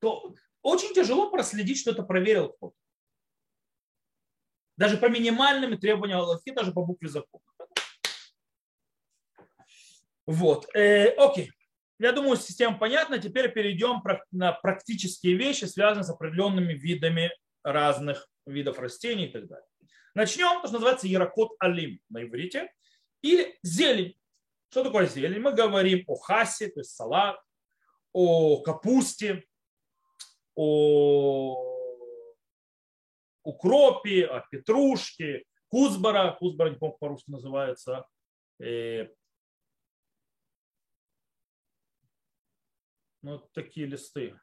то 0.00 0.34
очень 0.62 0.94
тяжело 0.94 1.30
проследить, 1.30 1.78
что 1.78 1.92
это 1.92 2.02
проверил 2.02 2.50
кто-то. 2.50 2.74
Даже 4.76 4.96
по 4.96 5.08
минимальным 5.08 5.78
требованиям 5.78 6.20
Аллахи, 6.20 6.52
даже 6.52 6.72
по 6.72 6.84
букве 6.84 7.08
закона. 7.08 7.44
Вот. 10.26 10.68
Э, 10.74 11.10
окей. 11.16 11.52
Я 11.98 12.12
думаю, 12.12 12.36
система 12.36 12.78
понятна. 12.78 13.18
Теперь 13.18 13.52
перейдем 13.52 14.02
на 14.32 14.52
практические 14.52 15.36
вещи, 15.36 15.64
связанные 15.66 16.04
с 16.04 16.10
определенными 16.10 16.72
видами 16.72 17.30
разных 17.62 18.28
видов 18.46 18.78
растений 18.78 19.26
и 19.26 19.30
так 19.30 19.46
далее. 19.46 19.66
Начнем, 20.14 20.60
то, 20.60 20.68
что 20.68 20.74
называется 20.74 21.06
ярокот 21.06 21.52
алим 21.58 22.00
на 22.08 22.22
иврите, 22.22 22.70
или 23.22 23.58
зелень. 23.62 24.16
Что 24.70 24.84
такое 24.84 25.06
зелень? 25.06 25.40
Мы 25.40 25.52
говорим 25.52 26.04
о 26.06 26.16
хасе, 26.16 26.68
то 26.68 26.80
есть 26.80 26.94
салат, 26.94 27.40
о 28.12 28.60
капусте, 28.62 29.44
о 30.54 31.73
укропе, 33.44 34.24
о 34.26 34.40
петрушке, 34.50 35.44
кузбара, 35.68 36.32
кузбара, 36.32 36.70
не 36.70 36.76
помню, 36.76 36.96
по-русски 36.98 37.30
называется, 37.30 38.06
э, 38.60 39.08
ну, 43.22 43.38
такие 43.52 43.86
листы. 43.86 44.38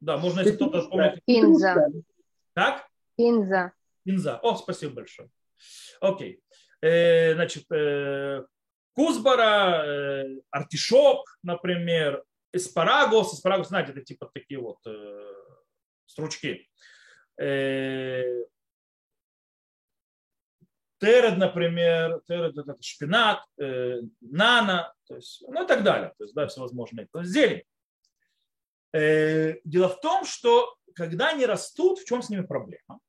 Да, 0.00 0.16
можно, 0.18 0.40
если 0.40 0.56
кто-то 0.56 0.88
помнит. 0.88 1.20
Кинза. 1.26 1.86
Как? 2.54 2.88
Кинза. 3.16 3.72
Кинза. 4.04 4.38
О, 4.38 4.56
спасибо 4.56 4.94
большое. 4.94 5.30
Окей. 6.00 6.42
Э, 6.80 7.34
значит, 7.34 7.70
э, 7.70 8.44
кузбара, 8.94 9.84
э, 9.84 10.40
артишок, 10.50 11.38
например, 11.42 12.24
эспарагос. 12.52 13.34
Эспарагос, 13.34 13.68
знаете, 13.68 13.92
это 13.92 14.00
типа 14.02 14.30
такие 14.34 14.60
вот 14.60 14.78
э, 14.86 15.34
стручки. 16.06 16.68
Э, 17.38 18.44
теред, 20.98 21.38
например, 21.38 22.20
теред 22.26 22.56
это 22.56 22.76
шпинат, 22.80 23.44
э, 23.58 24.00
нано, 24.20 24.94
то 25.06 25.16
есть, 25.16 25.42
ну 25.48 25.64
и 25.64 25.66
так 25.66 25.82
далее. 25.82 26.12
То 26.18 26.24
есть, 26.24 26.34
да, 26.34 26.46
всевозможные. 26.46 27.08
То 27.12 27.20
есть, 27.20 27.32
зелень. 27.32 27.62
Э, 28.92 29.54
дело 29.64 29.88
в 29.88 30.00
том, 30.00 30.24
что 30.24 30.76
когда 30.94 31.30
они 31.30 31.46
растут, 31.46 31.98
в 31.98 32.04
чем 32.06 32.22
с 32.22 32.28
ними 32.28 32.42
проблема? 32.42 33.00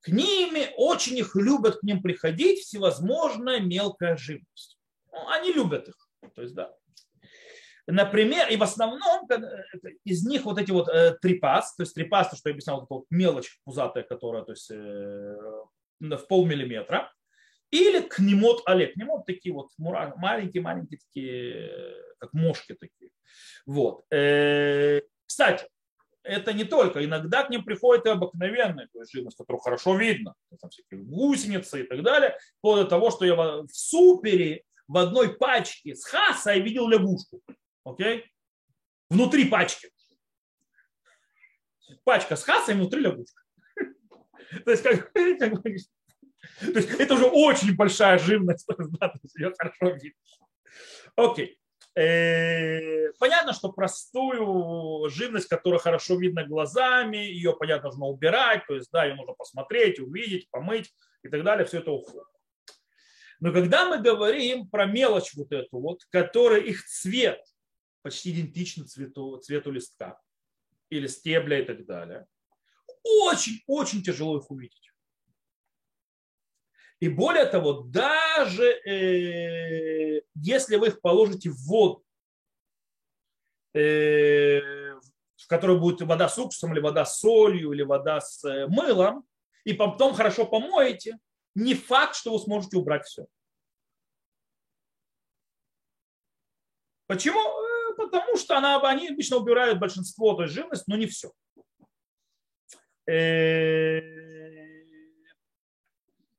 К 0.00 0.08
ними 0.08 0.72
очень 0.76 1.18
их 1.18 1.34
любят 1.36 1.80
к 1.80 1.82
ним 1.82 2.02
приходить 2.02 2.60
всевозможная 2.60 3.60
мелкая 3.60 4.16
живность. 4.16 4.78
Ну, 5.12 5.28
они 5.28 5.52
любят 5.52 5.88
их. 5.88 6.08
То 6.34 6.42
есть, 6.42 6.54
да. 6.54 6.74
Например, 7.90 8.46
и 8.50 8.56
в 8.56 8.62
основном 8.62 9.26
из 10.04 10.26
них 10.26 10.44
вот 10.44 10.58
эти 10.58 10.70
вот 10.70 10.88
э, 10.88 11.16
трипас, 11.22 11.74
то 11.74 11.82
есть 11.82 11.94
трипас, 11.94 12.28
то, 12.28 12.36
что 12.36 12.50
я 12.50 12.52
объяснял, 12.52 12.86
вот, 12.88 13.06
мелочь 13.08 13.58
пузатая, 13.64 14.04
которая 14.04 14.44
то 14.44 14.52
есть, 14.52 14.70
э, 14.70 15.36
в 15.98 16.26
полмиллиметра, 16.28 17.10
или 17.70 18.02
кнемот 18.02 18.62
олег. 18.66 18.92
Кнемот 18.92 19.24
такие 19.24 19.54
вот 19.54 19.70
маленькие-маленькие 19.78 20.98
такие, 20.98 21.94
как 22.18 22.34
мошки 22.34 22.74
такие. 22.74 23.10
Вот. 23.64 24.04
Э, 24.10 25.00
кстати, 25.26 25.66
это 26.22 26.52
не 26.52 26.64
только. 26.64 27.02
Иногда 27.02 27.44
к 27.44 27.48
ним 27.48 27.64
приходят 27.64 28.04
и 28.04 28.10
обыкновенные, 28.10 28.88
то 28.92 29.00
есть 29.00 29.12
живность, 29.12 29.38
которую 29.38 29.62
хорошо 29.62 29.96
видно. 29.96 30.34
Там 30.60 30.68
всякие 30.68 31.00
гусеницы 31.00 31.80
и 31.80 31.86
так 31.86 32.02
далее. 32.02 32.36
До 32.62 32.84
того, 32.84 33.10
что 33.10 33.24
я 33.24 33.34
в 33.34 33.68
супере 33.72 34.64
в 34.88 34.98
одной 34.98 35.38
пачке 35.38 35.94
с 35.94 36.04
хаса 36.04 36.50
я 36.50 36.62
видел 36.62 36.86
лягушку. 36.86 37.40
Окей? 37.90 38.30
Внутри 39.10 39.48
пачки. 39.48 39.90
Пачка 42.04 42.36
с 42.36 42.44
хаса 42.44 42.72
и 42.72 42.74
внутри 42.74 43.00
лягушка. 43.00 43.42
То 44.64 44.70
есть, 44.70 44.82
как, 44.82 45.12
как, 45.12 45.62
то 46.60 46.78
есть 46.78 46.90
это 46.98 47.14
уже 47.14 47.26
очень 47.26 47.76
большая 47.76 48.18
живность, 48.18 48.66
да, 48.68 49.08
то 49.08 49.18
есть 49.22 49.34
ее 49.36 49.52
хорошо 49.56 49.96
видно. 49.96 50.20
Окей. 51.16 51.58
Э, 51.94 53.12
понятно, 53.18 53.52
что 53.52 53.72
простую 53.72 55.08
живность, 55.08 55.48
которая 55.48 55.80
хорошо 55.80 56.16
видно 56.16 56.46
глазами, 56.46 57.16
ее, 57.16 57.54
понятно, 57.58 57.88
нужно 57.88 58.06
убирать, 58.06 58.66
то 58.66 58.74
есть, 58.74 58.90
да, 58.92 59.04
ее 59.04 59.14
нужно 59.14 59.34
посмотреть, 59.34 59.98
увидеть, 59.98 60.48
помыть 60.50 60.94
и 61.22 61.28
так 61.28 61.42
далее, 61.42 61.66
все 61.66 61.78
это 61.78 61.90
уходит. 61.90 62.26
Но 63.40 63.52
когда 63.52 63.86
мы 63.86 63.98
говорим 64.00 64.68
про 64.68 64.86
мелочь 64.86 65.34
вот 65.34 65.52
эту 65.52 65.78
вот, 65.78 66.04
которая 66.10 66.60
их 66.60 66.84
цвет 66.86 67.40
почти 68.08 68.30
идентичен 68.30 68.86
цвету, 68.86 69.36
цвету 69.36 69.70
листка 69.70 70.18
или 70.88 71.06
стебля 71.06 71.60
и 71.60 71.64
так 71.66 71.84
далее, 71.84 72.26
очень-очень 73.04 74.02
тяжело 74.02 74.38
их 74.38 74.50
увидеть. 74.50 74.90
И 77.00 77.10
более 77.10 77.44
того, 77.44 77.82
даже 77.82 78.64
э, 78.64 80.22
если 80.34 80.76
вы 80.76 80.86
их 80.86 81.02
положите 81.02 81.50
в 81.50 81.58
воду, 81.66 82.02
э, 83.74 84.94
в 85.36 85.46
которой 85.48 85.78
будет 85.78 86.00
вода 86.00 86.30
с 86.30 86.38
уксусом, 86.38 86.72
или 86.72 86.80
вода 86.80 87.04
с 87.04 87.18
солью, 87.18 87.72
или 87.72 87.82
вода 87.82 88.22
с 88.22 88.42
э, 88.42 88.68
мылом, 88.68 89.28
и 89.64 89.74
потом 89.74 90.14
хорошо 90.14 90.46
помоете, 90.46 91.18
не 91.54 91.74
факт, 91.74 92.16
что 92.16 92.32
вы 92.32 92.38
сможете 92.38 92.78
убрать 92.78 93.04
все. 93.04 93.26
Почему? 97.06 97.67
Потому 97.98 98.36
что 98.36 98.56
она, 98.56 98.80
они 98.88 99.08
обычно 99.08 99.36
убирают 99.36 99.78
большинство 99.78 100.34
той 100.34 100.46
живности, 100.46 100.84
но 100.88 100.96
не 100.96 101.06
все. 101.06 101.32
Э, 103.06 104.00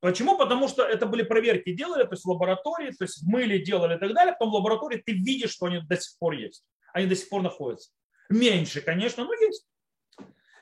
Почему? 0.00 0.38
Потому 0.38 0.66
что 0.66 0.82
это 0.82 1.04
были 1.04 1.22
проверки 1.22 1.72
делали, 1.72 2.04
то 2.04 2.12
есть 2.12 2.24
в 2.24 2.30
лаборатории, 2.30 2.90
то 2.90 3.04
есть 3.04 3.22
мыли, 3.22 3.58
делали 3.58 3.96
и 3.96 4.00
так 4.00 4.14
далее. 4.14 4.32
Потом 4.32 4.50
в 4.50 4.54
лаборатории 4.54 4.96
ты 4.96 5.12
видишь, 5.12 5.50
что 5.50 5.66
они 5.66 5.80
до 5.80 6.00
сих 6.00 6.18
пор 6.18 6.32
есть. 6.32 6.64
Они 6.94 7.06
до 7.06 7.14
сих 7.14 7.28
пор 7.28 7.42
находятся. 7.42 7.92
Меньше, 8.30 8.80
конечно, 8.80 9.24
но 9.24 9.34
есть. 9.34 9.66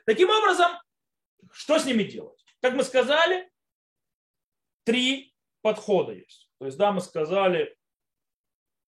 Таким 0.07 0.29
образом, 0.31 0.73
что 1.53 1.79
с 1.79 1.85
ними 1.85 2.03
делать? 2.03 2.45
Как 2.61 2.75
мы 2.75 2.83
сказали, 2.83 3.49
три 4.83 5.37
подхода 5.63 6.13
есть. 6.13 6.51
То 6.59 6.67
есть, 6.67 6.77
да, 6.77 6.91
мы 6.91 7.01
сказали 7.01 7.77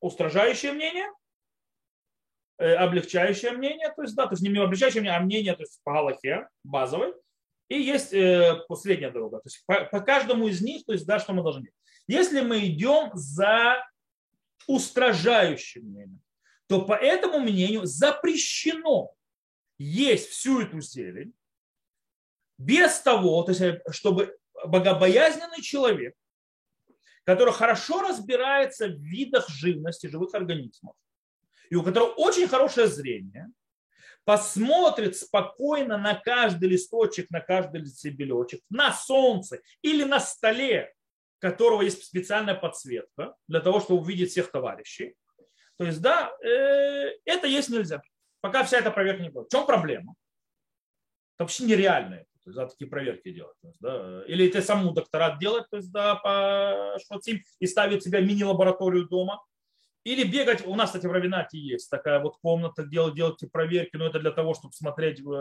устражающее 0.01 0.73
мнение, 0.73 1.11
облегчающее 2.57 3.53
мнение, 3.53 3.93
то 3.95 4.03
есть, 4.03 4.15
да, 4.15 4.27
то 4.27 4.33
есть 4.33 4.43
не 4.43 4.57
облегчающее 4.59 5.01
мнение, 5.01 5.19
а 5.19 5.23
мнение, 5.23 5.55
то 5.55 5.63
есть 5.63 5.81
по 5.83 5.93
Галахе, 5.93 6.49
базовой, 6.63 7.15
и 7.69 7.81
есть 7.81 8.13
э, 8.13 8.63
последняя 8.69 9.11
дорога. 9.11 9.39
То 9.39 9.47
есть 9.47 9.63
по, 9.67 9.85
по 9.85 10.01
каждому 10.01 10.49
из 10.49 10.61
них, 10.61 10.85
то 10.85 10.93
есть 10.93 11.07
да, 11.07 11.19
что 11.19 11.33
мы 11.33 11.43
должны 11.43 11.63
делать. 11.63 11.75
Если 12.07 12.41
мы 12.41 12.67
идем 12.67 13.11
за 13.15 13.77
устражающим 14.67 15.83
мнением, 15.83 16.21
то 16.67 16.83
по 16.83 16.95
этому 16.95 17.39
мнению 17.41 17.87
запрещено 17.87 19.13
есть 19.79 20.31
всю 20.31 20.61
эту 20.61 20.81
зелень 20.81 21.33
без 22.59 23.01
того, 23.01 23.43
то 23.43 23.51
есть, 23.51 23.61
э, 23.61 23.83
чтобы 23.91 24.37
богобоязненный 24.67 25.63
человек, 25.63 26.15
который 27.25 27.55
хорошо 27.55 28.03
разбирается 28.03 28.89
в 28.89 28.99
видах 28.99 29.49
живности 29.49 30.07
живых 30.07 30.35
организмов, 30.35 30.95
и 31.75 31.77
у 31.77 31.83
которого 31.83 32.11
очень 32.13 32.47
хорошее 32.49 32.87
зрение– 32.87 33.49
посмотрит 34.25 35.17
спокойно 35.17 35.99
на 35.99 36.15
каждый 36.15 36.71
листочек, 36.71 37.31
на 37.31 37.41
каждый 37.41 37.85
стебелечек, 37.87 38.61
на 38.71 38.93
солнце 38.93 39.61
или 39.83 40.05
на 40.05 40.19
столе, 40.19 40.93
которого 41.39 41.83
есть 41.83 42.03
специальная 42.03 42.55
подсветка 42.55 43.35
для 43.49 43.61
того, 43.61 43.81
чтобы 43.81 44.01
увидеть 44.01 44.31
всех 44.31 44.51
товарищей. 44.51 45.15
То 45.77 45.85
есть, 45.85 46.01
да, 46.01 46.33
э, 46.43 47.17
это 47.25 47.47
есть 47.47 47.69
нельзя. 47.69 48.03
Пока 48.41 48.65
вся 48.65 48.79
эта 48.79 48.91
проверка 48.91 49.23
не 49.23 49.31
будет. 49.31 49.49
В 49.49 49.51
чем 49.51 49.67
проблема? 49.67 50.15
Это 51.37 51.45
вообще 51.45 51.65
нереально. 51.65 52.19
То 52.45 52.51
есть, 52.51 52.57
да, 52.57 52.67
такие 52.67 52.89
проверки 52.89 53.31
делать. 53.31 53.57
То 53.61 53.69
есть, 53.69 53.81
да. 53.81 54.25
Или 54.27 54.49
ты 54.49 54.63
саму 54.63 54.93
докторат 54.93 55.39
делать, 55.39 55.69
то 55.71 55.77
есть, 55.77 55.91
да, 55.93 56.15
по 56.15 56.97
швацим 57.05 57.43
и 57.59 57.67
ставить 57.67 58.05
себя 58.05 58.21
мини-лабораторию 58.21 59.09
дома, 59.09 59.43
или 60.05 60.25
бегать, 60.25 60.67
у 60.67 60.75
нас, 60.75 60.91
кстати, 60.91 61.07
в 61.07 61.13
Равинате 61.13 61.59
есть 61.59 61.91
такая 61.91 62.21
вот 62.21 62.37
комната, 62.39 62.85
делать, 62.85 63.15
делать 63.15 63.43
проверки, 63.51 63.97
но 63.97 64.07
это 64.07 64.21
для 64.21 64.31
того, 64.31 64.55
чтобы 64.55 64.75
смотреть 64.75 65.23
у, 65.23 65.33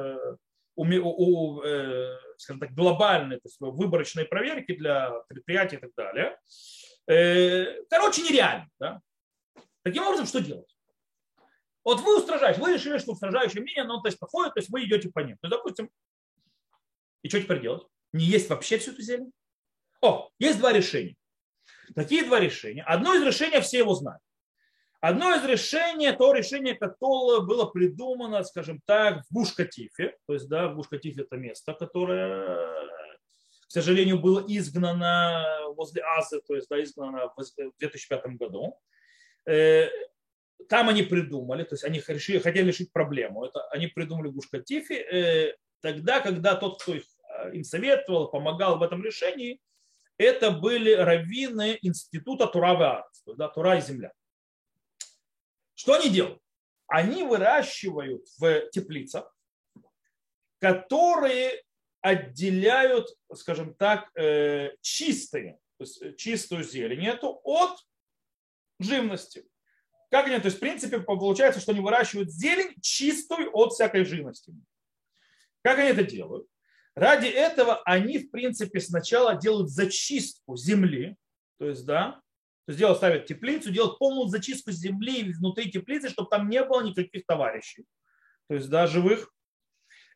у, 0.76 0.84
у, 0.86 1.62
э, 1.62 2.18
скажем 2.38 2.62
так, 2.62 2.74
глобальные, 2.74 3.40
то 3.40 3.48
есть 3.48 3.58
выборочные 3.60 4.26
проверки 4.26 4.76
для 4.76 5.12
предприятий 5.28 5.76
и 5.76 5.80
так 5.80 5.92
далее. 5.96 6.40
Э, 7.08 7.84
короче, 7.90 8.22
нереально. 8.22 8.70
Да? 8.80 9.02
Таким 9.84 10.04
образом, 10.04 10.26
что 10.26 10.40
делать? 10.40 10.74
Вот 11.84 12.00
вы 12.00 12.18
устражаете, 12.18 12.62
вы 12.62 12.74
решили, 12.74 12.98
что 12.98 13.12
устражающее 13.12 13.62
мнение, 13.62 13.84
но 13.84 14.02
то 14.02 14.08
есть 14.08 14.18
подходит, 14.18 14.54
то 14.54 14.62
есть 14.62 14.70
вы 14.70 14.86
идете 14.86 15.10
по 15.10 15.20
ним. 15.20 15.38
То 15.42 15.48
есть, 15.48 15.58
допустим, 15.58 15.90
и 17.22 17.28
что 17.28 17.42
теперь 17.42 17.62
делать? 17.62 17.86
Не 18.14 18.24
есть 18.24 18.50
вообще 18.50 18.78
всю 18.78 18.92
эту 18.92 19.02
зелень? 19.02 19.34
О, 20.02 20.30
есть 20.40 20.60
два 20.60 20.72
решения. 20.72 21.16
Какие 21.96 22.24
два 22.24 22.40
решения? 22.40 22.84
Одно 22.84 23.14
из 23.14 23.24
решений 23.24 23.60
все 23.60 23.80
его 23.80 23.94
знают. 23.96 24.22
Одно 25.04 25.36
из 25.36 25.44
решений, 25.44 26.14
то 26.14 26.32
решение, 26.32 26.76
которое 26.76 27.42
было 27.42 27.66
придумано, 27.66 28.42
скажем 28.46 28.80
так, 28.86 29.26
в 29.26 29.34
Гушкатифе, 29.34 30.16
то 30.26 30.34
есть, 30.34 30.48
да, 30.48 30.70
в 30.70 30.76
Гушкатифе 30.76 31.24
это 31.24 31.36
место, 31.36 31.74
которое, 31.74 32.56
к 33.68 33.72
сожалению, 33.72 34.18
было 34.18 34.42
изгнано 34.48 35.46
возле 35.76 36.04
Азы, 36.04 36.40
то 36.48 36.56
есть, 36.56 36.70
да, 36.70 36.82
изгнано 36.82 37.34
в 37.36 37.80
2005 37.80 38.28
году. 38.38 38.80
Э, 39.46 39.90
там 40.70 40.88
они 40.88 41.04
придумали, 41.04 41.66
то 41.66 41.74
есть 41.74 41.84
они 41.84 42.02
решили, 42.08 42.40
хотели 42.40 42.68
решить 42.68 42.94
проблему. 42.94 43.44
Это 43.44 43.68
они 43.72 43.88
придумали 43.88 44.30
гушкатифи 44.30 44.94
э, 44.94 45.58
тогда, 45.82 46.22
когда 46.22 46.56
тот, 46.56 46.82
кто 46.82 46.96
их, 46.96 47.04
э, 47.28 47.56
им 47.56 47.66
советовал, 47.66 48.30
помогал 48.30 48.80
в 48.80 48.84
этом 48.84 49.04
решении, 49.04 49.60
это 50.18 50.52
были 50.52 50.94
раввины 50.94 51.78
института 51.82 52.48
Тура 52.48 53.06
и 53.28 53.32
да, 53.36 53.50
Тура 53.50 53.80
и 53.80 53.82
земля. 53.82 54.14
Что 55.84 55.96
они 55.96 56.08
делают? 56.08 56.42
Они 56.88 57.24
выращивают 57.24 58.26
в 58.38 58.70
теплицах, 58.70 59.36
которые 60.60 61.62
отделяют, 62.00 63.10
скажем 63.34 63.74
так, 63.74 64.10
э, 64.18 64.78
чистые, 64.80 65.60
есть 65.84 66.02
чистую 66.16 66.64
зелень 66.64 67.06
эту 67.06 67.38
от 67.44 67.78
живности. 68.80 69.46
Как 70.10 70.28
они, 70.28 70.40
то 70.40 70.46
есть 70.46 70.56
в 70.56 70.62
принципе 70.62 71.02
получается, 71.02 71.60
что 71.60 71.74
они 71.74 71.82
выращивают 71.82 72.32
зелень 72.32 72.80
чистую 72.82 73.54
от 73.54 73.74
всякой 73.74 74.06
живности. 74.06 74.54
Как 75.64 75.80
они 75.80 75.90
это 75.90 76.06
делают? 76.06 76.48
Ради 76.96 77.28
этого 77.28 77.82
они, 77.84 78.20
в 78.20 78.32
принципе, 78.32 78.80
сначала 78.80 79.36
делают 79.36 79.70
зачистку 79.70 80.56
земли, 80.56 81.18
то 81.60 81.68
есть, 81.68 81.86
да, 81.86 82.22
делают, 82.68 82.98
ставят 82.98 83.26
теплицу, 83.26 83.72
делают 83.72 84.00
полную 84.00 84.28
зачистку 84.28 84.72
земли 84.72 85.34
внутри 85.34 85.72
теплицы, 85.72 86.10
чтобы 86.10 86.30
там 86.30 86.50
не 86.50 86.64
было 86.64 86.82
никаких 86.82 87.26
товарищей, 87.26 87.86
то 88.48 88.56
есть, 88.56 88.70
да, 88.70 88.88
живых, 88.88 89.34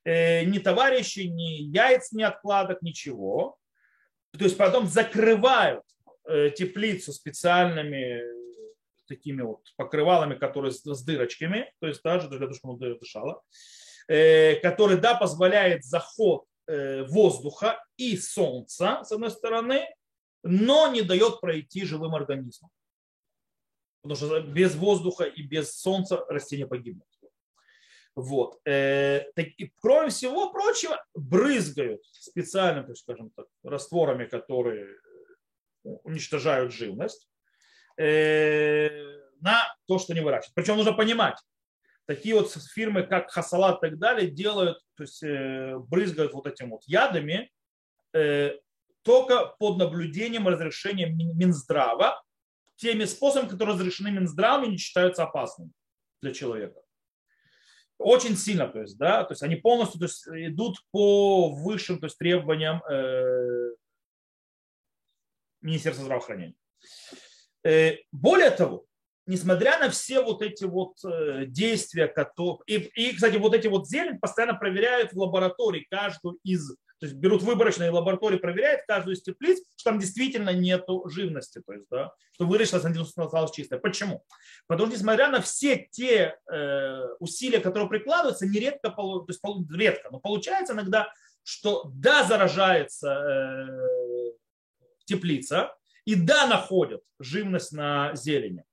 э, 0.06 0.43
ни 0.45 0.60
товарищей, 0.60 1.30
ни 1.30 1.64
яиц, 1.64 2.12
ни 2.12 2.24
откладок, 2.24 2.82
ничего. 2.82 3.58
То 4.38 4.43
есть 4.43 4.58
потом 4.58 4.88
закрывают 4.88 5.84
э, 6.26 6.52
теплицу 6.52 7.12
специальными 7.12 8.22
такими 9.08 9.41
вот 9.41 9.62
покрывалами, 9.78 10.36
которые 10.36 10.72
с, 10.72 10.84
с 10.84 11.04
дырочками, 11.04 11.72
то 11.80 11.88
есть 11.88 12.02
даже 12.04 12.28
для 12.28 12.39
того, 12.39 12.54
чтобы 12.54 12.86
оно 12.86 12.95
дышало, 12.98 13.41
э, 14.08 14.56
который, 14.58 14.98
да, 14.98 15.16
позволяет 15.16 15.84
заход 15.84 16.45
э, 16.68 17.04
воздуха 17.04 17.84
и 17.95 18.18
солнца, 18.18 19.02
с 19.04 19.12
одной 19.12 19.32
стороны, 19.32 19.88
но 20.44 20.88
не 20.88 21.02
дает 21.02 21.42
пройти 21.42 21.86
живым 21.86 22.16
организмам. 22.16 22.72
Потому 24.02 24.16
что 24.16 24.42
без 24.42 24.76
воздуха 24.76 25.26
и 25.26 25.42
без 25.42 25.76
солнца 25.76 26.26
растения 26.30 26.68
погибнут. 26.68 27.08
Вот. 28.16 28.60
Э, 28.66 29.26
так, 29.36 29.48
и, 29.58 29.72
кроме 29.80 30.10
всего 30.10 30.52
прочего, 30.52 31.06
брызгают 31.14 32.04
специальным, 32.06 32.86
то 32.86 32.92
есть, 32.92 33.04
скажем 33.04 33.30
так, 33.30 33.46
растворами, 33.64 34.26
которые 34.26 34.88
уничтожают 35.84 36.74
живность. 36.74 37.30
Э, 37.98 38.90
на 39.40 39.64
то, 39.88 40.00
что 40.00 40.16
не 40.16 40.22
выращивают. 40.22 40.56
Причем 40.56 40.78
нужно 40.78 40.94
понимать, 40.94 41.38
такие 42.06 42.34
вот 42.34 42.52
фирмы, 42.52 43.04
как 43.04 43.30
Хасалат 43.30 43.84
и 43.84 43.90
так 43.90 44.00
далее, 44.00 44.32
делают, 44.32 44.80
то 44.96 45.04
есть 45.04 45.22
э, 45.22 45.78
брызгают 45.78 46.34
вот 46.34 46.48
этим 46.48 46.72
вот 46.72 46.82
ядами 46.86 47.52
только 49.04 49.56
под 49.60 49.78
наблюдением 49.78 50.48
разрешения 50.48 51.08
Минздрава, 51.08 52.24
теми 52.76 53.06
способами, 53.06 53.50
которые 53.50 53.76
разрешены 53.76 54.12
Минздравом 54.12 54.66
и 54.66 54.72
не 54.72 54.78
считаются 54.78 55.24
опасными 55.24 55.72
для 56.22 56.34
человека. 56.34 56.82
Очень 57.98 58.38
сильно, 58.38 58.68
то 58.68 58.82
есть, 58.82 58.98
да, 58.98 59.24
то 59.24 59.32
есть 59.32 59.41
они 59.41 59.56
полностью 59.56 60.00
то 60.00 60.06
есть, 60.06 60.28
идут 60.28 60.78
по 60.91 61.50
высшим 61.50 62.00
то 62.00 62.06
есть, 62.06 62.18
требованиям 62.20 62.84
э, 62.88 63.72
Министерства 65.62 66.04
здравоохранения. 66.04 66.56
Э, 67.64 67.98
более 68.12 68.52
того, 68.52 68.86
несмотря 69.26 69.80
на 69.80 69.89
все 69.89 70.22
вот 70.22 70.41
эти 70.43 70.64
вот 70.64 71.04
э, 71.04 71.45
действия, 71.48 72.08
которые... 72.08 72.60
И, 72.68 72.76
и, 72.76 73.16
кстати, 73.16 73.38
вот 73.38 73.56
эти 73.56 73.68
вот 73.68 73.88
зелень 73.88 74.20
постоянно 74.20 74.56
проверяют 74.56 75.14
в 75.14 75.20
лаборатории 75.20 75.88
каждую 75.89 76.38
из... 76.43 76.76
То 77.00 77.06
есть 77.06 77.18
берут 77.18 77.43
выборочные 77.43 77.91
лаборатории, 77.91 78.38
проверяют 78.38 78.82
каждую 78.88 79.16
из 79.16 79.22
теплиц, 79.22 79.60
что 79.76 79.91
там 79.91 80.00
действительно 80.00 80.52
нет 80.52 80.86
живности, 81.06 81.62
то 81.66 81.74
есть, 81.74 81.86
да, 81.91 82.14
что 82.34 82.45
выращилось, 82.45 82.86
осталось 82.86 83.52
чистое. 83.52 83.80
Почему? 83.80 84.26
Потому 84.68 84.88
что, 84.88 84.98
несмотря 84.98 85.30
на 85.30 85.41
все 85.41 85.88
те 85.91 86.39
э, 86.52 87.16
усилия, 87.20 87.60
которые 87.60 87.89
прикладываются, 87.89 88.48
нередко, 88.48 88.89
то 88.89 89.26
есть 89.28 89.41
редко, 89.72 90.10
но 90.12 90.20
получается 90.20 90.74
иногда, 90.74 91.12
что 91.43 91.84
да, 91.93 92.24
заражается 92.24 93.12
э, 93.12 94.32
теплица, 95.06 95.76
и 96.06 96.16
да, 96.16 96.48
находят 96.48 97.02
живность 97.20 97.74
на 97.74 98.16
зелени. 98.16 98.64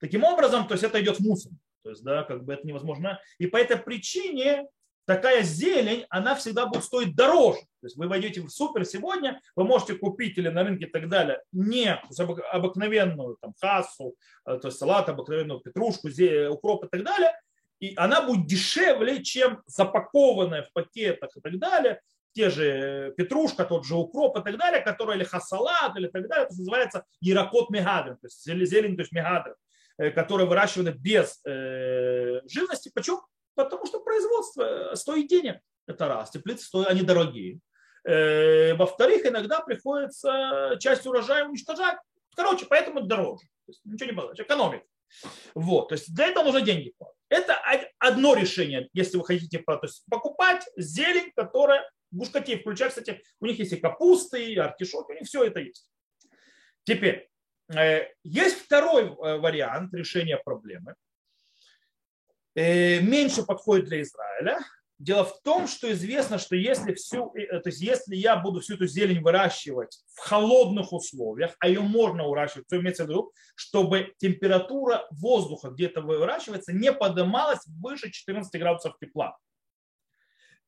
Таким 0.00 0.24
образом, 0.24 0.66
то 0.66 0.74
есть 0.74 0.84
это 0.84 1.02
идет 1.02 1.20
мусор. 1.20 1.52
То 1.82 1.90
есть, 1.90 2.02
да, 2.04 2.22
как 2.22 2.44
бы 2.44 2.52
это 2.52 2.66
невозможно. 2.66 3.20
И 3.38 3.46
по 3.46 3.56
этой 3.56 3.76
причине 3.76 4.68
такая 5.08 5.42
зелень, 5.42 6.04
она 6.10 6.34
всегда 6.34 6.66
будет 6.66 6.84
стоить 6.84 7.16
дороже. 7.16 7.60
То 7.80 7.86
есть 7.86 7.96
вы 7.96 8.08
войдете 8.08 8.42
в 8.42 8.50
супер 8.50 8.84
сегодня, 8.84 9.40
вы 9.56 9.64
можете 9.64 9.94
купить 9.94 10.36
или 10.36 10.48
на 10.50 10.62
рынке 10.62 10.84
и 10.84 10.90
так 10.90 11.08
далее 11.08 11.40
не 11.50 11.98
обыкновенную 12.52 13.38
там, 13.40 13.54
хасу, 13.58 14.14
э, 14.46 14.58
то 14.58 14.68
есть 14.68 14.78
салат, 14.78 15.08
обыкновенную 15.08 15.60
петрушку, 15.60 16.08
укроп 16.50 16.84
и 16.84 16.88
так 16.88 17.02
далее, 17.04 17.32
и 17.80 17.94
она 17.96 18.20
будет 18.20 18.46
дешевле, 18.46 19.24
чем 19.24 19.62
запакованная 19.66 20.64
в 20.64 20.72
пакетах 20.74 21.30
и 21.34 21.40
так 21.40 21.58
далее, 21.58 22.02
те 22.34 22.50
же 22.50 23.14
петрушка, 23.16 23.64
тот 23.64 23.86
же 23.86 23.96
укроп 23.96 24.36
и 24.38 24.42
так 24.42 24.58
далее, 24.58 24.82
которые 24.82 25.16
или 25.16 25.24
хасалат 25.24 25.96
или 25.96 26.08
так 26.08 26.28
далее, 26.28 26.44
это 26.44 26.54
называется 26.54 27.06
иракот 27.22 27.70
мегадрин, 27.70 28.16
то 28.16 28.26
есть 28.26 28.44
зелень, 28.44 28.94
то 28.94 29.02
есть 29.02 29.12
мегадрин, 29.12 29.54
э, 29.96 30.10
которые 30.10 30.46
выращиваны 30.46 30.90
без 30.90 31.40
э, 31.46 32.42
живности. 32.46 32.90
Почему? 32.94 33.22
Потому 33.58 33.86
что 33.86 33.98
производство 33.98 34.94
стоит 34.94 35.26
денег. 35.26 35.56
Это 35.88 36.06
раз. 36.06 36.30
Теплицы 36.30 36.64
стоят, 36.64 36.90
они 36.90 37.02
дорогие. 37.02 37.58
Э, 38.04 38.74
во-вторых, 38.74 39.26
иногда 39.26 39.60
приходится 39.60 40.76
часть 40.78 41.04
урожая 41.06 41.44
уничтожать. 41.44 41.98
Короче, 42.36 42.66
поэтому 42.66 43.00
это 43.00 43.08
дороже. 43.08 43.40
То 43.66 43.72
есть 43.72 43.80
ничего 43.84 44.10
не 44.10 44.14
получается. 44.14 44.44
Экономит. 44.44 44.84
Вот. 45.56 45.88
То 45.88 45.96
есть 45.96 46.14
для 46.14 46.28
этого 46.28 46.44
нужны 46.44 46.62
деньги. 46.62 46.94
Это 47.28 47.58
одно 47.98 48.34
решение, 48.34 48.88
если 48.92 49.18
вы 49.18 49.24
хотите 49.24 49.58
то 49.58 49.80
есть 49.82 50.04
покупать 50.08 50.64
зелень, 50.76 51.32
которая 51.34 51.84
Гушкатей 52.12 52.60
включая, 52.60 52.90
кстати, 52.90 53.24
у 53.40 53.46
них 53.46 53.58
есть 53.58 53.72
и 53.72 53.76
капусты, 53.76 54.52
и 54.52 54.56
артишоки, 54.56 55.10
у 55.10 55.14
них 55.14 55.26
все 55.26 55.42
это 55.42 55.58
есть. 55.58 55.90
Теперь, 56.84 57.28
э, 57.76 58.06
есть 58.22 58.60
второй 58.60 59.06
э, 59.06 59.38
вариант 59.38 59.92
решения 59.94 60.36
проблемы. 60.36 60.94
Э, 62.54 63.00
меньше 63.00 63.42
подходит 63.44 63.86
для 63.86 64.02
Израиля. 64.02 64.58
Дело 64.98 65.24
в 65.24 65.40
том, 65.42 65.68
что 65.68 65.92
известно, 65.92 66.38
что 66.38 66.56
если, 66.56 66.92
всю, 66.92 67.30
то 67.30 67.62
есть 67.66 67.80
если 67.80 68.16
я 68.16 68.36
буду 68.36 68.60
всю 68.60 68.74
эту 68.74 68.88
зелень 68.88 69.22
выращивать 69.22 69.96
в 70.14 70.18
холодных 70.18 70.92
условиях, 70.92 71.54
а 71.60 71.68
ее 71.68 71.80
можно 71.80 72.26
выращивать, 72.26 72.66
то 72.66 72.76
имеется 72.78 73.04
в 73.04 73.08
виду, 73.08 73.32
чтобы 73.54 74.12
температура 74.18 75.06
воздуха, 75.12 75.70
где 75.70 75.86
это 75.86 76.00
выращивается, 76.00 76.72
не 76.72 76.92
поднималась 76.92 77.64
выше 77.66 78.10
14 78.10 78.60
градусов 78.60 78.98
тепла. 78.98 79.38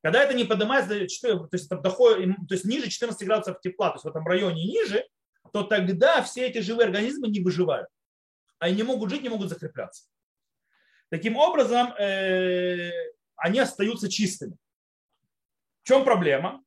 Когда 0.02 0.22
это 0.22 0.32
не 0.32 0.44
поднимается, 0.44 0.90
то 0.90 0.94
есть, 0.96 1.66
это 1.66 1.80
доходит, 1.80 2.36
то 2.48 2.54
есть 2.54 2.64
ниже 2.64 2.88
14 2.88 3.26
градусов 3.26 3.60
тепла, 3.60 3.88
то 3.88 3.96
есть 3.96 4.04
в 4.04 4.08
этом 4.08 4.24
районе 4.26 4.64
ниже, 4.64 5.04
то 5.52 5.64
тогда 5.64 6.22
все 6.22 6.46
эти 6.46 6.58
живые 6.58 6.86
организмы 6.86 7.28
не 7.28 7.40
выживают. 7.40 7.88
Они 8.60 8.76
не 8.76 8.82
могут 8.84 9.10
жить, 9.10 9.22
не 9.22 9.28
могут 9.28 9.48
закрепляться. 9.48 10.04
Таким 11.11 11.36
образом, 11.36 11.92
э, 11.98 12.92
они 13.36 13.58
остаются 13.58 14.11
чистыми. 14.11 14.56
В 15.82 15.88
чем 15.88 16.04
проблема? 16.04 16.62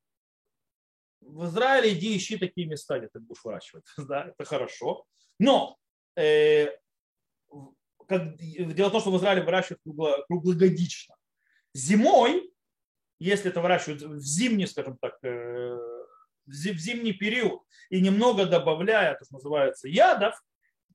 В 1.20 1.46
Израиле 1.46 1.94
иди 1.94 2.16
ищи 2.16 2.36
такие 2.36 2.66
места, 2.66 2.98
где 2.98 3.08
ты 3.08 3.20
будешь 3.20 3.42
выращивать. 3.44 3.84
Да, 3.96 4.26
это 4.28 4.44
хорошо. 4.44 5.04
Но 5.38 5.76
э, 6.16 6.68
как, 8.06 8.36
дело 8.36 8.88
в 8.88 8.92
том, 8.92 9.00
что 9.00 9.10
в 9.10 9.16
Израиле 9.16 9.42
выращивают 9.42 9.80
круглогодично. 10.28 11.16
Зимой 11.72 12.54
если 13.18 13.50
это 13.50 13.60
выращивают 13.60 14.02
в 14.02 14.20
зимний, 14.20 14.66
скажем 14.66 14.98
так, 14.98 15.16
э, 15.22 15.78
в 16.46 16.52
зимний 16.52 17.12
период 17.12 17.62
и 17.88 18.00
немного 18.00 18.44
добавляя, 18.44 19.14
то, 19.14 19.24
что 19.24 19.34
называется, 19.34 19.88
ядов, 19.88 20.34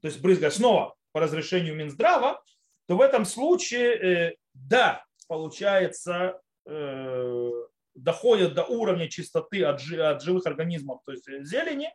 то 0.01 0.07
есть 0.07 0.21
брызгая 0.21 0.51
снова 0.51 0.95
по 1.11 1.21
разрешению 1.21 1.75
Минздрава, 1.75 2.43
то 2.89 2.97
в 2.97 3.01
этом 3.01 3.23
случае, 3.23 4.29
э, 4.31 4.35
да, 4.55 5.05
получается, 5.27 6.41
э, 6.65 7.51
доходят 7.93 8.55
до 8.55 8.65
уровня 8.65 9.07
чистоты 9.07 9.63
от 9.63 9.79
живых 10.23 10.47
организмов, 10.47 11.01
то 11.05 11.11
есть 11.11 11.25
зелени, 11.43 11.93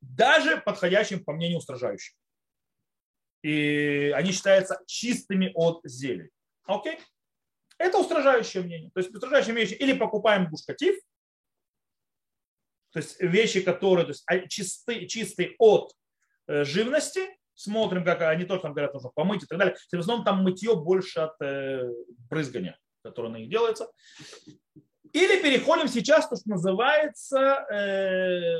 даже 0.00 0.56
подходящим 0.56 1.22
по 1.24 1.32
мнению 1.32 1.58
устражающим. 1.58 2.14
И 3.44 4.12
они 4.16 4.32
считаются 4.32 4.82
чистыми 4.86 5.52
от 5.54 5.80
зелени. 5.84 6.30
Окей? 6.64 6.98
Это 7.78 7.98
устражающее 7.98 8.64
мнение. 8.64 8.90
То 8.92 8.98
есть 8.98 9.14
устражающее 9.14 9.52
мнение 9.52 9.76
или 9.76 9.92
покупаем 9.92 10.50
гушкатив, 10.50 10.96
то 12.90 12.98
есть 12.98 13.20
вещи, 13.20 13.60
которые 13.60 14.06
то 14.06 14.10
есть, 14.10 14.24
а, 14.26 14.40
чисты, 14.48 15.06
чистые 15.06 15.54
от 15.60 15.92
э, 16.48 16.64
живности, 16.64 17.28
смотрим, 17.58 18.04
как 18.04 18.22
они 18.22 18.44
тоже 18.44 18.62
там 18.62 18.72
говорят, 18.72 18.94
нужно 18.94 19.10
помыть 19.14 19.42
и 19.42 19.46
так 19.46 19.58
далее. 19.58 19.76
В 19.90 19.98
основном 19.98 20.24
там 20.24 20.42
мытье 20.42 20.76
больше 20.76 21.20
от 21.20 21.40
э, 21.42 21.90
брызгания, 22.30 22.78
которое 23.02 23.30
на 23.30 23.36
них 23.38 23.50
делается. 23.50 23.90
Или 25.12 25.42
переходим 25.42 25.88
сейчас, 25.88 26.28
то, 26.28 26.36
что 26.36 26.50
называется 26.50 27.66
э, 27.70 28.58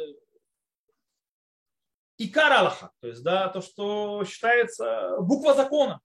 икар 2.19 2.53
Аллаха, 2.53 2.91
то 3.01 3.09
есть 3.09 3.23
да, 3.23 3.49
то, 3.49 3.61
что 3.61 4.25
считается 4.25 5.17
буква 5.21 5.55
закона. 5.55 6.01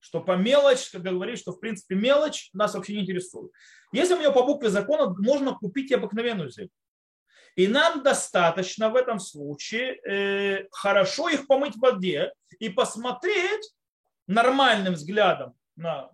Что 0.00 0.20
по 0.20 0.36
мелочь, 0.36 0.90
как 0.90 1.02
говорит, 1.02 1.38
что 1.38 1.52
в 1.52 1.58
принципе 1.58 1.96
мелочь 1.96 2.50
нас 2.54 2.74
вообще 2.74 2.94
не 2.94 3.02
интересует. 3.02 3.52
Если 3.92 4.14
у 4.14 4.18
меня 4.18 4.30
по 4.30 4.44
букве 4.44 4.70
закона 4.70 5.12
можно 5.18 5.54
купить 5.54 5.90
и 5.90 5.94
обыкновенную 5.94 6.50
землю. 6.50 6.70
И 7.58 7.66
нам 7.66 8.04
достаточно 8.04 8.88
в 8.88 8.94
этом 8.94 9.18
случае 9.18 9.96
э, 10.06 10.68
хорошо 10.70 11.28
их 11.28 11.48
помыть 11.48 11.74
в 11.74 11.80
воде 11.80 12.32
и 12.60 12.68
посмотреть 12.68 13.74
нормальным 14.28 14.94
взглядом 14.94 15.58
на 15.74 16.08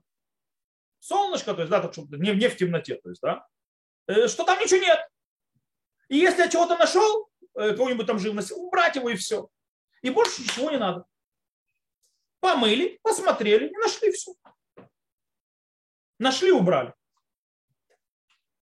солнышко, 1.00 1.52
то 1.52 1.60
есть, 1.60 1.70
да, 1.70 1.92
чтобы 1.92 2.16
не, 2.16 2.34
не 2.34 2.48
в 2.48 2.56
темноте, 2.56 2.94
то 2.94 3.10
есть, 3.10 3.20
да, 3.20 3.46
э, 4.06 4.26
что 4.26 4.44
там 4.44 4.58
ничего 4.58 4.80
нет. 4.80 5.06
И 6.08 6.16
если 6.16 6.40
я 6.40 6.48
чего-то 6.48 6.78
нашел, 6.78 7.28
э, 7.58 7.72
какую-нибудь 7.72 8.06
там 8.06 8.18
живность, 8.18 8.50
убрать 8.50 8.96
его 8.96 9.10
и 9.10 9.16
все. 9.16 9.50
И 10.00 10.08
больше 10.08 10.40
ничего 10.40 10.70
не 10.70 10.78
надо. 10.78 11.04
Помыли, 12.40 12.98
посмотрели 13.02 13.68
и 13.68 13.76
нашли 13.76 14.12
все. 14.12 14.32
Нашли, 16.18 16.52
убрали. 16.52 16.94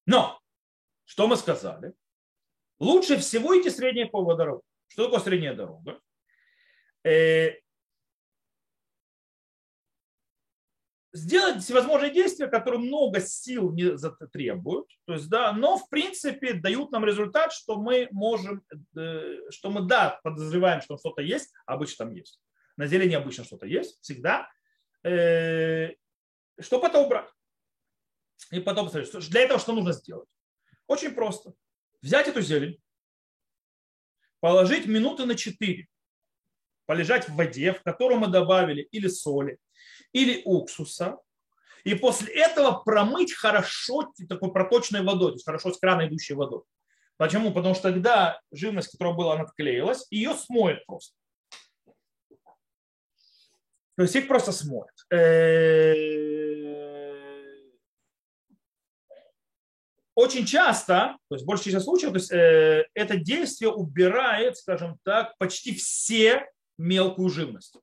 Но, 0.04 0.42
что 1.04 1.28
мы 1.28 1.36
сказали? 1.36 1.94
Лучше 2.82 3.16
всего 3.18 3.56
идти 3.56 3.70
средней 3.70 4.06
по 4.06 4.34
дорогу. 4.34 4.64
Что 4.88 5.04
такое 5.04 5.20
средняя 5.20 5.54
дорога? 5.54 6.00
Э, 7.04 7.52
сделать 11.12 11.62
всевозможные 11.62 12.10
действия, 12.10 12.48
которые 12.48 12.80
много 12.80 13.20
сил 13.20 13.72
не 13.72 13.96
требуют, 14.32 14.88
то 15.04 15.12
есть, 15.12 15.28
да, 15.28 15.52
но 15.52 15.78
в 15.78 15.88
принципе 15.90 16.54
дают 16.54 16.90
нам 16.90 17.04
результат, 17.04 17.52
что 17.52 17.76
мы 17.76 18.08
можем, 18.10 18.64
э, 18.96 19.48
что 19.50 19.70
мы, 19.70 19.82
да, 19.82 20.18
подозреваем, 20.24 20.80
что 20.80 20.98
что-то 20.98 21.22
есть, 21.22 21.52
обычно 21.66 22.06
там 22.06 22.14
есть. 22.16 22.40
На 22.76 22.88
зелени 22.88 23.14
обычно 23.14 23.44
что-то 23.44 23.66
есть, 23.66 24.00
всегда. 24.00 24.50
Э, 25.04 25.90
чтобы 26.58 26.88
это 26.88 26.98
убрать. 26.98 27.30
И 28.50 28.58
потом, 28.58 28.88
для 28.90 29.40
этого 29.40 29.60
что 29.60 29.72
нужно 29.72 29.92
сделать? 29.92 30.28
Очень 30.88 31.14
просто 31.14 31.54
взять 32.02 32.28
эту 32.28 32.42
зелень, 32.42 32.78
положить 34.40 34.86
минуты 34.86 35.24
на 35.24 35.34
4, 35.34 35.86
полежать 36.86 37.28
в 37.28 37.34
воде, 37.34 37.72
в 37.72 37.82
которую 37.82 38.20
мы 38.20 38.26
добавили 38.28 38.82
или 38.90 39.08
соли, 39.08 39.58
или 40.12 40.42
уксуса, 40.44 41.18
и 41.84 41.94
после 41.94 42.32
этого 42.34 42.82
промыть 42.82 43.32
хорошо 43.34 44.12
такой 44.28 44.52
проточной 44.52 45.02
водой, 45.02 45.30
то 45.30 45.36
есть 45.36 45.44
хорошо 45.44 45.72
с 45.72 45.78
крана 45.78 46.06
идущей 46.06 46.34
водой. 46.34 46.62
Почему? 47.16 47.52
Потому 47.52 47.74
что 47.74 47.84
тогда 47.92 48.40
живность, 48.50 48.90
которая 48.90 49.14
была, 49.14 49.34
она 49.34 49.42
отклеилась, 49.42 50.06
ее 50.10 50.34
смоет 50.34 50.84
просто. 50.86 51.14
То 53.96 54.02
есть 54.02 54.16
их 54.16 54.26
просто 54.26 54.52
смоет. 54.52 54.90
Очень 60.14 60.44
часто, 60.44 61.16
то 61.28 61.34
есть 61.34 61.46
большая 61.46 61.72
часть 61.72 61.84
случаев, 61.84 62.12
то 62.12 62.18
есть, 62.18 62.32
э, 62.32 62.86
это 62.94 63.16
действие 63.16 63.70
убирает, 63.70 64.56
скажем 64.56 64.98
так, 65.04 65.36
почти 65.38 65.74
все 65.74 66.50
мелкую 66.76 67.30
живность. 67.30 67.76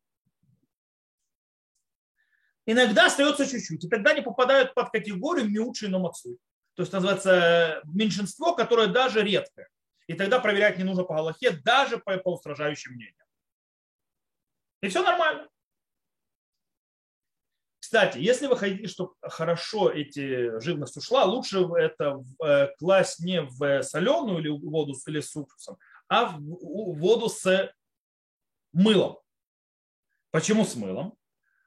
Иногда 2.65 3.07
остается 3.07 3.47
чуть-чуть, 3.47 3.83
и 3.83 3.89
тогда 3.89 4.11
они 4.11 4.21
попадают 4.21 4.75
под 4.75 4.91
категорию 4.91 5.49
миучи 5.49 5.85
но 5.85 5.99
мацуй. 5.99 6.37
То 6.75 6.83
есть 6.83 6.93
называется 6.93 7.81
меньшинство, 7.85 8.53
которое 8.53 8.87
даже 8.87 9.23
редкое. 9.23 9.67
И 10.07 10.13
тогда 10.13 10.39
проверять 10.39 10.77
не 10.77 10.83
нужно 10.83 11.03
по 11.03 11.15
Галахе, 11.15 11.51
даже 11.63 11.97
по, 11.97 12.15
по 12.17 12.33
устражающим 12.33 12.93
мнениям. 12.93 13.27
И 14.81 14.87
все 14.87 15.03
нормально. 15.03 15.49
Кстати, 17.89 18.19
если 18.19 18.45
вы 18.45 18.55
хотите, 18.55 18.87
чтобы 18.87 19.13
хорошо 19.19 19.89
эти 19.89 20.59
живность 20.59 20.95
ушла, 20.95 21.23
лучше 21.25 21.67
это 21.75 22.23
э, 22.45 22.67
класть 22.77 23.19
не 23.19 23.41
в 23.41 23.81
соленую 23.81 24.37
или 24.37 24.49
воду 24.49 24.93
или 25.07 25.19
с 25.21 25.35
уксусом, 25.35 25.79
а 26.07 26.25
в 26.25 26.39
воду 26.39 27.29
с 27.29 27.73
мылом. 28.73 29.17
Почему 30.29 30.65
с 30.65 30.75
мылом? 30.75 31.15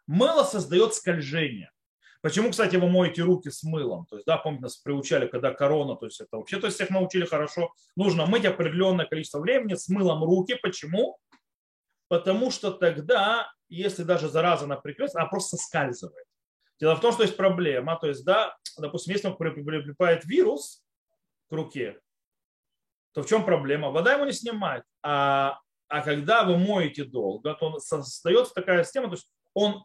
Мыло 0.07 0.45
создает 0.45 0.95
скольжение. 0.95 1.73
Почему, 2.20 2.53
кстати, 2.53 2.77
вы 2.77 2.89
моете 2.89 3.23
руки 3.23 3.51
с 3.51 3.64
мылом? 3.64 4.07
То 4.07 4.14
есть, 4.14 4.25
да, 4.25 4.39
помните, 4.39 4.62
нас 4.62 4.77
приучали, 4.77 5.27
когда 5.27 5.53
корона, 5.53 5.97
то 5.97 6.07
есть 6.07 6.20
это 6.20 6.37
вообще, 6.37 6.61
то 6.61 6.66
есть 6.66 6.77
всех 6.77 6.91
научили 6.91 7.25
хорошо. 7.25 7.75
Нужно 7.97 8.27
мыть 8.27 8.45
определенное 8.45 9.07
количество 9.07 9.41
времени 9.41 9.75
с 9.75 9.89
мылом 9.89 10.23
руки. 10.23 10.55
Почему? 10.62 11.18
Потому 12.13 12.51
что 12.51 12.73
тогда 12.73 13.51
если 13.71 14.03
даже 14.03 14.29
зараза 14.29 14.67
она 14.67 14.77
прикрылась, 14.77 15.15
она 15.15 15.25
просто 15.25 15.57
соскальзывает. 15.57 16.27
Дело 16.79 16.95
в 16.95 17.01
том, 17.01 17.11
что 17.13 17.23
есть 17.23 17.39
проблема. 17.39 17.99
То 17.99 18.09
есть, 18.09 18.23
да, 18.23 18.55
допустим, 18.77 19.15
если 19.15 19.29
он 19.29 19.37
прилипает 19.39 20.27
вирус 20.27 20.85
к 21.49 21.53
руке, 21.53 21.99
то 23.15 23.23
в 23.23 23.27
чем 23.27 23.47
проблема? 23.47 23.91
Вода 23.91 24.13
его 24.13 24.27
не 24.27 24.33
снимает. 24.33 24.85
А, 25.03 25.59
а 25.89 26.03
когда 26.03 26.45
вы 26.45 26.59
моете 26.59 27.05
долго, 27.05 27.55
то 27.55 27.67
он 27.69 27.81
создается 27.81 28.53
такая 28.53 28.85
система, 28.85 29.07
то 29.07 29.15
есть 29.15 29.31
он, 29.55 29.83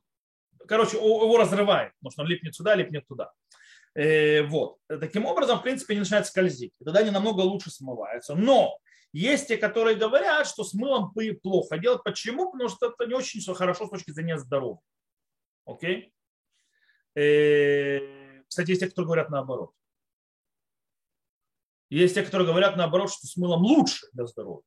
короче, 0.67 0.97
его 0.97 1.37
разрывает, 1.37 1.93
потому 1.99 2.11
что 2.11 2.21
он 2.23 2.27
липнет 2.27 2.55
сюда, 2.55 2.75
липнет 2.75 3.07
туда. 3.07 3.31
Э, 3.95 4.43
вот. 4.43 4.79
Таким 4.89 5.25
образом, 5.25 5.59
в 5.59 5.63
принципе, 5.63 5.93
не 5.93 6.01
начинает 6.01 6.27
скользить. 6.27 6.73
И 6.81 6.83
тогда 6.83 6.99
они 6.99 7.11
намного 7.11 7.39
лучше 7.39 7.71
смываются. 7.71 8.35
Но 8.35 8.77
есть 9.13 9.47
те, 9.47 9.57
которые 9.57 9.95
говорят, 9.95 10.47
что 10.47 10.63
с 10.63 10.73
мылом 10.73 11.13
плохо 11.41 11.77
делать. 11.77 12.03
Почему? 12.03 12.51
Потому 12.51 12.69
что 12.69 12.87
это 12.87 13.05
не 13.05 13.13
очень 13.13 13.41
хорошо 13.53 13.87
с 13.87 13.89
точки 13.89 14.11
зрения 14.11 14.37
здоровья. 14.37 14.81
Окей? 15.65 16.13
Э, 17.15 18.43
кстати, 18.47 18.69
есть 18.69 18.81
те, 18.81 18.87
которые 18.87 19.07
говорят 19.07 19.29
наоборот. 19.29 19.71
Есть 21.89 22.15
те, 22.15 22.23
которые 22.23 22.47
говорят 22.47 22.75
наоборот, 22.75 23.11
что 23.11 23.27
с 23.27 23.37
мылом 23.37 23.61
лучше 23.61 24.07
для 24.13 24.25
здоровья. 24.25 24.63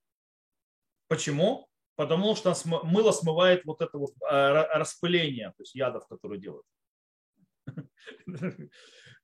Почему? 1.08 1.68
Потому 1.96 2.34
что 2.34 2.54
мыло 2.84 3.12
смывает 3.12 3.64
вот 3.64 3.82
это 3.82 3.98
вот 3.98 4.14
а, 4.22 4.78
распыление, 4.78 5.48
то 5.50 5.62
есть 5.62 5.74
ядов, 5.74 6.06
которые 6.08 6.40
делают. 6.40 6.64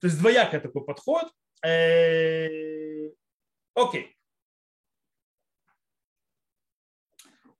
То 0.00 0.08
есть 0.08 0.18
двоякий 0.18 0.60
такой 0.60 0.84
подход. 0.84 1.32
Э, 1.64 3.08
окей. 3.74 4.15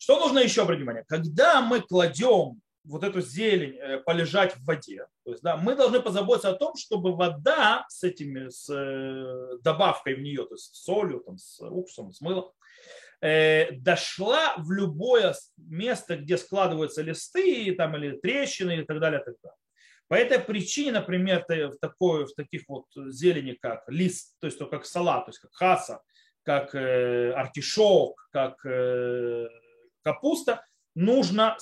Что 0.07 0.21
нужно 0.21 0.39
еще 0.39 0.63
обратить 0.63 0.83
внимание? 0.83 1.05
Когда 1.09 1.61
мы 1.61 1.81
кладем 1.81 2.61
вот 2.85 3.03
эту 3.03 3.21
зелень 3.21 3.77
э, 3.77 3.99
полежать 3.99 4.55
в 4.55 4.65
воде, 4.65 5.09
то 5.25 5.33
есть, 5.33 5.43
да, 5.43 5.57
мы 5.57 5.75
должны 5.75 5.99
позаботиться 5.99 6.51
о 6.51 6.55
том, 6.55 6.77
чтобы 6.77 7.17
вода 7.17 7.85
с 7.89 8.05
этими, 8.05 8.49
с 8.49 8.73
э, 8.73 9.59
добавкой 9.63 10.15
в 10.15 10.21
нее, 10.21 10.47
то 10.47 10.55
есть 10.55 10.77
с 10.77 10.85
солью, 10.85 11.25
там, 11.27 11.39
с 11.39 11.61
уксусом, 11.61 12.13
с 12.13 12.21
мылом, 12.21 12.53
э, 13.21 13.73
дошла 13.73 14.55
в 14.59 14.71
любое 14.71 15.35
место, 15.57 16.17
где 16.17 16.39
складываются 16.39 17.03
листы 17.03 17.75
там, 17.75 17.97
или 17.97 18.17
трещины 18.17 18.83
и 18.83 18.85
так 18.85 19.01
далее. 19.01 19.19
Так 19.19 19.35
далее. 19.43 19.59
По 20.07 20.15
этой 20.15 20.39
причине, 20.39 20.93
например, 20.93 21.45
в, 21.49 21.79
такой, 21.81 22.27
в 22.27 22.35
таких 22.37 22.63
вот 22.69 22.85
зелени, 22.95 23.59
как 23.61 23.83
лист, 23.89 24.37
то 24.39 24.47
есть 24.47 24.57
то, 24.57 24.67
как 24.67 24.87
салат, 24.87 25.25
то 25.25 25.31
есть 25.31 25.41
как 25.41 25.53
хаса, 25.53 26.01
как 26.45 26.77
артишок, 26.77 28.29
как 28.31 28.65
капуста, 30.07 30.65
нужно 30.95 31.59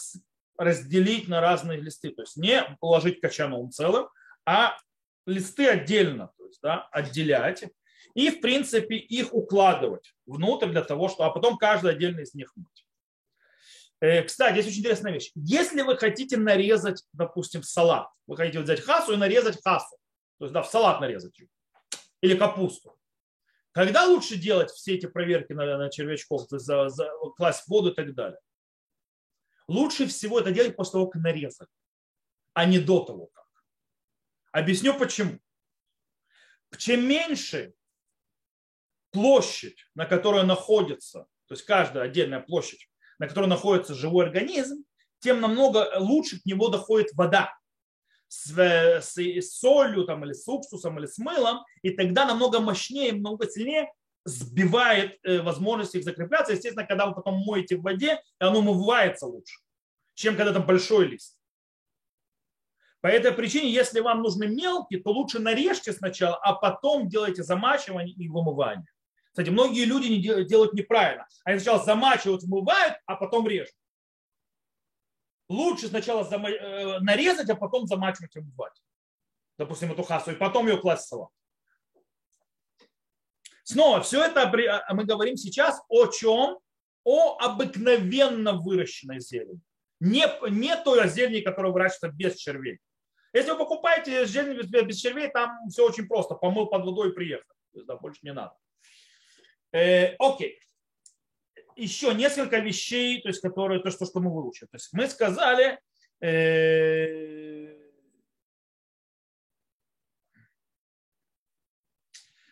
разделить 0.59 1.29
на 1.29 1.41
разные 1.41 1.81
листы. 1.81 2.11
То 2.11 2.23
есть 2.23 2.37
не 2.37 2.63
положить 2.79 3.21
качаном 3.21 3.71
целым, 3.71 4.09
а 4.45 4.77
листы 5.27 5.67
отдельно, 5.67 6.31
то 6.37 6.47
есть, 6.47 6.61
да, 6.63 6.87
отделять 6.93 7.65
и, 8.15 8.31
в 8.31 8.43
принципе, 8.43 8.97
их 8.97 9.33
укладывать 9.33 10.15
внутрь 10.27 10.69
для 10.69 10.85
того, 10.85 11.09
что, 11.09 11.25
а 11.25 11.31
потом 11.31 11.57
каждый 11.57 11.93
отдельно 11.93 12.21
из 12.21 12.35
них 12.35 12.53
мыть. 12.55 12.87
Э, 14.01 14.23
кстати, 14.23 14.57
есть 14.57 14.69
очень 14.69 14.81
интересная 14.81 15.13
вещь. 15.13 15.33
Если 15.35 15.81
вы 15.81 15.97
хотите 15.97 16.37
нарезать, 16.37 17.03
допустим, 17.15 17.63
салат, 17.63 18.09
вы 18.27 18.37
хотите 18.37 18.61
взять 18.61 18.81
хасу 18.81 19.15
и 19.15 19.17
нарезать 19.17 19.63
хасу, 19.65 19.97
то 20.39 20.45
есть 20.45 20.53
да, 20.53 20.63
в 20.63 20.69
салат 20.69 21.01
нарезать 21.01 21.39
ее, 21.39 21.49
или 22.21 22.37
капусту, 22.37 22.97
когда 23.75 24.07
лучше 24.07 24.37
делать 24.37 24.71
все 24.71 24.95
эти 24.95 25.07
проверки 25.07 25.53
на, 25.53 25.77
на 25.77 25.91
червячков, 25.91 26.47
то 26.47 26.57
есть 26.57 26.65
за, 26.65 26.89
за, 26.89 27.11
класть 27.37 27.67
воду 27.67 27.91
и 27.91 27.95
так 27.95 28.15
далее? 28.15 28.39
Лучше 29.67 30.07
всего 30.07 30.39
это 30.39 30.53
делать 30.53 30.77
после 30.77 30.93
того, 30.93 31.09
как 31.09 31.21
нарезали, 31.23 31.69
а 32.53 32.67
не 32.67 32.79
до 32.79 33.05
того, 33.05 33.27
как. 33.27 33.45
Объясню 34.53 34.97
почему. 34.97 35.41
Чем 36.79 37.07
меньше 37.07 37.75
площадь, 39.11 39.85
на 39.95 40.07
которой 40.07 40.45
находится, 40.45 41.27
то 41.47 41.55
есть 41.55 41.65
каждая 41.65 42.05
отдельная 42.05 42.41
площадь, 42.41 42.89
на 43.19 43.27
котором 43.27 43.49
находится 43.49 43.95
живой 43.95 44.27
организм, 44.27 44.85
тем 45.19 45.41
намного 45.41 45.91
лучше 45.99 46.41
к 46.41 46.47
нему 46.47 46.69
доходит 46.69 47.13
вода 47.15 47.59
с, 48.35 48.51
с, 48.51 49.17
с 49.17 49.59
солью 49.59 50.05
там, 50.05 50.25
или 50.25 50.33
с 50.33 50.47
уксусом 50.49 50.99
или 50.99 51.07
с 51.07 51.19
мылом, 51.19 51.65
и 51.83 51.91
тогда 51.91 52.27
намного 52.27 52.61
мощнее, 52.61 53.13
намного 53.13 53.49
сильнее 53.49 53.93
сбивает 54.25 55.19
э, 55.23 55.41
возможность 55.43 55.95
их 55.95 56.05
закрепляться. 56.05 56.53
Естественно, 56.53 56.87
когда 56.87 57.07
вы 57.07 57.15
потом 57.15 57.43
моете 57.45 57.77
в 57.77 57.83
воде, 57.83 58.21
оно 58.39 58.61
умывается 58.61 59.27
лучше, 59.27 59.59
чем 60.15 60.37
когда 60.37 60.53
там 60.53 60.67
большой 60.67 61.09
лист. 61.09 61.39
По 63.01 63.09
этой 63.09 63.33
причине, 63.33 63.71
если 63.71 64.01
вам 64.01 64.23
нужны 64.23 64.47
мелкие, 64.47 65.01
то 65.01 65.11
лучше 65.11 65.39
нарежьте 65.39 65.93
сначала, 65.93 66.37
а 66.37 66.55
потом 66.55 67.07
делайте 67.09 67.43
замачивание 67.43 68.15
и 68.15 68.29
вымывание. 68.29 68.87
Кстати, 69.31 69.51
многие 69.51 69.85
люди 69.85 70.07
не 70.07 70.45
делают 70.45 70.73
неправильно. 70.73 71.27
Они 71.45 71.59
сначала 71.59 71.85
замачивают, 71.85 72.45
вымывают, 72.45 72.95
а 73.05 73.17
потом 73.17 73.47
режут. 73.47 73.75
Лучше 75.55 75.89
сначала 75.89 76.25
э, 76.25 76.99
нарезать, 77.01 77.49
а 77.49 77.55
потом 77.55 77.87
замачивать 77.87 78.35
и 78.37 78.41
вымывать. 78.41 78.83
Допустим, 79.57 79.93
эту 79.93 80.03
хасу, 80.03 80.33
и 80.33 80.35
потом 80.35 80.67
ее 80.67 80.79
класть 80.79 81.05
в 81.05 81.09
салат. 81.09 81.31
Снова, 83.63 84.01
все 84.03 84.25
это 84.25 84.43
а, 84.43 84.95
мы 84.95 85.05
говорим 85.05 85.37
сейчас 85.37 85.81
о 85.89 86.07
чем? 86.09 86.59
О 87.05 87.37
обыкновенно 87.39 88.55
выращенной 88.55 89.21
зелени. 89.21 89.61
Не, 90.01 90.27
не 90.51 90.77
той 90.77 91.09
зелени, 91.09 91.41
которая 91.41 91.73
выращивается 91.73 92.09
без 92.09 92.37
червей. 92.37 92.81
Если 93.33 93.51
вы 93.51 93.59
покупаете 93.59 94.27
зелень 94.27 94.61
без 94.67 94.97
червей, 94.97 95.29
там 95.29 95.69
все 95.69 95.87
очень 95.87 96.09
просто. 96.09 96.35
Помыл 96.35 96.67
под 96.67 96.85
водой 96.85 97.11
и 97.11 97.13
приехал. 97.13 97.55
То 97.73 97.79
есть, 97.79 97.87
да, 97.87 97.97
больше 97.97 98.21
не 98.23 98.33
надо. 98.33 98.57
Э, 99.73 100.15
окей. 100.19 100.59
Еще 101.77 102.15
несколько 102.15 102.59
вещей, 102.59 103.21
то 103.21 103.29
есть, 103.29 103.41
которые, 103.41 103.81
то, 103.81 103.91
что, 103.91 104.07
что 104.07 104.21
мы 104.21 104.33
выучили. 104.33 104.67
То 104.69 104.77
есть 104.77 104.93
мы 104.93 105.07
сказали, 105.09 105.79
э, 106.21 107.81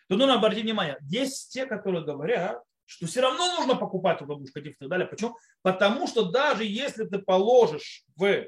Тут 0.09 0.19
нужно 0.19 0.35
обратить 0.35 0.63
внимание, 0.63 0.97
есть 1.01 1.51
те, 1.51 1.65
которые 1.65 2.03
говорят, 2.03 2.61
что 2.85 3.07
все 3.07 3.21
равно 3.21 3.55
нужно 3.55 3.75
покупать 3.75 4.21
эту 4.21 4.31
ловушку 4.31 4.59
и 4.59 4.73
так 4.73 4.89
далее. 4.89 5.07
Почему? 5.07 5.37
Потому 5.61 6.05
что 6.07 6.29
даже 6.29 6.65
если 6.65 7.05
ты 7.05 7.19
положишь 7.19 8.03
в 8.15 8.45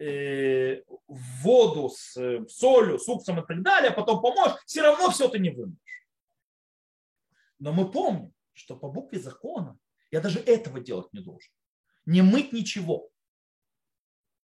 Э, 0.00 0.80
воду 1.08 1.88
с 1.88 2.16
э, 2.16 2.46
солью, 2.46 3.00
с 3.00 3.08
и 3.08 3.16
так 3.24 3.62
далее, 3.62 3.90
потом 3.90 4.22
помоешь, 4.22 4.54
все 4.64 4.82
равно 4.82 5.10
все 5.10 5.28
ты 5.28 5.40
не 5.40 5.50
вымоешь. 5.50 6.06
Но 7.58 7.72
мы 7.72 7.90
помним, 7.90 8.32
что 8.52 8.76
по 8.76 8.88
букве 8.88 9.18
закона 9.18 9.76
я 10.10 10.20
даже 10.20 10.38
этого 10.40 10.80
делать 10.80 11.12
не 11.12 11.20
должен. 11.20 11.50
Не 12.06 12.22
мыть 12.22 12.52
ничего. 12.52 13.10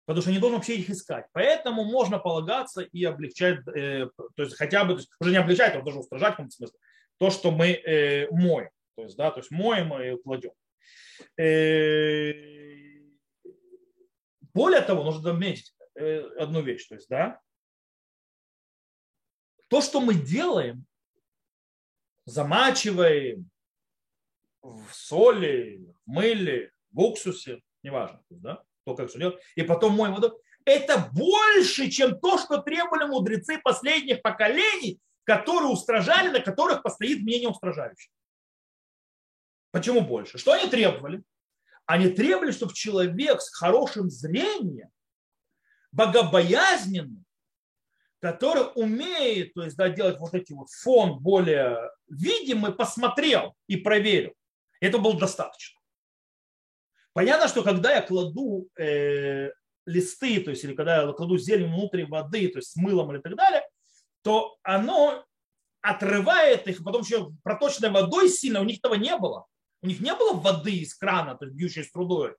Потому 0.07 0.23
что 0.23 0.33
не 0.33 0.39
должен 0.39 0.59
вообще 0.59 0.77
их 0.77 0.91
искать. 0.91 1.27
Поэтому 1.33 1.85
можно 1.85 2.19
полагаться 2.19 2.83
и 2.83 3.05
облегчать, 3.05 3.61
э, 3.69 4.09
то 4.35 4.43
есть 4.43 4.57
хотя 4.57 4.85
бы, 4.85 4.95
то 4.95 4.99
есть 4.99 5.11
уже 5.21 5.31
не 5.31 5.37
облегчать, 5.37 5.75
а 5.77 5.83
даже 5.83 5.99
устражать 5.99 6.35
в 6.35 6.37
каком-то 6.37 6.57
смысле, 6.57 6.79
то, 7.19 7.31
что 7.31 7.51
мы 7.51 7.73
э, 7.73 8.29
моем. 8.31 8.71
То 8.97 9.03
есть, 9.03 9.17
да, 9.17 9.31
то 9.31 9.41
есть 9.41 9.51
моем 9.51 9.95
и 10.01 10.21
кладем. 10.23 10.53
Э, 11.37 12.33
более 14.53 14.81
того, 14.81 15.05
нужно 15.05 15.23
заметить 15.23 15.75
э, 15.95 16.21
одну 16.39 16.61
вещь, 16.63 16.87
то 16.89 16.95
есть, 16.95 17.09
да, 17.09 17.41
то, 19.69 19.81
что 19.81 20.01
мы 20.01 20.15
делаем, 20.15 20.85
замачиваем 22.25 23.49
в 24.63 24.93
соли, 24.93 25.87
в 26.07 26.11
мыле, 26.11 26.73
в 26.91 27.01
уксусе, 27.01 27.63
неважно, 27.83 28.21
да, 28.29 28.63
то, 28.85 28.95
как 28.95 29.11
делать, 29.17 29.41
и 29.55 29.63
потом 29.63 29.95
моем 29.95 30.15
воду, 30.15 30.41
это 30.65 31.11
больше, 31.13 31.89
чем 31.91 32.19
то, 32.21 32.39
что 32.39 32.59
требовали 32.59 33.05
мудрецы 33.05 33.59
последних 33.59 34.23
поколений, 34.23 35.01
которые 35.25 35.71
устражали, 35.71 36.29
на 36.29 36.41
которых 36.41 36.83
постоит 36.83 37.23
мнение 37.23 37.49
устражающих. 37.49 38.13
Почему 39.71 40.01
больше? 40.01 40.39
Что 40.39 40.53
они 40.53 40.69
требовали? 40.69 41.23
Они 41.87 42.09
требовали, 42.09 42.51
чтобы 42.51 42.75
человек 42.75 43.41
с 43.41 43.55
хорошим 43.55 44.11
зрением, 44.11 44.91
богобоязненный, 45.93 47.25
который 48.21 48.65
умеет 48.75 49.55
то 49.55 49.65
есть, 49.65 49.77
да, 49.77 49.89
делать 49.89 50.19
вот 50.19 50.35
эти 50.35 50.53
вот 50.53 50.69
фон 50.71 51.19
более 51.21 51.91
видимый, 52.09 52.73
посмотрел 52.73 53.57
и 53.67 53.77
проверил. 53.77 54.35
Это 54.81 54.99
было 54.99 55.19
достаточно. 55.19 55.79
Понятно, 57.13 57.49
что 57.49 57.63
когда 57.63 57.95
я 57.95 58.03
кладу 58.03 58.69
э, 58.79 59.51
листы, 59.87 60.41
то 60.41 60.51
есть 60.51 60.65
или 60.65 60.75
когда 60.75 61.03
я 61.03 61.13
кладу 61.13 61.39
зелень 61.39 61.73
внутри 61.73 62.05
воды, 62.05 62.49
то 62.49 62.59
есть 62.59 62.73
с 62.73 62.77
мылом 62.77 63.13
или 63.13 63.21
так 63.21 63.37
далее, 63.37 63.63
то 64.23 64.57
оно 64.63 65.25
отрывает 65.83 66.67
их, 66.69 66.85
потом 66.85 67.03
еще 67.03 67.33
проточной 67.43 67.91
водой 67.91 68.29
сильно, 68.29 68.61
у 68.61 68.65
них 68.65 68.79
этого 68.79 68.95
не 68.95 69.17
было. 69.17 69.47
У 69.83 69.87
них 69.87 70.01
не 70.01 70.15
было 70.15 70.35
воды 70.35 70.77
из 70.77 70.95
крана, 70.95 71.37
то 71.37 71.47
есть 71.47 71.57
бьющей 71.57 71.85
трудой. 71.85 72.37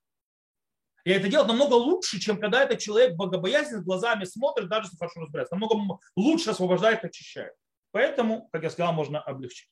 И 1.03 1.09
это 1.09 1.27
делать 1.27 1.47
намного 1.47 1.73
лучше, 1.73 2.19
чем 2.19 2.39
когда 2.39 2.63
этот 2.63 2.79
человек 2.79 3.15
богобоязнен, 3.15 3.83
глазами 3.83 4.25
смотрит, 4.25 4.69
даже 4.69 4.89
если 4.91 5.19
разбирается. 5.19 5.55
Намного 5.55 5.99
лучше 6.15 6.51
освобождает, 6.51 7.03
очищает. 7.03 7.53
Поэтому, 7.91 8.49
как 8.51 8.63
я 8.63 8.69
сказал, 8.69 8.93
можно 8.93 9.21
облегчить. 9.21 9.69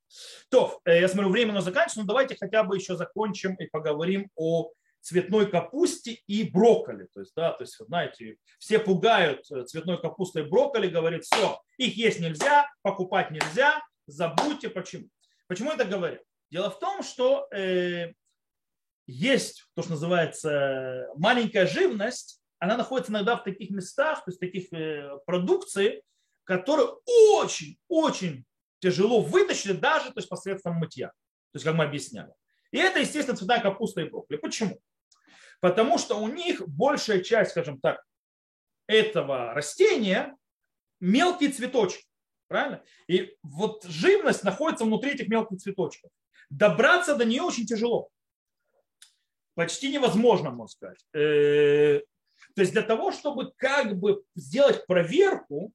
То, 0.49 0.79
э, 0.85 0.99
я 0.99 1.07
смотрю, 1.07 1.29
время 1.29 1.53
но 1.53 1.61
заканчивается, 1.61 2.01
но 2.01 2.05
давайте 2.05 2.35
хотя 2.39 2.63
бы 2.63 2.75
еще 2.75 2.95
закончим 2.95 3.55
и 3.55 3.67
поговорим 3.67 4.29
о 4.35 4.71
цветной 5.01 5.49
капусте 5.49 6.19
и 6.27 6.49
брокколи. 6.49 7.07
То 7.13 7.21
есть, 7.21 7.33
да, 7.35 7.51
то 7.53 7.63
есть, 7.63 7.77
знаете, 7.79 8.37
все 8.59 8.79
пугают 8.79 9.49
э, 9.51 9.63
цветной 9.63 10.01
капустой 10.01 10.43
и 10.43 10.49
брокколи, 10.49 10.87
говорят, 10.87 11.23
все, 11.23 11.61
их 11.77 11.95
есть 11.95 12.19
нельзя, 12.19 12.69
покупать 12.81 13.31
нельзя, 13.31 13.81
забудьте. 14.05 14.69
Почему? 14.69 15.07
Почему 15.47 15.71
это 15.71 15.85
говорят? 15.85 16.21
Дело 16.51 16.69
в 16.69 16.79
том, 16.79 17.03
что 17.03 17.47
э, 17.53 18.13
есть 19.07 19.67
то, 19.75 19.81
что 19.81 19.91
называется 19.91 21.07
маленькая 21.15 21.65
живность, 21.67 22.41
она 22.59 22.75
находится 22.75 23.11
иногда 23.11 23.37
в 23.37 23.43
таких 23.43 23.69
местах, 23.69 24.25
то 24.25 24.31
есть 24.31 24.39
таких 24.39 24.71
э, 24.73 25.17
продукций, 25.25 26.03
которые 26.49 26.95
очень-очень 27.05 28.43
тяжело 28.79 29.21
вытащить 29.21 29.79
даже 29.79 30.07
то 30.07 30.17
есть 30.17 30.29
посредством 30.29 30.77
мытья. 30.77 31.09
То 31.09 31.57
есть, 31.57 31.63
как 31.63 31.75
мы 31.75 31.83
объясняли. 31.83 32.33
И 32.71 32.79
это, 32.79 32.99
естественно, 32.99 33.37
цветная 33.37 33.61
капуста 33.61 34.01
и 34.01 34.09
брокколи. 34.09 34.37
Почему? 34.37 34.81
Потому 35.61 35.99
что 35.99 36.15
у 36.15 36.27
них 36.27 36.67
большая 36.67 37.21
часть, 37.21 37.51
скажем 37.51 37.79
так, 37.79 38.03
этого 38.87 39.53
растения 39.53 40.35
мелкие 40.99 41.51
цветочки. 41.51 42.07
Правильно? 42.47 42.83
И 43.07 43.37
вот 43.43 43.83
живность 43.83 44.43
находится 44.43 44.85
внутри 44.85 45.11
этих 45.11 45.27
мелких 45.27 45.59
цветочков 45.59 46.09
добраться 46.49 47.15
до 47.15 47.25
нее 47.25 47.43
очень 47.43 47.67
тяжело. 47.67 48.09
Почти 49.53 49.93
невозможно, 49.93 50.49
можно 50.49 50.67
сказать. 50.67 51.05
Э, 51.13 51.99
то 52.55 52.61
есть 52.61 52.71
для 52.71 52.81
того, 52.81 53.11
чтобы 53.11 53.51
как 53.55 53.99
бы 53.99 54.23
сделать 54.33 54.87
проверку 54.87 55.73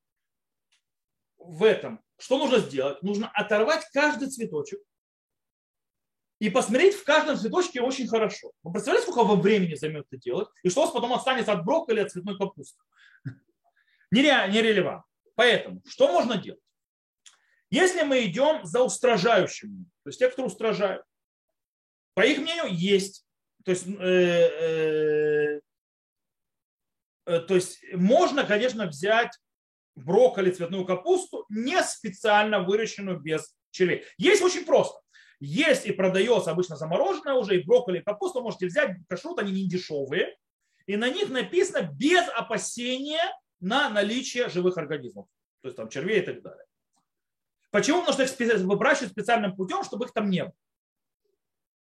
в 1.47 1.63
этом, 1.63 2.03
что 2.19 2.39
нужно 2.39 2.59
сделать? 2.59 3.03
Нужно 3.03 3.31
оторвать 3.33 3.85
каждый 3.93 4.29
цветочек 4.29 4.81
и 6.41 6.51
посмотреть 6.51 6.95
в 6.95 7.05
каждом 7.05 7.37
цветочке 7.37 7.81
очень 7.81 8.09
хорошо. 8.09 8.53
Вы 8.63 8.73
представляете, 8.73 9.11
сколько 9.11 9.27
во 9.27 9.37
времени 9.37 9.75
займет 9.75 10.07
это 10.11 10.21
делать? 10.21 10.49
И 10.63 10.69
что 10.69 10.83
у 10.83 10.85
вас 10.85 10.93
потом 10.93 11.13
останется 11.13 11.53
от 11.53 11.65
брокколи, 11.65 12.01
от 12.01 12.11
цветной 12.11 12.37
капусты? 12.37 12.79
Нерелевантно. 14.11 15.05
Поэтому, 15.37 15.83
что 15.87 16.09
можно 16.09 16.37
делать? 16.37 16.61
Если 17.71 18.03
мы 18.03 18.25
идем 18.27 18.65
за 18.65 18.83
устражающим, 18.83 19.91
то 20.05 20.09
есть 20.09 20.19
те, 20.19 20.29
кто 20.29 20.45
устражают, 20.45 21.05
по 22.15 22.21
их 22.21 22.39
мнению, 22.39 22.73
есть. 22.73 23.27
То 23.65 23.71
есть, 23.73 23.87
э, 23.87 23.91
э, 25.57 25.61
э, 27.27 27.41
то 27.41 27.55
есть 27.55 27.83
можно, 27.95 28.45
конечно, 28.45 28.87
взять 28.87 29.33
брокколи, 29.97 30.51
цветную 30.51 30.85
капусту, 30.85 31.45
не 31.49 31.83
специально 31.83 32.61
выращенную 32.61 33.21
без 33.21 33.55
червей. 33.71 34.05
Есть 34.19 34.43
очень 34.43 34.65
просто. 34.65 34.99
Есть 35.41 35.87
и 35.87 35.93
продается 35.93 36.51
обычно 36.51 36.77
замороженная 36.77 37.35
уже, 37.35 37.59
и 37.59 37.65
брокколи, 37.65 37.99
и 37.99 38.03
капусту 38.03 38.43
можете 38.43 38.67
взять, 38.67 38.97
кашрут, 39.09 39.39
они 39.39 39.53
не 39.53 39.69
дешевые, 39.69 40.37
и 40.87 40.97
на 40.97 41.11
них 41.11 41.31
написано 41.31 41.91
без 41.93 42.27
опасения 42.29 43.23
на 43.61 43.89
наличие 43.89 44.49
живых 44.49 44.79
организмов, 44.79 45.27
то 45.61 45.69
есть 45.69 45.77
там 45.77 45.89
червей 45.89 46.21
и 46.21 46.25
так 46.25 46.43
далее. 46.43 46.65
Почему? 47.71 48.05
Потому 48.05 48.27
что 48.27 48.45
их 48.45 48.61
выбрасывают 48.61 49.13
специальным 49.13 49.57
путем, 49.57 49.83
чтобы 49.83 50.05
их 50.07 50.13
там 50.13 50.31
не 50.31 50.45
было. 50.45 50.55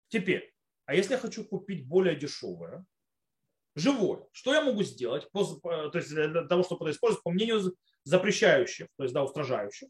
Теперь, 0.09 0.53
а 0.85 0.95
если 0.95 1.13
я 1.13 1.19
хочу 1.19 1.45
купить 1.45 1.87
более 1.87 2.15
дешевое, 2.15 2.85
живое, 3.77 4.25
что 4.31 4.53
я 4.53 4.61
могу 4.61 4.83
сделать 4.83 5.29
то 5.31 5.91
есть 5.93 6.09
для 6.09 6.43
того, 6.47 6.63
чтобы 6.63 6.85
это 6.85 6.95
использовать 6.95 7.23
по 7.23 7.31
мнению 7.31 7.75
запрещающих, 8.03 8.87
то 8.97 9.03
есть 9.03 9.13
да, 9.13 9.23
устражающих? 9.23 9.89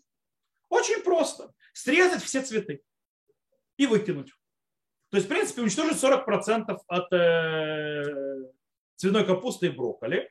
Очень 0.70 1.02
просто. 1.04 1.54
Срезать 1.74 2.22
все 2.22 2.42
цветы 2.42 2.82
и 3.78 3.88
выкинуть. 3.88 4.34
То 5.10 5.18
есть, 5.18 5.28
в 5.28 5.30
принципе, 5.30 5.62
уничтожить 5.62 6.04
40% 6.04 6.78
от 6.88 7.14
э, 7.14 8.04
цветной 8.98 9.26
капусты 9.26 9.68
и 9.68 9.70
брокколи. 9.70 10.30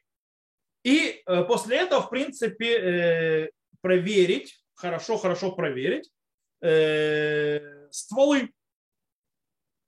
И 0.82 1.22
э, 1.24 1.44
после 1.44 1.78
этого, 1.78 2.02
в 2.02 2.11
принципе, 2.11 2.76
э, 2.76 3.50
проверить, 3.80 4.62
хорошо-хорошо 4.74 5.52
проверить 5.52 6.11
э, 6.61 7.88
стволы. 7.90 8.52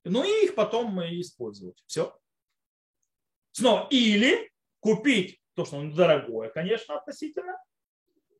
Ну 0.04 0.24
и 0.24 0.46
их 0.46 0.54
потом 0.54 0.98
использовать. 1.02 1.82
Все. 1.86 2.18
Снова. 3.52 3.88
Или 3.90 4.50
купить 4.80 5.40
то, 5.54 5.64
что 5.64 5.82
дорогое, 5.90 6.50
конечно, 6.50 6.96
относительно, 6.96 7.58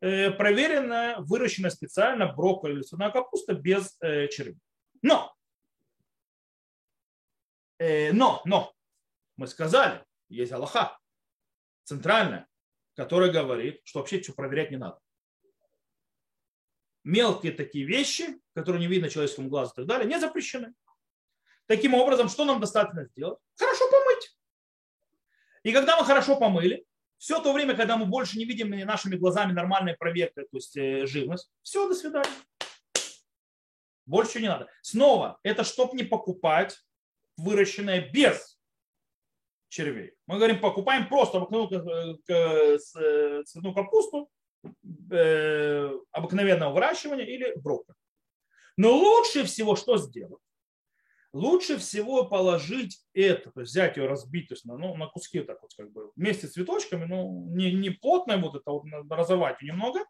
э, 0.01 0.31
проверенная, 0.31 1.19
выращенная 1.19 1.71
специально 1.71 2.33
брокколи 2.33 2.75
или 2.75 2.83
цветная 2.83 3.11
капуста 3.11 3.55
без 3.55 3.97
э, 4.01 4.29
червей. 4.29 4.59
Но, 5.03 5.35
э, 7.79 8.13
но, 8.13 8.43
но, 8.45 8.73
мы 9.37 9.47
сказали, 9.47 10.05
есть 10.29 10.53
Аллаха, 10.53 10.99
центральная, 11.85 12.47
которая 12.95 13.33
говорит, 13.33 13.81
что 13.85 14.01
вообще 14.01 14.23
что 14.23 14.33
проверять 14.33 14.71
не 14.71 14.77
надо. 14.77 15.01
Мелкие 17.05 17.53
такие 17.53 17.87
вещи, 17.87 18.41
которые 18.55 18.81
не 18.81 18.87
видно 18.87 19.09
человеческому 19.09 19.49
глазу 19.49 19.73
и 19.73 19.77
так 19.77 19.87
далее, 19.87 20.07
не 20.07 20.21
запрещены. 20.21 20.75
Таким 21.67 21.95
образом, 21.95 22.29
что 22.29 22.45
нам 22.45 22.61
достаточно 22.61 23.05
сделать? 23.07 23.39
Хорошо 23.57 23.91
помыть. 23.91 24.38
И 25.63 25.73
когда 25.73 25.97
мы 25.97 26.05
хорошо 26.05 26.37
помыли, 26.37 26.85
все 27.19 27.43
то 27.43 27.53
время, 27.53 27.77
когда 27.77 27.97
мы 27.97 28.07
больше 28.07 28.39
не 28.39 28.45
видим 28.45 28.71
нашими 28.87 29.17
глазами 29.17 29.53
нормальной 29.53 29.95
проверкой, 29.95 30.45
то 30.45 30.57
есть 30.57 30.77
э, 30.77 31.05
живность, 31.07 31.51
все, 31.63 31.89
до 31.89 31.95
свидания. 31.95 32.31
Больше 34.07 34.41
не 34.41 34.49
надо. 34.49 34.69
Снова, 34.83 35.39
это 35.43 35.65
чтобы 35.65 35.97
не 35.97 36.05
покупать 36.05 36.79
выращенное 37.37 38.09
без 38.11 38.59
червей. 39.69 40.15
Мы 40.27 40.37
говорим, 40.37 40.61
покупаем 40.61 41.09
просто 41.09 41.39
обыкновенную 41.39 42.21
э, 42.29 42.79
э, 42.99 43.73
капусту, 43.75 44.31
обыкновенного 46.13 46.73
выращивания 46.73 47.25
или 47.25 47.53
брокколи. 47.57 47.97
Но 48.77 48.97
лучше 48.97 49.45
всего 49.45 49.75
что 49.75 49.99
сделать? 49.99 50.41
Лучше 51.33 51.79
всего 51.79 52.25
положить 52.25 53.01
это, 53.13 53.51
то 53.51 53.61
есть 53.61 53.73
взять 53.73 53.97
ее, 53.97 54.07
разбить 54.07 54.49
то 54.49 54.55
есть 54.55 54.65
на, 54.65 54.77
ну, 54.77 54.97
на 54.97 55.07
куски 55.07 55.41
так 55.41 55.61
вот 55.63 55.73
как 55.77 55.93
бы 55.93 56.11
вместе 56.17 56.47
с 56.47 56.53
цветочками, 56.53 57.05
ну 57.05 57.47
не, 57.55 57.73
не 57.73 57.91
плотно 57.91 58.39
вот 58.39 58.57
это 58.57 58.71
вот 58.71 58.85
разорвать 59.11 59.61
немного, 59.63 60.01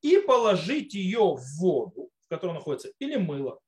и 0.00 0.18
положить 0.18 0.94
ее 0.94 1.34
в 1.34 1.58
воду, 1.58 2.10
в 2.20 2.28
которой 2.28 2.52
находится 2.52 2.90
или 2.98 3.16
мыло, 3.16 3.58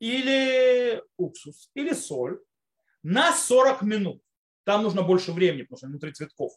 или 0.00 1.02
уксус, 1.16 1.70
или 1.74 1.92
соль 1.92 2.40
на 3.02 3.32
40 3.32 3.82
минут. 3.82 4.22
Там 4.64 4.82
нужно 4.82 5.02
больше 5.02 5.32
времени, 5.32 5.62
потому 5.62 5.78
что 5.78 5.86
внутри 5.86 6.12
цветков 6.12 6.52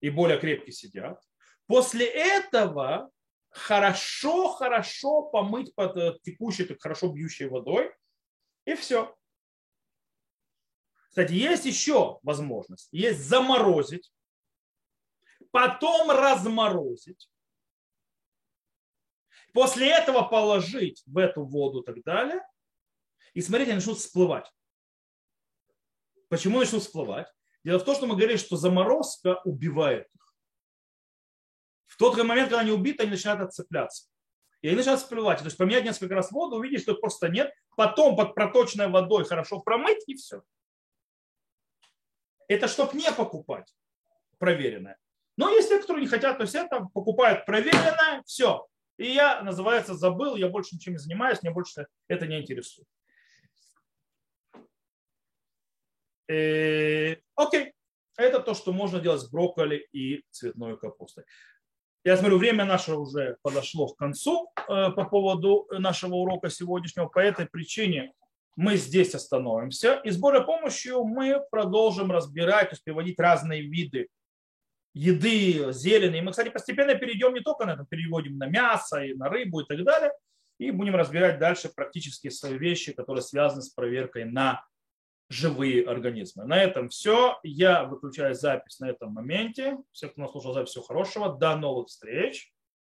и 0.00 0.10
более 0.10 0.38
крепкие 0.38 0.72
сидят. 0.72 1.20
После 1.66 2.06
этого 2.06 3.10
хорошо-хорошо 3.50 5.22
помыть 5.22 5.74
под 5.74 5.96
э, 5.96 6.18
текущей, 6.22 6.64
так 6.64 6.80
хорошо 6.80 7.08
бьющей 7.08 7.46
водой 7.46 7.92
и 8.64 8.74
все. 8.74 9.16
Кстати, 11.08 11.32
есть 11.32 11.66
еще 11.66 12.18
возможность. 12.22 12.88
Есть 12.90 13.20
заморозить, 13.20 14.12
потом 15.50 16.10
разморозить, 16.10 17.30
после 19.52 19.90
этого 19.90 20.22
положить 20.22 21.02
в 21.06 21.18
эту 21.18 21.44
воду 21.44 21.82
и 21.82 21.84
так 21.84 22.02
далее, 22.02 22.40
и 23.34 23.42
смотреть, 23.42 23.68
они 23.68 23.76
начнут 23.76 23.98
всплывать. 23.98 24.50
Почему 26.28 26.60
начнут 26.60 26.82
всплывать? 26.82 27.30
Дело 27.64 27.78
в 27.78 27.84
том, 27.84 27.94
что 27.94 28.06
мы 28.06 28.16
говорили, 28.16 28.38
что 28.38 28.56
заморозка 28.56 29.40
убивает 29.44 30.08
их. 30.14 30.34
В 31.86 31.96
тот 31.98 32.16
момент, 32.16 32.48
когда 32.48 32.60
они 32.60 32.72
убиты, 32.72 33.02
они 33.02 33.12
начинают 33.12 33.42
отцепляться. 33.42 34.08
И 34.62 34.68
они 34.68 34.76
начинают 34.76 35.00
всплывать. 35.00 35.38
То 35.40 35.44
есть 35.44 35.58
поменять 35.58 35.84
несколько 35.84 36.14
раз 36.14 36.30
воду, 36.30 36.56
увидеть, 36.56 36.82
что 36.82 36.92
их 36.92 37.00
просто 37.00 37.28
нет, 37.28 37.52
потом 37.76 38.16
под 38.16 38.34
проточной 38.34 38.88
водой 38.88 39.24
хорошо 39.24 39.60
промыть 39.60 40.02
и 40.06 40.14
все. 40.14 40.42
Это 42.48 42.68
чтобы 42.68 42.96
не 42.96 43.10
покупать 43.12 43.74
проверенное. 44.38 44.98
Но 45.36 45.50
есть 45.50 45.68
те, 45.68 45.80
которые 45.80 46.02
не 46.02 46.08
хотят, 46.08 46.36
то 46.36 46.42
есть 46.42 46.54
это 46.54 46.88
покупают 46.94 47.44
проверенное, 47.44 48.22
все. 48.24 48.66
И 48.98 49.06
я, 49.06 49.42
называется, 49.42 49.94
забыл, 49.94 50.36
я 50.36 50.48
больше 50.48 50.76
ничем 50.76 50.92
не 50.92 50.98
занимаюсь, 50.98 51.42
мне 51.42 51.50
больше 51.50 51.86
это 52.08 52.26
не 52.26 52.40
интересует. 52.40 52.86
Э, 56.28 57.16
окей, 57.34 57.72
это 58.16 58.40
то, 58.40 58.54
что 58.54 58.72
можно 58.72 59.00
делать 59.00 59.22
с 59.22 59.28
брокколи 59.28 59.88
и 59.92 60.24
цветной 60.30 60.78
капустой. 60.78 61.24
Я 62.04 62.16
смотрю, 62.16 62.38
время 62.38 62.64
наше 62.64 62.94
уже 62.94 63.36
подошло 63.42 63.88
к 63.88 63.96
концу 63.96 64.50
э, 64.56 64.90
по 64.90 65.04
поводу 65.04 65.68
нашего 65.70 66.16
урока 66.16 66.50
сегодняшнего. 66.50 67.06
По 67.06 67.20
этой 67.20 67.46
причине 67.46 68.12
мы 68.56 68.76
здесь 68.76 69.14
остановимся. 69.14 70.00
И 70.04 70.10
с 70.10 70.16
Божьей 70.16 70.44
помощью 70.44 71.04
мы 71.04 71.40
продолжим 71.50 72.10
разбирать, 72.10 72.70
то 72.70 72.72
есть 72.74 72.84
приводить 72.84 73.20
разные 73.20 73.62
виды 73.62 74.08
еды, 74.94 75.72
зелени. 75.72 76.18
И 76.18 76.20
мы, 76.20 76.32
кстати, 76.32 76.50
постепенно 76.50 76.94
перейдем 76.94 77.34
не 77.34 77.40
только 77.40 77.64
на 77.66 77.72
это, 77.72 77.86
переводим 77.88 78.36
на 78.36 78.46
мясо 78.46 79.02
и 79.02 79.14
на 79.14 79.28
рыбу 79.28 79.60
и 79.60 79.64
так 79.66 79.82
далее. 79.84 80.12
И 80.58 80.70
будем 80.70 80.96
разбирать 80.96 81.38
дальше 81.38 81.70
практически 81.74 82.28
свои 82.28 82.58
вещи, 82.58 82.92
которые 82.92 83.22
связаны 83.22 83.62
с 83.62 83.70
проверкой 83.70 84.24
на 84.24 84.64
живые 85.32 85.84
организмы. 85.84 86.44
На 86.44 86.62
этом 86.62 86.88
все. 86.88 87.38
Я 87.42 87.84
выключаю 87.84 88.34
запись 88.34 88.78
на 88.80 88.90
этом 88.90 89.12
моменте. 89.12 89.78
Всех, 89.92 90.12
кто 90.12 90.22
нас 90.22 90.30
слушал 90.32 90.52
запись, 90.52 90.70
всего 90.70 90.84
хорошего. 90.84 91.36
До 91.36 91.56
новых 91.56 91.88
встреч. 91.88 92.52